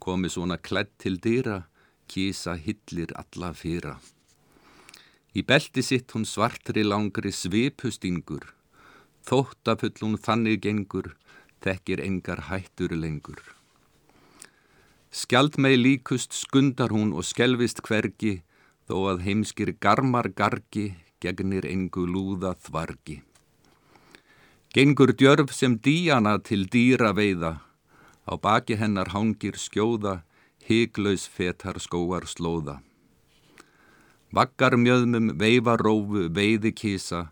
komi 0.00 0.30
svona 0.32 0.56
kledd 0.56 0.90
til 0.98 1.20
dýra, 1.20 1.62
kísa 2.08 2.56
hillir 2.56 3.12
alla 3.20 3.52
fyrra. 3.52 3.98
Í 5.34 5.42
belti 5.42 5.82
sitt 5.82 6.14
hún 6.14 6.24
svartri 6.24 6.84
langri 6.86 7.32
svipustingur, 7.34 8.46
þóttafull 9.28 10.00
hún 10.00 10.16
þannig 10.16 10.62
gengur, 10.64 11.12
þekkir 11.64 12.02
engar 12.06 12.46
hættur 12.48 12.96
lengur. 12.96 13.42
Skjald 15.14 15.54
mei 15.62 15.76
líkust 15.78 16.32
skundar 16.34 16.90
hún 16.90 17.12
og 17.14 17.22
skelvist 17.22 17.78
hvergi, 17.86 18.40
þó 18.90 18.96
að 19.12 19.20
heimskir 19.28 19.70
garmar 19.78 20.26
gargi, 20.34 20.88
gegnir 21.22 21.68
engu 21.70 22.02
lúða 22.02 22.56
þvargi. 22.66 23.20
Gengur 24.74 25.12
djörf 25.14 25.52
sem 25.54 25.76
díjana 25.78 26.40
til 26.42 26.66
dýra 26.66 27.12
veiða, 27.14 27.52
á 28.26 28.34
baki 28.34 28.74
hennar 28.80 29.12
hangir 29.14 29.54
skjóða, 29.54 30.24
hyglaus 30.66 31.28
fetar 31.30 31.78
skóar 31.78 32.26
slóða. 32.26 32.80
Vaggar 34.34 34.74
mjöðmum 34.74 35.36
veifa 35.38 35.76
rófu 35.78 36.26
veiði 36.26 36.74
kísa, 36.74 37.28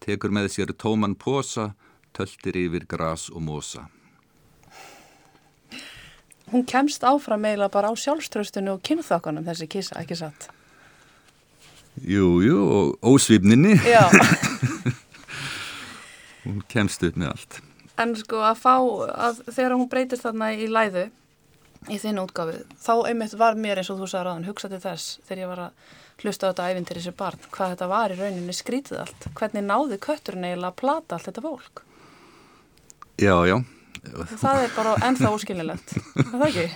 tekur 0.00 0.32
með 0.32 0.48
sér 0.56 0.72
tóman 0.72 1.18
posa, 1.20 1.74
töltir 2.16 2.56
yfir 2.64 2.88
gras 2.88 3.28
og 3.28 3.44
mosa. 3.44 3.90
Hún 6.52 6.66
kemst 6.66 7.02
áfram 7.02 7.44
eiginlega 7.44 7.72
bara 7.74 7.90
á 7.90 7.94
sjálfströstunni 7.98 8.70
og 8.70 8.82
kynþokkanum 8.86 9.46
þessi 9.48 9.66
kísa, 9.70 9.98
ekki 9.98 10.18
satt? 10.18 10.48
Jú, 12.06 12.38
jú, 12.44 12.58
og 12.60 12.98
ósvipninni. 13.02 13.74
Já. 13.82 14.04
hún 16.46 16.62
kemst 16.70 17.02
upp 17.02 17.18
með 17.18 17.32
allt. 17.32 17.60
En 17.98 18.12
sko 18.18 18.42
að 18.44 18.58
fá, 18.60 18.74
að 19.26 19.40
þegar 19.48 19.74
hún 19.74 19.88
breytist 19.90 20.26
þarna 20.26 20.52
í 20.54 20.68
læðu, 20.70 21.06
í 21.90 21.98
þinn 22.02 22.20
útgáfið, 22.22 22.64
þá 22.82 22.92
einmitt 23.08 23.36
var 23.40 23.56
mér 23.58 23.80
eins 23.80 23.90
og 23.90 24.02
þú 24.02 24.10
sagði 24.12 24.26
ráðan, 24.28 24.48
hugsa 24.50 24.70
til 24.70 24.82
þess 24.84 25.16
þegar 25.26 25.42
ég 25.42 25.50
var 25.50 25.62
að 25.66 25.94
hlusta 26.22 26.48
á 26.48 26.50
þetta 26.50 26.66
æfinn 26.70 26.88
til 26.88 26.96
þessi 26.98 27.14
barn, 27.16 27.48
hvað 27.52 27.72
þetta 27.74 27.88
var 27.90 28.12
í 28.12 28.18
rauninni 28.20 28.56
skrítið 28.56 29.00
allt. 29.02 29.30
Hvernig 29.38 29.66
náði 29.66 29.98
kötturinn 30.06 30.46
eiginlega 30.46 30.72
að 30.72 30.78
plata 30.82 31.16
allt 31.16 31.30
þetta 31.30 31.44
fólk? 31.48 31.82
Já, 33.16 33.34
já. 33.48 33.56
Það 34.40 34.62
er 34.66 34.72
bara 34.76 34.94
ennþá 35.08 35.32
óskilinlegt, 35.36 35.96
er 36.22 36.30
það 36.32 36.46
ekki? 36.50 36.66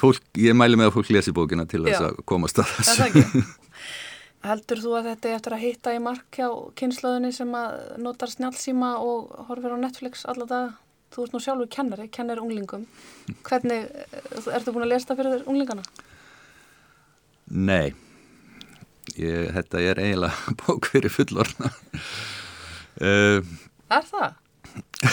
Fólk, 0.00 0.22
ég 0.40 0.56
mæli 0.56 0.78
með 0.80 0.88
að 0.90 0.94
fólk 0.96 1.10
lesi 1.14 1.32
bókina 1.36 1.66
til 1.70 1.84
þess 1.86 2.02
að 2.08 2.16
komast 2.26 2.58
að 2.58 2.70
þessu. 2.74 2.90
Er 2.90 2.96
það 2.96 3.08
ekki? 3.10 3.44
Heldur 4.46 4.78
þú 4.82 4.92
að 4.98 5.06
þetta 5.10 5.28
er 5.30 5.36
eftir 5.40 5.54
að 5.56 5.62
hitta 5.64 5.92
í 5.96 6.00
mark 6.02 6.36
hjá 6.38 6.48
kynnslöðunni 6.78 7.30
sem 7.34 7.54
að 7.58 7.76
notar 8.02 8.30
snjálfsíma 8.30 8.90
og 9.02 9.32
horfir 9.48 9.74
á 9.74 9.78
Netflix 9.82 10.22
alla 10.30 10.46
dag? 10.50 10.74
Þú 11.14 11.24
ert 11.26 11.34
nú 11.36 11.40
sjálfur 11.42 11.68
kennari, 11.72 12.08
kennari 12.12 12.42
unglingum. 12.42 12.84
Hvernig, 13.46 13.86
ertu 14.52 14.74
búin 14.74 14.84
að 14.86 14.92
lesa 14.92 15.08
það 15.12 15.20
fyrir 15.22 15.44
unglingana? 15.50 15.84
Nei, 17.56 17.94
ég, 19.14 19.52
þetta 19.54 19.82
er 19.86 20.00
eiginlega 20.02 20.54
bók 20.64 20.88
fyrir 20.90 21.14
fullorna. 21.14 21.70
uh, 23.00 23.38
Er 23.86 24.08
það? 24.10 24.34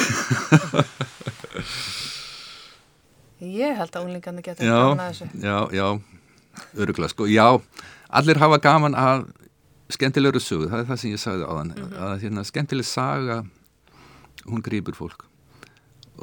Ég 3.43 3.75
held 3.75 3.91
að 3.91 4.05
unglingarnir 4.07 4.45
já, 4.63 4.71
gaman 4.71 5.01
að 5.03 5.09
þessu. 5.11 5.25
já, 5.43 5.57
já, 5.75 5.87
öruglega 6.79 7.11
sko. 7.11 7.27
Já, 7.27 7.47
allir 8.07 8.39
hafa 8.39 8.59
gaman 8.63 8.95
að 8.95 9.25
skemmtilegur 9.91 10.39
sögu, 10.43 10.69
það 10.71 10.79
er 10.83 10.87
það 10.89 11.01
sem 11.01 11.11
ég 11.11 11.21
sagði 11.21 11.43
á 11.43 11.51
þann. 11.57 11.73
Að 12.07 12.13
hérna, 12.23 12.45
skemmtileg 12.47 12.87
saga, 12.87 13.37
hún 14.47 14.63
grýpur 14.63 14.95
fólk. 14.97 15.25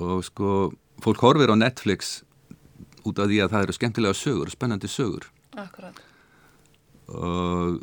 Og 0.00 0.24
sko, 0.24 0.70
fólk 1.04 1.20
horfir 1.26 1.52
á 1.52 1.56
Netflix 1.60 2.22
út 3.04 3.20
af 3.20 3.28
því 3.28 3.38
að 3.44 3.52
það 3.52 3.66
eru 3.66 3.76
skemmtilega 3.76 4.16
sögur, 4.16 4.52
spennandi 4.52 4.88
sögur. 4.90 5.28
Akkurat. 5.60 6.00
Og 7.10 7.80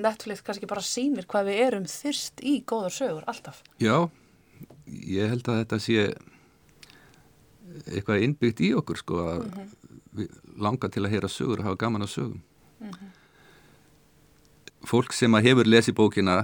Netflix 0.00 0.44
kannski 0.44 0.68
bara 0.68 0.84
sýnir 0.84 1.26
hvað 1.28 1.50
við 1.50 1.64
erum 1.66 1.86
þyrst 1.88 2.40
í 2.44 2.58
góðar 2.68 2.92
sögur, 2.94 3.24
alltaf. 3.30 3.60
Já, 3.80 4.08
ég 4.90 5.30
held 5.30 5.48
að 5.48 5.62
þetta 5.62 5.80
sé 5.82 6.04
eitthvað 7.90 8.24
innbyggt 8.26 8.62
í 8.66 8.72
okkur 8.78 9.00
sko 9.00 9.20
að 9.24 9.44
við 10.16 10.32
langar 10.60 10.90
til 10.92 11.04
að 11.04 11.14
heyra 11.14 11.30
sögur 11.30 11.62
og 11.62 11.68
hafa 11.68 11.80
gaman 11.84 12.06
að 12.06 12.14
sögum. 12.14 12.40
Fólk 14.90 15.14
sem 15.14 15.34
að 15.36 15.50
hefur 15.50 15.68
lesið 15.68 15.96
bókina 16.00 16.36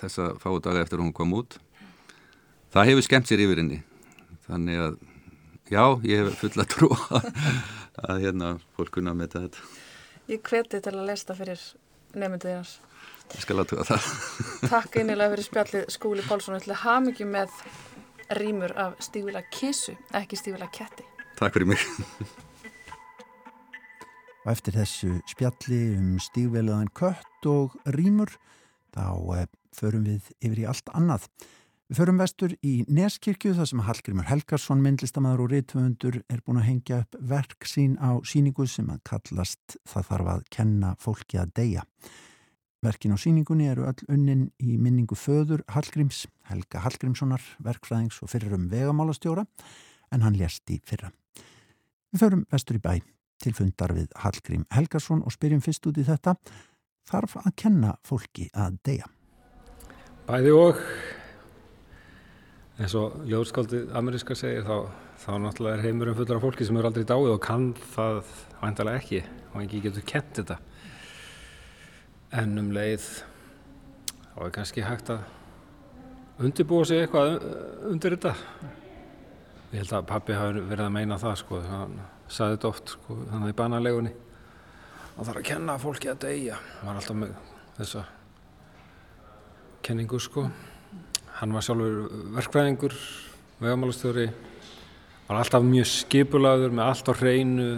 þessa 0.00 0.32
fáu 0.40 0.58
daga 0.62 0.84
eftir 0.84 1.00
að 1.00 1.08
hún 1.08 1.16
kom 1.16 1.34
út, 1.36 1.58
það 2.72 2.92
hefur 2.92 3.06
skemmt 3.06 3.28
sér 3.28 3.42
yfir 3.44 3.60
henni. 3.60 3.80
Þannig 4.46 4.84
að, 4.86 4.98
já, 5.70 5.84
ég 6.08 6.22
hef 6.22 6.40
fulla 6.40 6.66
trú 6.70 6.90
að, 6.94 7.28
að 8.06 8.22
hérna 8.24 8.54
fólk 8.78 8.94
kunna 8.96 9.14
með 9.16 9.36
þetta. 9.36 9.66
Ég 10.30 10.46
hveti 10.46 10.80
til 10.80 10.94
að 10.94 11.10
lesta 11.10 11.36
fyrir 11.36 11.60
nefndið 12.14 12.56
hans. 12.56 12.78
Ég 13.30 13.44
skal 13.44 13.60
að 13.62 13.68
tuga 13.70 13.86
það. 13.86 14.08
Takk 14.72 14.96
einilega 14.98 15.34
fyrir 15.34 15.46
spjallið 15.46 15.92
Skúli 15.94 16.24
Pálsson 16.26 16.56
og 16.56 16.64
ætla 16.64 16.80
hamingi 16.82 17.26
með 17.28 17.52
rýmur 18.38 18.72
af 18.78 18.98
stífila 19.02 19.42
kísu, 19.50 19.96
ekki 20.14 20.38
stífila 20.38 20.68
ketti. 20.72 21.04
Takk 21.38 21.56
fyrir 21.56 21.72
mig. 21.72 21.84
Og 24.44 24.52
eftir 24.54 24.76
þessu 24.78 25.18
spjalli 25.28 25.80
um 25.98 26.18
stígveluðan 26.22 26.92
kött 26.96 27.48
og 27.50 27.74
rýmur, 27.92 28.32
þá 28.94 29.06
eh, 29.36 29.48
förum 29.76 30.06
við 30.08 30.30
yfir 30.40 30.62
í 30.62 30.68
allt 30.70 30.92
annað. 30.96 31.26
Við 31.90 31.98
förum 31.98 32.20
vestur 32.22 32.52
í 32.62 32.72
Neskirkju 32.86 33.52
þar 33.58 33.66
sem 33.66 33.82
Hallgrimur 33.82 34.28
Helgarsson, 34.30 34.82
myndlistamæður 34.84 35.40
og 35.44 35.48
rithöfundur 35.50 36.20
er 36.30 36.42
búin 36.46 36.60
að 36.60 36.68
hengja 36.68 37.00
upp 37.02 37.16
verk 37.32 37.66
sín 37.66 37.96
á 37.98 38.22
síningu 38.22 38.68
sem 38.70 38.86
að 38.94 39.02
kallast 39.10 39.78
Það 39.90 40.06
þarf 40.12 40.30
að 40.36 40.44
kenna 40.54 40.94
fólki 41.02 41.40
að 41.42 41.54
deyja. 41.58 41.82
Verkin 42.80 43.12
á 43.12 43.18
síningunni 43.20 43.66
eru 43.68 43.84
öll 43.84 44.06
unnin 44.08 44.46
í 44.56 44.78
minningu 44.80 45.12
föður 45.12 45.60
Hallgrims, 45.68 46.22
Helga 46.48 46.80
Hallgrimssonar, 46.80 47.42
verkfræðings 47.60 48.22
og 48.24 48.30
fyrrum 48.32 48.70
vegamálastjóra, 48.72 49.44
en 50.08 50.24
hann 50.24 50.38
lést 50.40 50.64
í 50.72 50.78
fyrra. 50.88 51.10
Við 52.08 52.22
förum 52.24 52.46
vestur 52.48 52.78
í 52.78 52.80
bæ 52.80 52.94
til 53.44 53.52
fundar 53.56 53.92
við 53.96 54.08
Hallgrím 54.22 54.64
Helgarsson 54.72 55.20
og 55.20 55.36
spyrjum 55.36 55.60
fyrst 55.64 55.84
út 55.92 56.00
í 56.00 56.06
þetta. 56.08 56.34
Þarf 57.10 57.36
að 57.42 57.52
kenna 57.60 57.92
fólki 58.06 58.48
að 58.56 58.80
deyja. 58.88 59.12
Bæði 60.24 60.56
og 60.56 60.80
eins 62.80 62.96
og 62.96 63.20
ljóðskaldið 63.28 63.92
ameríska 63.92 64.32
segir 64.38 64.64
þá, 64.64 64.88
þá 65.20 65.32
náttúrulega 65.44 65.76
er 65.76 65.84
heimurum 65.84 66.16
fullur 66.16 66.40
af 66.40 66.48
fólki 66.48 66.64
sem 66.64 66.80
eru 66.80 66.88
aldrei 66.88 67.04
dáið 67.04 67.34
og 67.34 67.44
kann 67.44 67.70
það 67.92 68.22
væntalega 68.62 69.04
ekki 69.04 69.24
og 69.52 69.62
ekki 69.66 69.84
getur 69.84 70.06
kent 70.08 70.36
þetta 70.40 70.60
en 72.30 72.58
um 72.60 72.70
leið 72.74 73.06
þá 74.30 74.40
er 74.46 74.52
kannski 74.54 74.84
hægt 74.86 75.10
að 75.12 75.24
undirbúa 76.40 76.86
sig 76.88 77.02
eitthvað 77.02 77.34
uh, 77.36 77.90
undir 77.90 78.16
þetta. 78.16 78.34
Ég 79.70 79.82
held 79.82 79.94
að 79.98 80.08
pappi 80.10 80.36
hafi 80.38 80.62
verið 80.64 80.86
að 80.86 80.94
meina 80.94 81.18
það 81.20 81.36
sko, 81.42 81.60
hann 81.66 81.98
saði 82.30 82.56
þetta 82.56 82.70
oft 82.70 82.94
sko, 82.94 83.18
þannig 83.30 83.52
í 83.52 83.58
banalegunni. 83.58 84.14
Hann 85.16 85.28
þarf 85.28 85.42
að 85.42 85.48
kenna 85.50 85.76
fólki 85.82 86.10
að 86.10 86.22
deyja. 86.24 86.58
Hann 86.78 86.90
var 86.90 87.00
alltaf 87.02 87.18
með 87.20 87.34
þessa 87.76 88.04
kenningu 89.86 90.20
sko. 90.22 90.46
Hann 91.40 91.54
var 91.56 91.64
sjálfur 91.66 92.00
verkfræðingur 92.38 92.96
vegamálastjóri. 93.60 94.26
Var 95.28 95.38
alltaf 95.38 95.64
mjög 95.66 95.88
skipulaður 95.90 96.74
með 96.74 96.90
allt 96.90 97.10
á 97.10 97.14
hreinu 97.20 97.70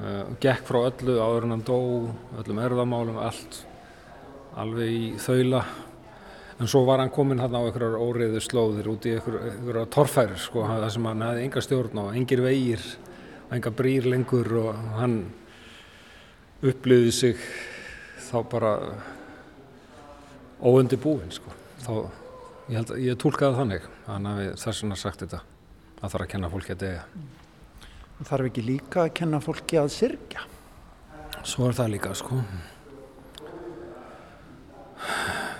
uh, 0.00 0.34
gekk 0.42 0.66
frá 0.68 0.80
öllu 0.88 1.18
áður 1.20 1.48
en 1.48 1.56
hann 1.56 1.66
dó 1.66 1.78
öllum 2.40 2.62
erðamálum, 2.64 3.20
allt 3.22 3.62
alveg 4.58 4.94
í 4.94 5.04
þaula 5.18 5.64
en 6.60 6.70
svo 6.70 6.84
var 6.86 7.02
hann 7.02 7.12
kominn 7.12 7.42
hann 7.42 7.54
á 7.54 7.62
einhverjar 7.64 7.98
óriðu 7.98 8.42
slóðir 8.42 8.90
út 8.92 9.06
í 9.08 9.16
einhverjar 9.16 9.88
torfærir 9.92 10.38
sko, 10.38 10.66
það 10.68 10.90
sem 10.94 11.08
hann 11.10 11.24
hefði 11.26 11.46
enga 11.48 11.62
stjórn 11.64 12.02
á 12.02 12.04
engir 12.14 12.42
vegir, 12.44 12.84
enga 13.54 13.72
brýr 13.74 14.06
lengur 14.10 14.52
og 14.62 14.84
hann 15.00 15.16
upplýði 16.64 17.10
sig 17.12 17.48
þá 18.30 18.36
bara 18.50 18.74
óundi 20.62 20.98
búinn 21.00 21.32
sko. 21.34 21.50
þá, 21.84 21.94
ég 22.70 22.78
held 22.78 22.94
ég 23.02 23.18
tólkaði 23.20 23.58
þannig 23.58 23.88
þannig 24.06 24.30
að 24.30 24.42
við 24.42 24.52
þess 24.62 24.84
vegna 24.84 25.00
sagt 25.00 25.24
þetta 25.24 25.42
að 25.42 25.50
það 25.98 26.14
þarf 26.14 26.26
að 26.26 26.30
kenna 26.34 26.52
fólki 26.52 26.74
að 26.76 26.84
deyja 26.84 27.02
Þarf 28.24 28.48
ekki 28.48 28.62
líka 28.64 29.04
að 29.04 29.14
kenna 29.18 29.40
fólki 29.44 29.76
að 29.76 29.90
syrkja? 29.92 30.46
Svo 31.44 31.68
er 31.68 31.76
það 31.76 31.90
líka 31.92 32.14
sko. 32.16 32.38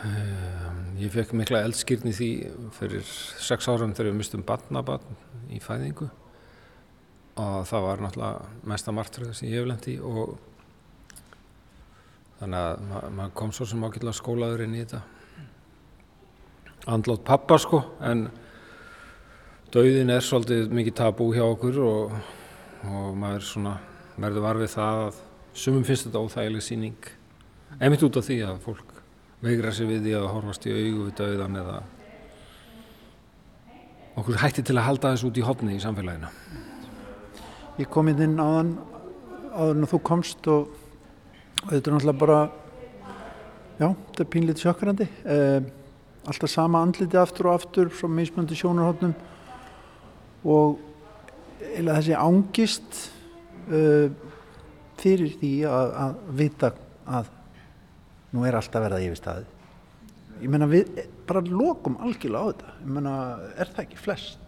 Um, 0.04 0.78
ég 1.00 1.12
fekk 1.12 1.34
mikla 1.36 1.60
eldskýrni 1.66 2.12
því 2.16 2.28
fyrir 2.76 3.04
sex 3.04 3.68
árum 3.68 3.92
þegar 3.92 4.10
við 4.10 4.18
mistum 4.22 4.44
barnabarn 4.48 5.18
í 5.52 5.60
fæðingu. 5.60 6.08
Og 7.40 7.66
það 7.68 7.84
var 7.88 8.02
náttúrulega 8.04 8.68
mesta 8.70 8.94
martröð 8.94 9.34
sem 9.36 9.50
ég 9.50 9.60
hef 9.60 9.68
lendi 9.68 9.96
og 10.00 10.36
þannig 12.38 12.60
að 12.60 12.86
ma 12.88 13.02
maður 13.18 13.34
kom 13.40 13.52
svo 13.52 13.66
sem 13.68 13.84
ákveðlega 13.84 14.20
skólaður 14.20 14.64
inn 14.64 14.78
í 14.78 14.84
þetta. 14.84 15.02
Andlátt 16.94 17.24
pappa 17.26 17.58
sko 17.60 17.82
en 18.04 18.28
dauðin 19.74 20.12
er 20.14 20.24
svolítið 20.24 20.72
mikið 20.76 20.96
tabú 21.00 21.28
hjá 21.34 21.44
okkur 21.46 21.80
og, 21.82 22.16
og 22.90 23.14
maður 23.18 23.46
svona 23.48 23.74
verður 24.20 24.46
varfið 24.46 24.72
það 24.74 25.00
að 25.04 25.20
sumum 25.54 25.84
finnst 25.86 26.08
þetta 26.08 26.22
óþægileg 26.24 26.64
síning 26.64 27.10
einmitt 27.80 28.04
út 28.06 28.18
af 28.20 28.26
því 28.26 28.38
að 28.46 28.60
fólk 28.64 28.94
veigra 29.44 29.72
sér 29.74 29.90
við 29.90 30.06
því 30.06 30.16
að 30.18 30.30
horfast 30.32 30.66
í 30.68 30.74
augu 30.74 31.06
við 31.08 31.14
dauðan 31.20 31.60
eða 31.60 31.76
okkur 34.14 34.40
hætti 34.40 34.64
til 34.64 34.78
að 34.78 34.86
halda 34.88 35.14
þessu 35.14 35.30
út 35.30 35.40
í 35.40 35.44
hodni 35.44 35.76
í 35.76 35.82
samfélaginu. 35.82 36.30
Ég 37.80 37.90
kom 37.90 38.08
inn 38.12 38.38
áðan 38.38 38.76
áður 39.54 39.80
en 39.80 39.88
þú 39.90 40.00
komst 40.06 40.46
og, 40.50 40.68
þetta 41.64 41.80
er 41.80 41.96
náttúrulega 41.96 42.20
bara 42.20 42.38
já, 43.80 43.88
þetta 43.90 44.22
er 44.22 44.30
pínlítið 44.30 44.62
sjökkrandi 44.62 45.08
eh, 45.34 45.66
alltaf 46.30 46.50
sama 46.50 46.82
andliti 46.84 47.18
aftur 47.18 47.50
og 47.50 47.58
aftur 47.58 47.90
frá 47.92 48.08
mismöndi 48.10 48.56
sjónarhóttnum 48.58 49.14
og 50.44 50.78
eða 51.74 51.98
þessi 51.98 52.16
ángist 52.18 53.00
uh, 53.70 54.06
fyrir 55.00 55.34
því 55.40 55.54
að, 55.68 55.96
að 56.04 56.14
vita 56.38 56.72
að 57.04 57.32
nú 58.34 58.46
er 58.48 58.56
alltaf 58.58 58.82
verið 58.82 58.98
að 58.98 59.08
yfir 59.08 59.20
staði 59.20 59.50
ég 60.42 60.50
menna 60.50 60.68
við 60.70 61.04
bara 61.28 61.42
lokum 61.46 61.96
algjörlega 62.02 62.42
á 62.42 62.48
þetta. 62.50 62.74
Ég 62.80 62.90
menna 62.96 63.14
er 63.60 63.70
það 63.70 63.84
ekki 63.84 64.00
flest? 64.00 64.40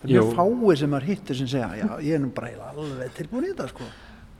Það 0.00 0.04
er 0.04 0.12
mjög 0.12 0.30
fáið 0.36 0.78
sem 0.80 0.94
er 0.96 1.06
hittir 1.08 1.38
sem 1.38 1.50
segja 1.50 1.70
já 1.76 1.88
ég 2.06 2.14
er 2.16 2.22
nú 2.22 2.30
bara 2.36 2.70
alveg 2.70 3.16
tilbúin 3.16 3.48
í 3.48 3.50
þetta 3.52 3.68
sko. 3.72 3.88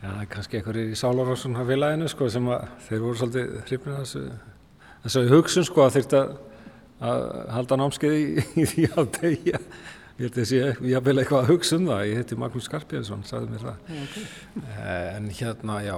Já, 0.01 0.13
kannski 0.33 0.57
einhverjir 0.57 0.95
í 0.95 0.97
Sálarósson 0.97 1.59
að 1.61 1.75
vilaðinu 1.75 2.09
sko 2.09 2.29
sem 2.33 2.47
að 2.49 2.69
þeir 2.87 3.03
voru 3.05 3.21
svolítið 3.21 3.57
hrifnir 3.67 3.99
þessu 3.99 4.23
þessu 5.03 5.25
hugsun 5.35 5.67
sko 5.69 5.85
að 5.85 5.99
þurft 5.99 6.17
að, 6.17 6.31
að 7.11 7.25
halda 7.57 7.81
námskeið 7.83 8.17
í, 8.17 8.45
í 8.63 8.69
því 8.71 8.87
að 8.95 9.11
tegja 9.19 9.61
ég 10.21 10.29
held 10.29 10.39
að 10.43 10.49
sé, 10.51 10.59
ég 10.85 10.97
haf 10.99 11.05
vel 11.07 11.17
eitthvað 11.21 11.47
að 11.47 11.53
hugsa 11.55 11.77
um 11.81 11.87
það 11.89 12.03
ég 12.11 12.19
heiti 12.21 12.37
Magnús 12.37 12.67
Skarpjæðsson, 12.69 13.23
sagði 13.25 13.55
mér 13.55 13.63
það 13.65 13.93
okay. 13.97 14.25
en 15.17 15.31
hérna 15.39 15.79
já 15.87 15.97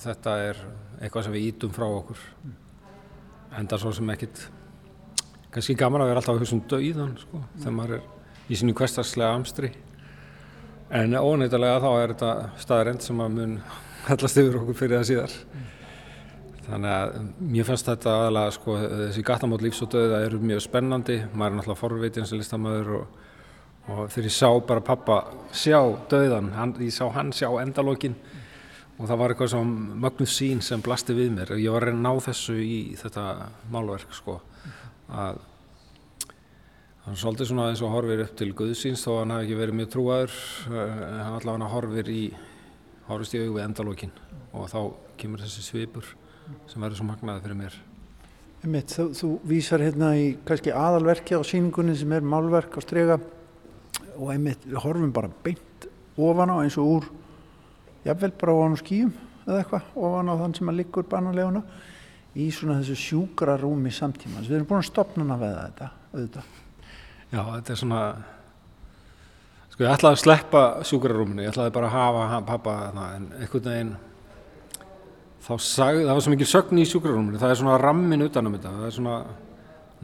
þetta 0.00 0.36
er 0.46 0.62
eitthvað 1.02 1.26
sem 1.26 1.34
við 1.36 1.48
ítum 1.50 1.74
frá 1.76 1.84
okkur 1.88 2.22
enda 3.58 3.78
svo 3.80 3.92
sem 3.92 4.14
ekkit 4.14 4.46
kannski 5.52 5.76
gaman 5.78 6.04
að 6.04 6.12
vera 6.12 6.22
alltaf 6.22 6.38
að 6.38 6.42
hugsa 6.42 6.56
um 6.56 6.64
dauðan 6.72 7.14
sko, 7.20 7.42
mm. 7.42 7.52
þegar 7.60 7.76
maður 7.76 7.98
er 7.98 8.48
í 8.48 8.58
sínu 8.62 8.76
kvestarslega 8.80 9.36
amstri 9.36 9.72
en 10.98 11.18
ónættilega 11.20 11.82
þá 11.84 11.90
er 11.92 12.14
þetta 12.14 12.32
staðarind 12.64 13.04
sem 13.04 13.20
að 13.24 13.34
mun 13.36 13.58
hellast 14.08 14.40
yfir 14.40 14.60
okkur 14.62 14.80
fyrir 14.80 15.02
það 15.02 15.08
síðar 15.10 15.36
mm. 15.36 15.68
Þannig 16.68 16.92
að 16.92 17.16
mér 17.54 17.66
fannst 17.68 17.88
þetta 17.88 18.14
aðalega 18.14 18.54
sko, 18.54 18.76
þessi 18.82 19.24
gatamót 19.26 19.64
lífs 19.64 19.82
og 19.84 19.92
dauða 19.94 20.20
eru 20.26 20.40
mjög 20.42 20.64
spennandi. 20.66 21.18
Maður 21.32 21.50
er 21.50 21.58
náttúrulega 21.58 21.80
forveitin 21.82 22.28
sem 22.28 22.40
listamöður 22.40 22.94
og, 22.98 23.20
og 23.88 24.00
þegar 24.12 24.28
ég 24.28 24.36
sá 24.36 24.50
bara 24.68 24.84
pappa 24.84 25.18
sjá 25.56 25.80
dauðan, 26.12 26.52
hann, 26.56 26.74
ég 26.84 26.94
sá 26.94 27.06
hann 27.14 27.32
sjá 27.36 27.48
endalókin 27.62 28.18
og 28.98 29.06
það 29.06 29.20
var 29.20 29.32
eitthvað 29.32 29.52
svona 29.54 30.00
mögnuð 30.04 30.32
sín 30.34 30.60
sem 30.64 30.82
blasti 30.82 31.14
við 31.16 31.30
mér. 31.36 31.54
Og 31.54 31.62
ég 31.62 31.72
var 31.72 31.86
að 31.86 31.92
reyna 31.92 32.02
að 32.02 32.18
ná 32.18 32.26
þessu 32.28 32.58
í 32.60 32.78
þetta 32.98 33.24
málverk 33.72 34.16
sko. 34.16 34.40
Að 35.08 35.38
hann 37.08 37.16
svolítið 37.16 37.48
svona 37.48 37.70
eins 37.70 37.80
og 37.80 37.94
horfir 37.94 38.20
upp 38.26 38.36
til 38.36 38.50
Guðsins 38.52 39.06
þó 39.06 39.22
hann 39.22 39.32
hafi 39.32 39.46
ekki 39.46 39.60
verið 39.62 39.76
mjög 39.78 39.92
trúaður 39.94 40.34
eh, 40.68 41.04
hann 41.24 41.36
allavega 41.38 41.70
horfir 41.72 42.10
í 42.12 42.22
horfist 43.08 43.36
í 43.38 43.40
auðvið 43.40 43.64
endalókin 43.64 44.12
og 44.52 44.66
þá 44.68 44.80
kemur 45.20 45.40
þessi 45.40 45.64
svipur 45.64 46.10
sem 46.68 46.82
verður 46.82 47.00
svo 47.00 47.08
magnaði 47.08 47.44
fyrir 47.44 47.60
mér 47.62 47.78
Einmitt, 48.58 48.90
þú, 48.90 49.04
þú 49.14 49.28
vísar 49.46 49.82
hérna 49.86 50.14
í 50.18 50.32
kannski 50.46 50.72
aðalverki 50.74 51.38
á 51.38 51.42
síningunni 51.46 51.94
sem 51.94 52.10
er 52.16 52.24
málverk 52.26 52.74
á 52.74 52.80
strega 52.82 53.18
og 54.18 54.32
einmitt 54.32 54.64
við 54.66 54.80
horfum 54.82 55.12
bara 55.14 55.30
beint 55.44 55.86
ofan 56.18 56.50
á 56.50 56.56
eins 56.64 56.78
og 56.80 56.96
úr 56.96 57.06
jafnvel 58.06 58.32
bara 58.40 58.56
ofan 58.58 58.74
á 58.74 58.82
skýjum 58.82 59.12
eða 59.46 59.60
eitthvað 59.62 59.92
ofan 60.08 60.32
á 60.32 60.34
þann 60.42 60.56
sem 60.58 60.72
að 60.72 60.80
liggur 60.80 61.06
bananleguna 61.08 61.62
í 62.38 62.48
svona 62.54 62.80
þessu 62.80 62.98
sjúkra 62.98 63.54
rúmi 63.60 63.92
samtíma 63.94 64.42
við 64.42 64.58
erum 64.58 64.68
búin 64.68 64.82
að 64.82 64.90
stopna 64.90 65.38
við 65.38 65.54
þetta 65.54 65.92
auðvitað. 66.12 66.50
Já, 67.28 67.40
þetta 67.44 67.72
er 67.72 67.80
svona 67.80 68.02
sko 69.70 69.84
ég 69.84 69.94
ætlaði 69.94 70.18
að 70.18 70.22
sleppa 70.24 70.62
sjúkra 70.88 71.14
rúminu, 71.14 71.44
ég 71.44 71.52
ætlaði 71.52 71.74
bara 71.78 71.88
að 71.88 71.96
hafa 71.96 72.42
pappa 72.48 72.76
þarna 72.82 73.08
en 73.16 73.26
einhvern 73.38 73.68
veginn 73.70 73.96
þá 75.48 75.54
sagði, 75.64 76.02
það 76.04 76.12
var 76.12 76.24
svo 76.24 76.32
mikið 76.34 76.50
sögn 76.50 76.80
í 76.82 76.88
sjúkra 76.88 77.14
rúminu, 77.14 77.40
það 77.40 77.54
er 77.54 77.60
svona 77.62 77.78
rammin 77.80 78.26
utanum 78.26 78.56
þetta, 78.58 78.74
það 78.74 78.88
er 78.88 78.96
svona 78.98 79.14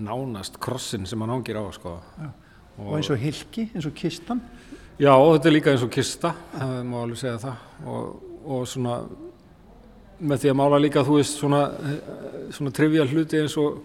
nánast 0.04 0.56
krossin 0.62 1.04
sem 1.06 1.20
hann 1.20 1.34
ángir 1.34 1.58
á 1.60 1.64
sko. 1.74 1.98
og, 1.98 2.86
og 2.86 2.96
eins 2.96 3.10
og 3.12 3.20
hilki, 3.20 3.68
eins 3.74 3.86
og 3.86 3.94
kistan. 3.98 4.40
Já, 4.96 5.12
þetta 5.12 5.50
er 5.50 5.54
líka 5.54 5.74
eins 5.74 5.84
og 5.84 5.92
kista, 5.92 6.32
það 6.54 6.80
má 6.88 6.96
alveg 7.02 7.20
segja 7.20 7.36
það. 7.42 7.68
Og, 7.90 8.32
og 8.54 8.64
svona 8.70 8.96
með 10.24 10.44
því 10.44 10.50
að 10.52 10.58
mála 10.62 10.80
líka 10.80 11.04
þú 11.04 11.18
veist 11.18 11.38
svona, 11.42 11.62
svona 12.54 12.72
trivial 12.74 13.06
hluti 13.10 13.42
eins 13.42 13.56
og 13.60 13.82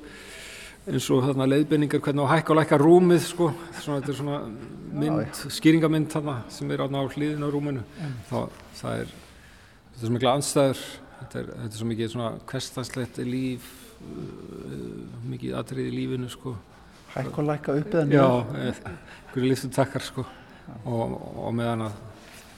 eins 0.89 1.09
og 1.11 1.25
þarna 1.25 1.49
leiðbynningar 1.49 2.01
hvernig 2.05 2.23
á 2.23 2.31
hækka 2.37 2.53
og 2.53 2.59
lækka 2.61 2.79
rúmið 2.79 3.25
sko, 3.25 3.49
svona 3.81 3.99
þetta 3.99 4.13
er 4.13 4.19
svona 4.21 4.39
mynd, 5.03 5.41
skýringamynd 5.57 6.09
þarna 6.13 6.37
sem 6.53 6.71
er 6.71 6.85
á 6.85 6.87
hlýðin 6.87 7.45
á 7.45 7.49
rúminu. 7.51 7.83
Þá 8.29 8.39
það 8.79 9.03
er, 9.03 9.11
þetta 9.11 9.99
er 9.99 10.07
svo 10.07 10.15
mikla 10.15 10.35
anstæður 10.39 10.83
þetta 11.19 11.39
er, 11.41 11.47
þetta 11.53 11.69
er 11.69 11.79
svo 11.79 11.87
mikið 11.89 12.11
svona 12.13 12.31
kvestaslegt 12.49 13.21
líf 13.27 13.69
uh, 14.01 15.23
mikið 15.29 15.55
atrið 15.59 15.89
í 15.89 15.95
lífinu 15.95 16.29
sko. 16.31 16.55
Hækka 17.13 17.41
og 17.41 17.49
lækka 17.49 17.75
upp 17.79 17.95
eða 17.95 18.05
nýja 18.09 18.21
Já, 18.21 18.69
einhverju 18.69 19.49
líftum 19.49 19.73
takkar 19.73 20.05
sko. 20.05 20.25
Og, 20.85 21.17
og 21.41 21.51
meðan 21.57 21.87
að 21.87 21.97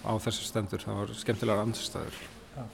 á 0.01 0.11
þessu 0.25 0.47
stendur 0.47 0.83
það 0.83 0.99
var 0.99 1.15
skemmtilegar 1.15 1.63
andstæður. 1.63 2.19
Ja. 2.57 2.65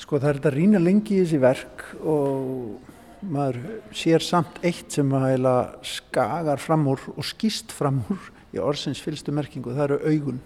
Sko 0.00 0.20
það 0.22 0.28
er 0.30 0.40
þetta 0.40 0.54
rína 0.56 0.82
lengi 0.82 1.18
í 1.18 1.22
þessi 1.24 1.40
verk 1.42 1.84
og 2.00 2.90
maður 3.22 3.60
sér 3.94 4.24
samt 4.24 4.58
eitt 4.66 4.90
sem 4.94 5.12
að 5.14 5.28
heila 5.30 5.56
skagar 5.86 6.62
fram 6.62 6.88
úr 6.90 7.04
og 7.14 7.26
skýst 7.26 7.74
fram 7.74 8.02
úr 8.10 8.30
í 8.52 8.60
orðsins 8.62 9.02
fylstu 9.02 9.34
merkingu, 9.34 9.74
það 9.76 9.84
eru 9.90 10.00
augun 10.10 10.40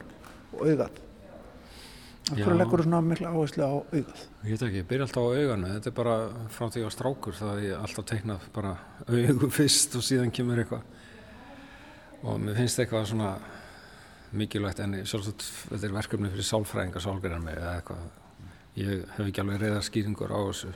og 0.57 0.67
augað 0.67 1.03
af 2.27 2.41
hverju 2.41 2.57
leggur 2.59 2.83
þú 2.83 2.87
svona 2.87 3.01
mikla 3.07 3.31
áherslu 3.31 3.63
á 3.63 3.71
augað? 3.71 4.23
Ég 4.43 4.51
veit 4.51 4.65
ekki, 4.67 4.81
ég 4.81 4.89
byrja 4.91 5.07
alltaf 5.07 5.27
á 5.27 5.31
auganu 5.31 5.71
þetta 5.71 5.91
er 5.91 5.97
bara 5.97 6.17
frá 6.57 6.67
því 6.75 6.83
að 6.83 6.95
strákur 6.97 7.39
það 7.39 7.61
er 7.63 7.77
alltaf 7.79 8.09
teiknað 8.11 8.49
bara 8.57 8.73
augu 9.07 9.51
fyrst 9.59 9.95
og 9.99 10.07
síðan 10.07 10.35
kemur 10.35 10.63
eitthvað. 10.63 10.83
Og 12.27 12.41
mér 12.43 12.59
finnst 12.59 12.83
eitthvað 12.83 13.09
svona 13.13 13.31
mikilvægt 14.37 14.83
en 14.83 14.99
sjálfsagt 15.07 15.47
þetta 15.71 15.87
er 15.87 15.97
verkefni 15.97 16.33
fyrir 16.33 16.51
sálfræðingar 16.51 17.05
sálgrinnar 17.07 17.45
mig 17.45 17.61
eða 17.61 17.77
eitthvað. 17.79 18.07
Ég 18.77 19.07
hef 19.17 19.25
ekki 19.31 19.43
alveg 19.45 19.63
reyðar 19.63 19.87
skýringur 19.87 20.35
á 20.35 20.41
þessu. 20.51 20.73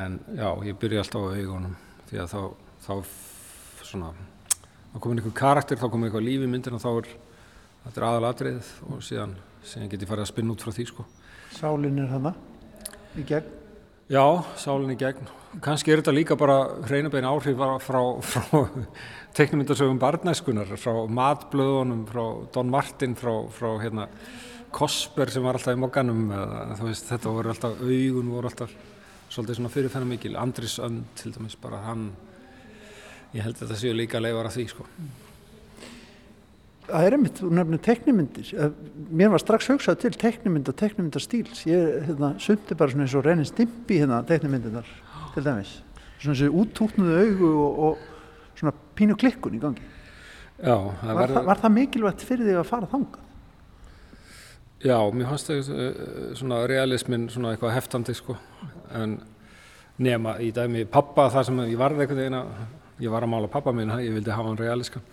En 0.00 0.20
já, 0.38 0.48
ég 0.66 0.78
byrja 0.80 1.04
alltaf 1.04 1.26
á 1.26 1.36
augunum 1.36 1.76
því 2.10 2.22
að 2.24 2.32
þá, 2.32 2.40
þá 2.86 2.94
svona 3.90 4.12
þá 4.90 4.98
komir 5.02 5.20
einhver 5.20 5.36
karakter, 5.36 5.78
þá 5.78 5.90
komir 5.90 6.08
eitthvað 6.08 6.26
líf 6.26 6.44
í 6.46 6.48
myndin 6.50 6.76
og 6.78 6.82
þá 6.82 6.90
er 6.92 7.10
þetta 7.84 8.00
er 8.00 8.06
aðalatrið 8.08 8.70
og 8.88 9.02
síðan, 9.06 9.36
síðan 9.66 9.90
get 9.92 10.04
ég 10.04 10.10
farið 10.10 10.26
að 10.26 10.32
spinna 10.32 10.54
út 10.54 10.64
frá 10.64 10.74
því 10.74 10.86
sko. 10.90 11.06
Sálinn 11.56 11.98
er 12.02 12.12
hana 12.12 12.34
í 13.18 13.24
gegn. 13.26 13.56
Já, 14.10 14.24
sálinn 14.58 14.94
í 14.94 14.98
gegn. 14.98 15.28
Kannski 15.62 15.92
er 15.92 16.00
þetta 16.00 16.14
líka 16.14 16.36
bara 16.38 16.58
hreinabein 16.86 17.26
áhrif 17.26 17.58
frá, 17.82 18.02
frá 18.22 18.60
teknumyndasögum 19.38 19.98
barnæskunar, 20.02 20.70
frá 20.78 20.94
matblöðunum, 21.10 22.04
frá 22.10 22.24
Don 22.54 22.70
Martin, 22.70 23.16
frá, 23.18 23.32
frá 23.54 23.74
hérna, 23.82 24.06
Kosper 24.70 25.30
sem 25.34 25.42
var 25.42 25.58
alltaf 25.58 25.74
í 25.74 25.80
mokkanum, 25.82 26.28
þetta 26.78 27.34
voru 27.34 27.50
alltaf, 27.50 27.80
augun 27.82 28.30
voru 28.30 28.50
alltaf 28.50 28.74
svolítið 29.30 29.58
svona 29.58 29.72
fyrirfennar 29.74 30.10
mikil, 30.10 30.36
Andris 30.38 30.78
Önd 30.82 31.10
til 31.18 31.34
dæmis, 31.34 31.56
bara 31.58 31.82
hann, 31.86 32.12
ég 33.34 33.42
held 33.42 33.58
að 33.58 33.64
þetta 33.64 33.80
séu 33.82 33.96
líka 33.98 34.22
leifar 34.22 34.50
af 34.50 34.54
því 34.54 34.68
sko. 34.70 34.86
Það 36.90 37.06
er 37.06 37.16
einmitt, 37.16 37.38
þú 37.38 37.50
nefnir 37.54 37.80
teknimyndir, 37.84 38.50
mér 39.14 39.30
var 39.34 39.42
strax 39.42 39.68
hugsað 39.70 40.00
til 40.02 40.10
teknimynd 40.18 40.68
og 40.70 40.76
teknimyndastíls, 40.80 41.62
ég 41.68 42.06
hérna, 42.08 42.32
sundi 42.42 42.76
bara 42.78 42.92
svona 42.92 43.06
eins 43.06 43.16
og 43.18 43.24
reynir 43.26 43.48
stimpi 43.48 44.00
hérna 44.00 44.20
teknimyndinar 44.26 44.88
til 45.34 45.46
dæmis, 45.46 45.76
svona 46.18 46.34
eins 46.34 46.44
og 46.48 46.58
úttúknuðu 46.62 47.18
augu 47.24 47.50
og, 47.50 47.80
og 47.86 48.56
svona 48.58 48.74
pínu 48.98 49.16
klikkun 49.20 49.58
í 49.58 49.62
gangi. 49.62 49.84
Já, 50.60 50.74
það 50.76 51.20
var, 51.20 51.34
það, 51.34 51.44
var 51.48 51.60
það 51.62 51.76
mikilvægt 51.76 52.24
fyrir 52.28 52.50
þig 52.50 52.60
að 52.60 52.70
fara 52.70 52.90
þangað? 52.90 53.28
Já, 54.80 54.96
mér 55.12 55.28
fannst 55.28 55.50
það 55.50 55.70
uh, 55.74 56.00
svona 56.40 56.64
realismin 56.68 57.28
svona 57.32 57.54
eitthvað 57.54 57.76
heftandi 57.76 58.16
sko, 58.16 58.36
en 58.96 59.18
nema 60.00 60.38
í 60.40 60.50
dæmi 60.56 60.86
pappa 60.88 61.28
þar 61.32 61.46
sem 61.48 61.62
ég 61.68 61.78
varði 61.80 62.04
einhvern 62.04 62.22
veginn 62.22 62.40
að 62.40 62.52
ég 63.04 63.12
var 63.12 63.24
að 63.24 63.32
mála 63.32 63.52
pappa 63.52 63.72
minn, 63.76 63.92
ég 64.00 64.14
vildi 64.16 64.32
hafa 64.32 64.48
hann 64.48 64.60
realiskan 64.60 65.04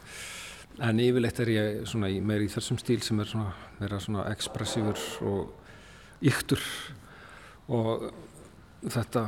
en 0.77 0.99
yfirleitt 1.01 1.39
er 1.41 1.53
ég 1.53 1.85
svona 1.89 2.09
meir 2.21 2.43
í 2.45 2.51
þessum 2.51 2.77
stíl 2.81 3.01
sem 3.05 3.19
er 3.19 3.29
svona 3.31 3.53
meira 3.79 3.99
svona 4.01 4.27
ekspressífur 4.31 4.99
og 5.29 6.27
yktur 6.27 6.61
og 7.73 8.09
þetta 8.85 9.23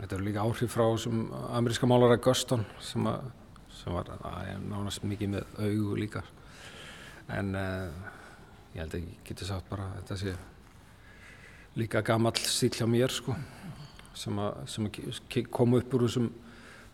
þetta 0.00 0.16
eru 0.16 0.26
líka 0.26 0.44
áhrif 0.44 0.72
frá 0.74 0.86
sem 1.00 1.26
ameríska 1.56 1.88
málara 1.88 2.18
Guston 2.20 2.64
sem, 2.82 3.06
að, 3.08 3.30
sem 3.72 3.94
var 3.94 4.10
nánast 4.66 5.04
mikið 5.06 5.32
með 5.36 5.60
augu 5.62 5.96
líka. 6.00 6.22
En 7.32 7.54
uh, 7.56 8.10
ég 8.74 8.82
held 8.82 8.96
að 8.96 9.06
ég 9.06 9.22
geti 9.26 9.48
sagt 9.48 9.68
bara 9.70 9.88
þetta 10.00 10.18
sé 10.20 10.34
líka 11.76 12.02
gammal 12.04 12.36
stíl 12.40 12.72
hjá 12.76 12.86
mér 12.88 13.12
sko 13.12 13.36
sem, 14.16 14.36
að, 14.40 14.60
sem 14.72 14.88
að 14.88 15.48
kom 15.52 15.76
upp 15.76 15.96
úr 15.96 16.06
þessum 16.06 16.30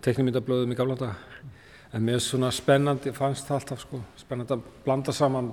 teknimyndablöðum 0.02 0.74
í 0.74 0.78
gamla 0.78 0.98
daga 0.98 1.50
en 1.92 2.04
mér 2.04 2.18
er 2.18 2.24
svona 2.24 2.50
spennandi, 2.54 3.12
fannst 3.12 3.48
það 3.48 3.58
alltaf 3.58 3.84
sko 3.84 4.00
spennandi 4.20 4.56
að 4.56 4.66
blanda 4.84 5.12
saman 5.12 5.52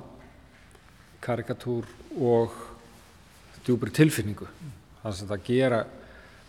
karikatúr 1.24 1.88
og 2.16 2.56
djúbri 3.66 3.92
tilfinningu 3.96 4.48
þannig 5.02 5.24
að 5.26 5.32
það 5.34 5.46
gera 5.50 5.84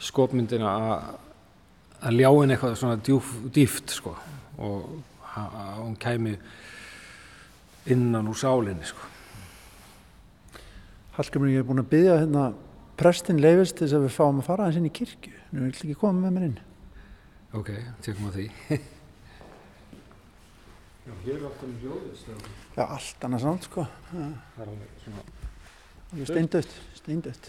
skopmyndina 0.00 0.74
að 2.00 2.16
ljá 2.16 2.30
henni 2.30 2.54
eitthvað 2.54 2.78
svona 2.80 3.00
djúf, 3.02 3.34
dýft 3.52 3.92
sko 3.92 4.14
og 4.60 5.00
að 5.36 5.80
hún 5.82 5.96
kæmi 6.00 6.36
innan 7.90 8.30
úr 8.30 8.38
sálinni 8.38 8.86
sko 8.86 9.08
Hallgrimur, 11.16 11.50
ég 11.50 11.60
er 11.60 11.66
búin 11.66 11.82
að 11.82 11.90
byggja 11.90 12.18
hérna 12.22 12.42
prestin 13.00 13.40
leifist 13.42 13.80
þess 13.80 13.96
að 13.96 14.06
við 14.06 14.14
fáum 14.14 14.38
að 14.40 14.46
fara 14.46 14.66
aðeins 14.66 14.78
inn 14.78 14.86
í 14.88 14.92
kirkju. 14.94 15.32
Nú 15.50 15.66
vil 15.66 15.72
ekki 15.72 15.96
koma 15.98 16.22
með 16.22 16.36
mér 16.36 16.46
inn. 16.46 16.56
Ok, 17.58 17.70
tekum 18.06 18.30
á 18.30 18.32
því. 18.36 18.46
Já, 21.10 21.16
hér 21.24 21.36
er 21.40 21.46
alltaf 21.48 21.66
mjög 21.66 21.80
hljóðist. 21.82 22.28
Já, 22.76 22.82
allt 22.84 23.24
annars 23.26 23.42
nátt, 23.46 23.64
sko. 23.66 23.84
Það 24.10 24.60
er 24.62 24.68
alveg 24.70 24.90
svona... 25.02 25.22
Er 26.14 26.28
steindött, 26.28 26.74
steindött. 26.98 27.48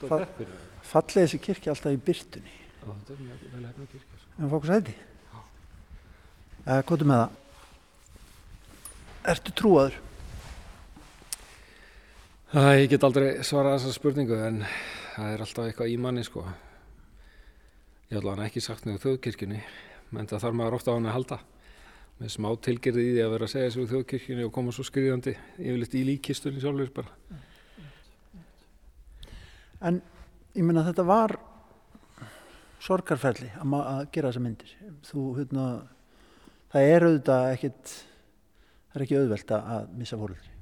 Það 0.00 0.14
er 0.16 0.22
heppir. 0.24 0.54
Fallið 0.88 1.26
þessi 1.26 1.40
kirkja 1.44 1.74
alltaf 1.74 1.92
í 1.92 1.98
byrtunni. 2.06 2.54
Já, 2.54 2.86
þetta 2.86 3.12
er 3.12 3.20
mjög 3.26 3.42
vel 3.52 3.66
hefna 3.66 3.88
kirkja. 3.92 4.20
Sko. 4.22 4.30
En 4.38 4.52
fókus 4.54 4.72
hætti? 4.72 4.94
Já. 5.34 5.42
Uh, 6.62 6.80
Hvað 6.88 7.04
er 7.04 7.10
með 7.10 7.20
það? 7.20 7.36
Ertu 9.34 9.54
trúaður? 9.60 10.00
Það, 12.54 12.70
ég 12.78 12.88
get 12.94 13.04
aldrei 13.10 13.28
svarað 13.44 13.76
þessa 13.76 13.98
spurningu 13.98 14.40
en 14.46 14.62
það 15.12 15.34
er 15.34 15.44
alltaf 15.44 15.68
eitthvað 15.68 15.92
í 15.92 16.00
manni 16.00 16.24
sko. 16.24 16.46
Ég 18.08 18.16
hef 18.16 18.24
alveg 18.24 18.48
ekki 18.48 18.64
sagt 18.64 18.88
nefnir 18.88 19.04
þjóðkirkjunni, 19.04 19.60
menn 20.16 20.32
það 20.32 20.46
þarf 20.46 20.60
maður 20.62 20.78
ofta 20.80 20.88
á 20.88 20.96
hann 20.96 21.10
að 21.12 21.16
halda. 21.18 21.40
Með 22.18 22.32
smá 22.34 22.48
tilgerði 22.66 23.02
í 23.04 23.10
því 23.12 23.20
að 23.22 23.32
vera 23.36 23.46
að 23.46 23.52
segja 23.52 23.66
þessu 23.68 23.90
þjóðkirkjunni 23.92 24.46
og 24.48 24.54
koma 24.56 24.72
svo 24.74 24.84
skriðandi 24.86 25.36
yfirleitt 25.58 25.92
í 25.94 26.00
líkistunni 26.08 26.62
sjálfur 26.62 26.90
bara. 26.96 27.12
En 29.86 30.00
ég 30.58 30.66
menna 30.66 30.82
þetta 30.88 31.04
var 31.06 31.36
sorgarferli 32.82 33.52
að, 33.54 33.76
að 33.78 34.02
gera 34.14 34.32
þessa 34.32 34.42
myndir. 34.42 34.74
Þú, 35.06 35.24
hérna, 35.38 35.66
það 36.74 36.90
er 36.90 37.06
auðvitað 37.06 37.48
ekkit, 37.54 37.96
það 38.88 38.98
er 38.98 39.06
ekki 39.06 39.20
auðvelt 39.20 39.54
að 39.58 39.92
missa 40.00 40.18
fóröldri. 40.18 40.54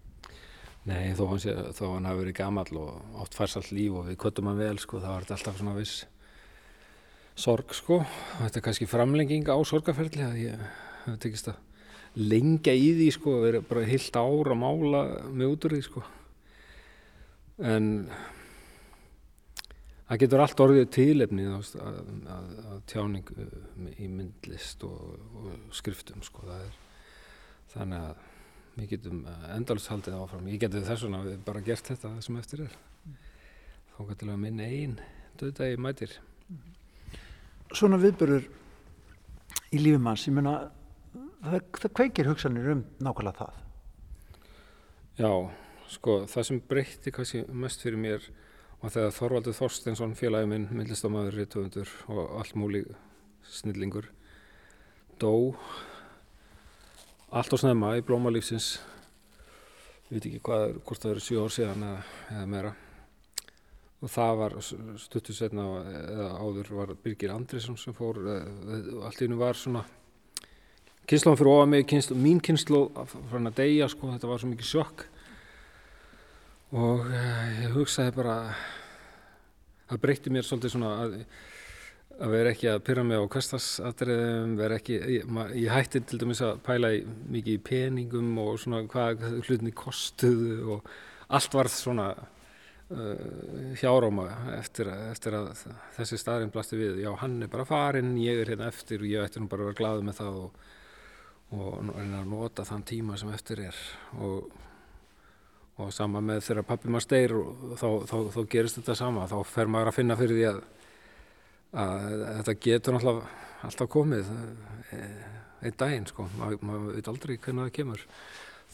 Nei, 0.86 1.14
þó 1.18 1.24
hann, 1.32 1.40
sé, 1.42 1.54
þó 1.74 1.86
hann 1.96 2.06
hafi 2.06 2.20
verið 2.20 2.36
gammal 2.38 2.68
og 2.78 3.22
oft 3.24 3.34
færsalt 3.34 3.72
líf 3.74 3.96
og 3.96 4.10
við 4.10 4.20
köttum 4.22 4.52
hann 4.52 4.60
vel, 4.60 4.76
sko, 4.78 5.00
það 5.02 5.16
var 5.16 5.32
alltaf 5.34 5.56
svona 5.58 5.74
viss 5.80 6.04
sorg, 7.36 7.72
sko. 7.76 8.02
Þetta 8.42 8.60
er 8.60 8.64
kannski 8.68 8.88
framlenging 8.90 9.48
á 9.48 9.56
sorgarferli 9.66 10.22
að 10.28 10.36
ég 10.44 10.68
hef 11.14 11.22
tekist 11.22 11.50
að 11.52 11.62
lengja 12.16 12.72
í 12.76 12.86
því, 12.96 13.10
sko, 13.12 13.34
að 13.36 13.44
vera 13.46 13.64
bara 13.68 13.88
heilt 13.88 14.16
ár 14.16 14.52
að 14.52 14.60
mála 14.62 15.02
með 15.28 15.52
út 15.52 15.66
úr 15.68 15.76
því, 15.76 15.82
sko. 15.84 16.04
En 17.66 17.90
það 20.06 20.22
getur 20.22 20.44
allt 20.44 20.62
orðið 20.64 20.88
tilefnið 20.96 21.52
að, 21.56 21.74
að, 21.82 22.54
að 22.72 22.80
tjáning 22.92 23.34
í 23.96 24.08
myndlist 24.08 24.84
og, 24.88 25.20
og 25.42 25.76
skriftum, 25.76 26.24
sko, 26.24 26.46
er 26.56 26.80
þannig 27.74 28.08
að 28.08 28.24
við 28.76 28.90
getum 28.92 29.22
endalust 29.54 29.90
haldið 29.92 30.18
áfram. 30.20 30.48
Ég 30.52 30.60
geti 30.60 30.84
þess 30.84 31.06
vegna 31.06 31.22
við 31.24 31.38
bara 31.46 31.64
gert 31.64 31.92
þetta 31.92 32.12
sem 32.24 32.40
eftir 32.40 32.66
er. 32.66 32.74
Þá 33.96 34.00
getur 34.10 34.28
við 34.28 34.34
að 34.34 34.42
minna 34.42 34.66
einn 34.68 34.96
döðdagi 35.40 35.78
mætir. 35.80 36.16
Svona 37.72 37.98
viðbörur 38.00 38.44
í 39.72 39.80
lífum 39.80 40.08
hans, 40.10 40.26
ég 40.28 40.36
menna 40.36 40.58
það, 41.44 41.60
það 41.82 41.94
kveikir 42.00 42.30
hugsanir 42.30 42.72
um 42.72 42.82
nákvæmlega 43.02 43.44
það. 43.44 43.62
Já, 45.16 45.30
sko, 45.92 46.18
það 46.28 46.48
sem 46.48 46.62
breytti 46.70 47.12
kannski 47.14 47.44
mest 47.48 47.84
fyrir 47.84 48.00
mér 48.00 48.26
og 48.82 48.92
þegar 48.92 49.14
Þorvaldur 49.16 49.56
Þorstensson 49.56 50.16
félagi 50.18 50.50
minn, 50.50 50.68
myndlistamæður, 50.72 51.38
réttöfundur 51.40 51.92
og 52.12 52.34
allmúli 52.42 52.84
snillingur 53.46 54.10
dó 55.20 55.32
allt 57.32 57.54
á 57.54 57.56
snemma 57.56 57.94
í 57.96 58.04
blómalífsins 58.04 58.76
ég 60.10 60.18
veit 60.18 60.26
ekki 60.28 60.42
hvað, 60.46 60.76
hvort 60.86 61.02
það 61.02 61.14
eru 61.14 61.24
7 61.26 61.40
ár 61.42 61.54
síðan 61.54 61.86
eða, 61.86 62.02
eða 62.36 62.48
meira. 62.52 62.72
Og 64.04 64.12
það 64.12 64.34
var 64.38 64.54
stuttu 65.00 65.34
setna 65.34 65.64
eða 65.88 66.26
áður 66.38 66.74
var 66.76 66.92
Birgir 67.02 67.32
Andrisson 67.34 67.78
sem 67.80 67.96
fór 67.96 68.20
allt 68.28 69.22
í 69.22 69.24
hennu 69.24 69.40
var 69.40 69.58
svona 69.58 69.82
kynnslóðan 71.06 71.40
fyrir 71.40 71.52
ofað 71.52 71.68
mig 71.72 71.88
kynslu, 71.90 72.16
mín 72.20 72.40
kynnslóð 72.44 73.02
frá 73.10 73.36
hann 73.36 73.50
að 73.50 73.60
deyja 73.60 73.90
sko, 73.92 74.12
þetta 74.14 74.30
var 74.30 74.42
svo 74.42 74.52
mikið 74.52 74.70
sjokk. 74.70 75.04
Og 76.76 77.04
ég 77.62 77.76
hugsaði 77.76 78.16
bara 78.16 78.38
það 79.86 80.02
breytti 80.02 80.32
mér 80.34 80.46
svolítið 80.46 80.74
svona 80.74 80.94
að 81.04 81.20
að 82.16 82.32
vera 82.32 82.52
ekki 82.52 82.68
að 82.70 82.84
pyrra 82.86 83.02
mig 83.04 83.20
á 83.20 83.32
kvastasadriðum, 83.32 84.54
vera 84.56 84.78
ekki, 84.80 84.96
ég, 85.16 85.34
ég 85.60 85.72
hætti 85.72 86.00
til 86.08 86.20
dæmis 86.22 86.40
að 86.44 86.62
pæla 86.64 86.92
í, 86.96 87.02
mikið 87.34 87.58
í 87.58 87.64
peningum 87.66 88.30
og 88.40 88.56
svona 88.62 88.84
hvað 88.88 89.26
hlutinni 89.42 89.74
kostuðu 89.76 90.76
og 90.76 90.88
allt 91.36 91.56
varð 91.58 91.74
svona 91.74 92.06
uh, 92.16 93.74
hjáróma 93.76 94.30
eftir, 94.56 94.88
eftir 95.10 95.36
að 95.36 95.50
þessi 95.98 96.20
staðarinn 96.22 96.54
blasti 96.54 96.80
við, 96.80 97.02
já 97.04 97.10
hann 97.20 97.36
er 97.44 97.52
bara 97.52 97.68
farinn, 97.68 98.16
ég 98.22 98.40
er 98.40 98.54
hérna 98.54 98.70
eftir 98.72 99.04
og 99.04 99.10
ég 99.10 99.26
ætti 99.26 99.42
nú 99.42 99.50
bara 99.52 99.66
að 99.66 99.72
vera 99.72 99.80
glaðið 99.82 100.08
með 100.08 100.20
það 100.22 100.40
og, 100.46 100.66
og 101.54 101.90
reyna 101.92 102.22
að 102.22 102.30
nota 102.30 102.64
þann 102.66 102.86
tíma 102.86 103.18
sem 103.20 103.30
eftir 103.34 103.62
er. 103.68 103.82
Og, 104.18 104.48
og 105.76 105.92
sama 105.94 106.22
með 106.24 106.42
þegar 106.48 106.66
pappi 106.66 106.90
maður 106.90 107.06
steyr 107.06 107.36
og 107.36 107.76
þá, 107.76 107.88
þá, 108.10 108.16
þá 108.34 108.40
gerist 108.54 108.80
þetta 108.80 108.96
sama, 108.98 109.28
þá 109.30 109.38
fer 109.46 109.70
maður 109.70 109.92
að 109.92 109.98
finna 110.00 110.18
fyrir 110.18 110.40
því 110.40 110.48
að 110.50 110.64
að 111.76 112.22
þetta 112.38 112.54
getur 112.62 112.94
náttúrulega 112.94 113.66
alltaf 113.66 113.88
komið 113.92 114.28
einn 114.96 115.76
daginn 115.80 116.06
sko, 116.08 116.28
maður 116.38 116.62
ma 116.64 116.78
veit 116.86 117.08
aldrei 117.10 117.36
hvernig 117.36 117.66
það 117.66 117.74
kemur. 117.80 118.04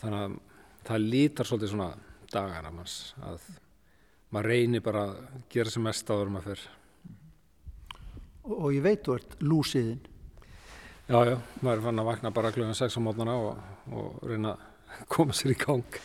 Þannig 0.01 0.21
að 0.21 0.37
það 0.87 1.09
lítar 1.15 1.49
svolítið 1.49 1.73
svona 1.73 1.89
dagana 2.33 2.73
manns 2.75 2.97
að 3.23 3.49
maður 4.33 4.49
reynir 4.53 4.85
bara 4.85 5.05
að 5.09 5.43
gera 5.53 5.73
sem 5.73 5.85
mest 5.85 6.11
áður 6.11 6.33
maður 6.33 6.49
fyrr 6.53 6.63
og, 8.43 8.55
og 8.57 8.69
ég 8.73 8.85
veit 8.85 9.05
þú 9.05 9.17
ert 9.19 9.37
lúsiðinn 9.45 10.01
Já, 11.13 11.19
já, 11.29 11.35
maður 11.61 11.83
fann 11.85 12.01
að 12.01 12.07
vakna 12.09 12.31
bara 12.33 12.51
klukkan 12.55 12.77
6 12.79 12.95
á 12.97 13.01
mótnana 13.05 13.33
og, 13.37 13.59
og 13.93 14.21
reyna 14.25 14.55
að 14.57 15.01
koma 15.13 15.35
sér 15.37 15.53
í 15.53 15.57
gang. 15.61 15.97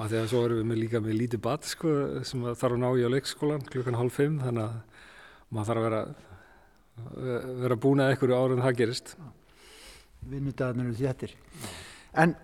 Og 0.00 0.06
þegar 0.08 0.30
svo 0.30 0.40
erum 0.46 0.62
við 0.62 0.68
með 0.70 0.78
líka 0.80 1.00
með 1.04 1.18
lítið 1.18 1.42
bat 1.44 1.66
sko, 1.68 1.90
sem 2.24 2.46
þarf 2.48 2.70
að 2.70 2.80
ná 2.80 2.86
í 2.96 3.04
á 3.04 3.12
leikskólan 3.12 3.66
klukkan 3.68 3.98
halv 4.00 4.14
5 4.16 4.38
þannig 4.46 4.62
að 4.64 5.02
maður 5.50 5.68
þarf 5.68 5.80
að 5.82 5.88
vera 5.90 6.00
vera 7.66 7.78
búin 7.84 8.00
að 8.00 8.14
einhverju 8.14 8.38
árum 8.38 8.62
það 8.64 8.78
gerist. 8.80 9.12
Vinnudagarnir 10.30 10.88
eru 10.88 10.96
þéttir 10.98 11.36
En 12.24 12.34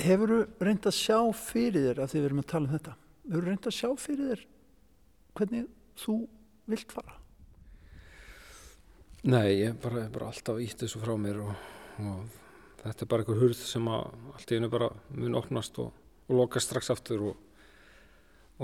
hefur 0.00 0.34
þú 0.34 0.66
reynd 0.68 0.90
að 0.92 0.96
sjá 0.96 1.18
fyrir 1.36 1.88
þér 1.88 2.02
að 2.04 2.12
þið 2.14 2.26
verum 2.26 2.44
að 2.44 2.50
tala 2.52 2.68
um 2.68 2.74
þetta 2.76 2.96
hefur 2.98 3.40
þú 3.40 3.48
reynd 3.48 3.70
að 3.72 3.78
sjá 3.78 3.88
fyrir 4.04 4.30
þér 4.34 4.44
hvernig 5.40 5.66
þú 6.04 6.18
vilt 6.76 6.96
fara? 6.96 7.19
Nei, 9.20 9.58
ég 9.60 9.74
bara, 9.82 10.06
bara 10.08 10.30
alltaf 10.30 10.56
ítt 10.64 10.80
þessu 10.80 11.00
frá 11.02 11.12
mér 11.20 11.42
og, 11.44 11.64
og 12.00 12.20
þetta 12.80 13.04
er 13.04 13.08
bara 13.12 13.24
einhver 13.24 13.40
hurð 13.42 13.58
sem 13.60 13.88
að 13.92 14.06
allt 14.32 14.52
í 14.52 14.56
hennu 14.56 14.70
bara 14.72 14.88
mun 15.12 15.36
opnast 15.36 15.76
og, 15.82 15.90
og 16.24 16.38
loka 16.38 16.62
strax 16.64 16.88
aftur 16.94 17.26
og, 17.28 17.42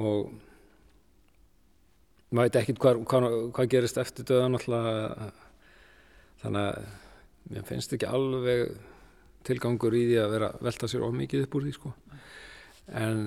og 0.00 0.30
maður 2.30 2.48
veit 2.48 2.59
ekkert 2.62 2.80
hvað, 2.80 3.02
hvað, 3.12 3.36
hvað 3.59 3.70
gerist 3.74 4.00
eftir 4.00 4.28
döðan 4.32 4.57
alltaf 4.57 5.42
þannig 6.40 6.62
að 6.62 6.88
mér 7.52 7.68
finnst 7.68 7.92
ekki 7.92 8.09
alveg 8.09 8.72
tilgangur 9.46 9.94
í 9.94 10.07
því 10.09 10.18
að 10.22 10.34
vera 10.38 10.52
velta 10.64 10.88
sér 10.88 11.04
of 11.04 11.14
mikið 11.20 11.44
upp 11.44 11.61
úr 11.61 11.68
því 11.68 11.76
sko. 11.76 11.92
En, 12.96 13.20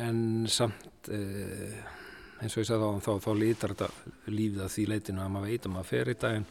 en 0.00 0.20
samt 0.50 1.12
eh, 1.12 1.76
eins 2.38 2.54
og 2.54 2.62
ég 2.62 2.68
sagði 2.68 2.88
þá, 2.88 3.06
þá, 3.06 3.12
þá 3.24 3.30
lítar 3.38 3.74
þetta 3.74 3.88
lífið 4.30 4.64
að 4.64 4.74
því 4.74 4.84
leitinu 4.92 5.22
að 5.22 5.32
maður 5.34 5.52
veit 5.52 5.66
að 5.66 5.74
maður 5.74 5.88
fer 5.88 6.10
í 6.10 6.16
daginn 6.22 6.46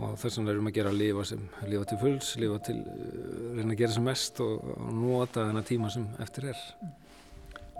og 0.00 0.14
þess 0.20 0.38
vegna 0.38 0.52
erum 0.54 0.70
að 0.70 0.76
gera 0.78 0.92
að 0.92 1.00
lifa 1.00 1.24
sem 1.28 1.42
lifa 1.68 1.88
til 1.90 1.98
fulls, 2.00 2.30
lifa 2.40 2.58
til 2.68 2.76
uh, 2.78 3.00
reyna 3.56 3.74
að 3.74 3.80
gera 3.82 3.96
sem 3.96 4.06
mest 4.06 4.40
og, 4.44 4.68
og 4.76 4.92
nota 4.96 5.46
þennan 5.48 5.66
tíma 5.66 5.90
sem 5.92 6.06
eftir 6.22 6.50
er. 6.52 6.62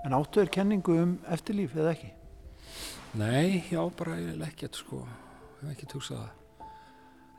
En 0.04 0.16
áttu 0.16 0.42
er 0.42 0.52
kenningu 0.52 0.96
um 1.00 1.14
eftirlíf 1.32 1.76
eða 1.78 1.94
ekki? 1.94 2.12
Nei, 3.20 3.64
já, 3.70 3.80
bara 3.98 4.18
ekkert 4.46 4.78
sko, 4.78 5.04
ég 5.60 5.64
hef 5.64 5.74
ekki 5.74 5.90
tugsað 5.94 6.24
það. 6.24 6.36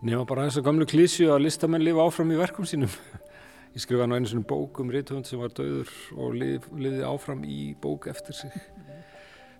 Nema 0.01 0.25
bara 0.25 0.47
þess 0.47 0.61
að 0.61 0.65
gamlu 0.65 0.87
klísju 0.89 1.29
að 1.29 1.43
listamenn 1.45 1.85
lifa 1.85 2.07
áfram 2.07 2.31
í 2.33 2.39
verkum 2.39 2.65
sínum. 2.65 2.89
Ég 3.71 3.83
skrifaði 3.85 4.09
nú 4.09 4.17
einu 4.17 4.27
svona 4.27 4.47
bók 4.49 4.81
um 4.83 4.89
rithund 4.91 5.29
sem 5.29 5.39
var 5.39 5.53
döður 5.55 5.91
og 6.19 6.33
lif, 6.35 6.65
lifiði 6.73 7.05
áfram 7.07 7.45
í 7.47 7.59
bók 7.79 8.09
eftir 8.11 8.35
sig 8.35 8.57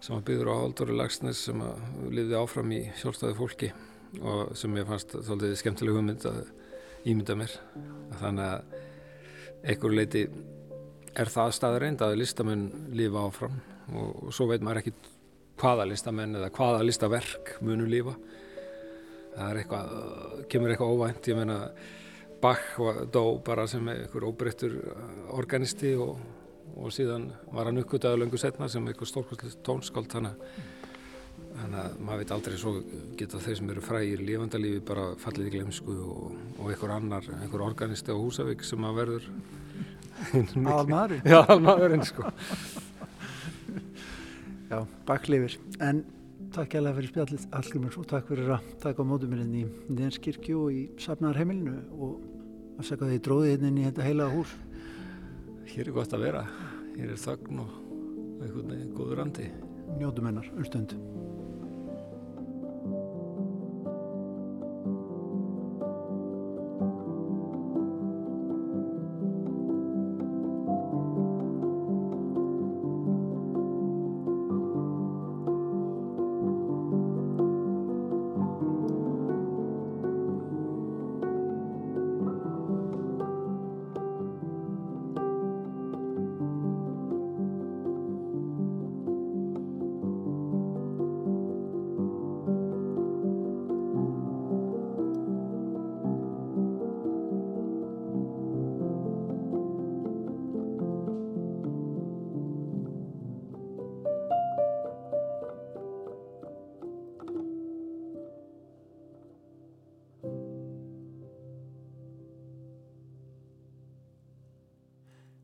sem 0.02 0.16
var 0.16 0.24
byggður 0.26 0.50
á 0.50 0.56
Halldóri 0.64 0.96
Lagsnes 0.98 1.44
sem 1.48 1.62
lifiði 2.10 2.38
áfram 2.40 2.72
í 2.74 2.82
sjálfstæði 2.98 3.38
fólki 3.38 3.70
og 4.20 4.56
sem 4.58 4.74
ég 4.80 4.88
fannst 4.90 5.14
svolítið 5.14 5.60
skemmtileg 5.62 5.98
hugmynd 5.98 6.26
að 6.28 6.42
ímynda 7.08 7.38
mér. 7.38 7.54
Þannig 8.20 8.48
að 8.48 9.70
einhver 9.72 9.96
leiti 9.96 10.26
er 11.22 11.32
það 11.32 11.56
staður 11.56 11.86
reynd 11.86 12.04
að 12.06 12.18
listamenn 12.18 12.68
lifa 12.98 13.26
áfram 13.28 13.58
og, 13.92 14.10
og 14.26 14.36
svo 14.36 14.48
veit 14.50 14.64
maður 14.66 14.82
ekki 14.82 14.96
hvaða 15.62 15.88
listamenn 15.92 16.38
eða 16.40 16.52
hvaða 16.56 16.84
listaverk 16.88 17.56
munu 17.62 17.88
lifa. 17.90 18.16
Það 19.36 19.48
er 19.48 19.62
eitthvað, 19.62 19.98
kemur 20.52 20.74
eitthvað 20.74 20.96
óvænt 20.96 21.32
ég 21.32 21.40
meina 21.40 21.60
Bach 22.42 22.80
dó 23.14 23.38
bara 23.46 23.68
sem 23.70 23.86
einhver 23.86 24.24
óbreyttur 24.26 24.80
organisti 25.38 25.92
og, 25.94 26.16
og 26.76 26.94
síðan 26.96 27.32
var 27.52 27.70
hann 27.70 27.82
uppgötaði 27.82 28.22
löngu 28.22 28.40
setna 28.40 28.70
sem 28.72 28.86
einhver 28.88 29.10
stórkvöldslega 29.10 29.66
tónskáld 29.66 30.12
þannig 30.12 30.46
að 31.62 31.98
maður 32.00 32.22
veit 32.22 32.32
aldrei 32.36 32.58
svo 32.60 32.76
geta 33.20 33.42
þeir 33.42 33.58
sem 33.60 33.74
eru 33.74 33.84
frægir 33.84 34.24
lífandalífi 34.24 34.84
bara 34.88 35.10
fallið 35.20 35.50
í 35.50 35.56
glemsku 35.58 35.96
og, 36.06 36.38
og 36.60 36.72
einhver 36.72 36.96
annar, 36.96 37.28
einhver 37.42 37.66
organisti 37.66 38.14
á 38.14 38.18
Húsavík 38.18 38.64
sem 38.68 38.88
að 38.88 39.02
verður 39.02 39.28
Almaðurinn. 40.78 41.24
Já, 41.26 41.40
almaðurinn 41.50 42.04
sko. 42.06 42.28
Já, 44.70 44.84
baklifir 45.08 45.58
en 45.84 46.04
takk 46.56 46.76
alveg 46.80 47.00
fyrir 47.00 47.12
spjallið 47.12 47.48
Hallgrimur 47.56 47.98
og 48.00 48.10
takk 48.12 48.28
fyrir 48.30 48.52
að 48.56 48.68
taka 48.84 49.04
á 49.04 49.06
mótum 49.08 49.32
mér 49.34 49.44
inn 49.46 49.58
í 49.62 49.64
Nenskirkju 49.98 50.60
og 50.66 50.76
í 50.76 50.84
Safnarheimilinu 51.02 51.78
og 51.98 52.20
að 52.80 52.88
segja 52.88 53.08
að 53.08 53.14
þið 53.16 53.24
dróðið 53.28 53.52
hérna 53.54 53.72
inn 53.72 53.80
í 53.82 53.88
þetta 53.88 54.08
heilaða 54.08 54.36
hús 54.38 54.54
Hér 55.72 55.88
er 55.88 55.96
gott 55.96 56.12
að 56.12 56.26
vera. 56.26 56.42
Hér 56.98 57.14
er 57.14 57.20
þögn 57.22 57.62
og 57.64 57.76
veginn 58.74 58.90
góður 58.98 59.22
andi. 59.24 59.46
Njótum 60.02 60.28
hennar 60.28 60.50
um 60.52 60.66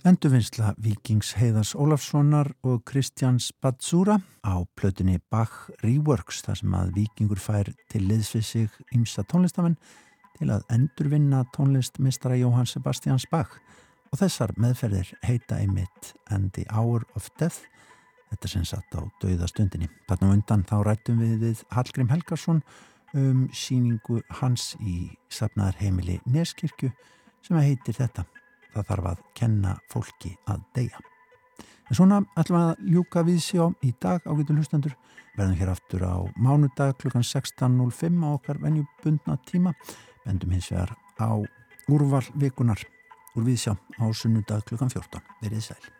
stund 0.07 0.23
Endurvinnsla 0.23 0.73
Víkings 0.79 1.33
Heiðars 1.35 1.73
Ólafssonar 1.75 2.53
og 2.63 2.85
Kristjáns 2.85 3.51
Batsúra 3.61 4.21
á 4.39 4.63
plötunni 4.79 5.19
Bach 5.29 5.67
Reworks 5.83 6.39
þar 6.45 6.59
sem 6.61 6.75
að 6.79 6.93
Víkingur 6.95 7.39
fær 7.39 7.67
til 7.91 8.05
liðsvið 8.07 8.45
sig 8.45 8.77
ímsa 8.95 9.25
tónlistamenn 9.27 9.75
til 10.37 10.47
að 10.53 10.63
endurvinna 10.71 11.41
tónlistmistara 11.51 12.37
Jóhann 12.39 12.69
Sebastians 12.69 13.27
Bach. 13.27 13.57
Og 14.13 14.21
þessar 14.21 14.53
meðferðir 14.55 15.11
heita 15.27 15.59
einmitt 15.59 16.13
And 16.31 16.53
the 16.53 16.63
Hour 16.71 17.03
of 17.15 17.27
Death. 17.39 17.67
Þetta 18.31 18.53
sem 18.53 18.63
satt 18.63 18.95
á 18.95 19.03
dauðastundinni. 19.19 19.89
Þarna 20.07 20.31
undan 20.37 20.63
þá 20.63 20.77
rættum 20.87 21.19
við 21.19 21.35
við 21.43 21.65
Hallgrím 21.75 22.13
Helgarsson 22.13 22.63
um 23.11 23.49
síningu 23.51 24.23
hans 24.39 24.77
í 24.79 25.11
safnaðar 25.27 25.81
heimili 25.81 26.21
Neskirkju 26.23 26.93
sem 27.43 27.59
heitir 27.59 27.99
þetta 27.99 28.23
það 28.77 28.89
þarf 28.91 29.11
að 29.11 29.21
kenna 29.37 29.75
fólki 29.91 30.33
að 30.49 30.65
deyja. 30.77 31.01
En 31.87 31.95
svona 31.95 32.21
ætlum 32.35 32.57
við 32.57 32.65
að 32.67 32.87
ljúka 32.93 33.23
við 33.27 33.39
sjá 33.43 33.63
í 33.85 33.93
dag 34.03 34.25
á 34.27 34.31
getur 34.35 34.59
hlustendur. 34.59 34.95
Verðum 35.37 35.59
hér 35.59 35.71
aftur 35.71 36.03
á 36.03 36.15
mánudag 36.35 36.97
klukkan 36.99 37.23
16.05 37.23 38.23
á 38.25 38.29
okkar 38.33 38.61
venjubundna 38.63 39.37
tíma. 39.47 39.75
Bendum 40.25 40.55
hins 40.55 40.71
vegar 40.73 40.97
á 41.21 41.31
úrval 41.87 42.25
vikunar 42.35 42.81
úr 43.37 43.47
við 43.47 43.61
sjá 43.67 43.73
á 43.77 44.05
sunnudag 44.11 44.65
klukkan 44.67 44.91
14. 44.91 45.23
Verið 45.45 45.69
sæl. 45.69 45.96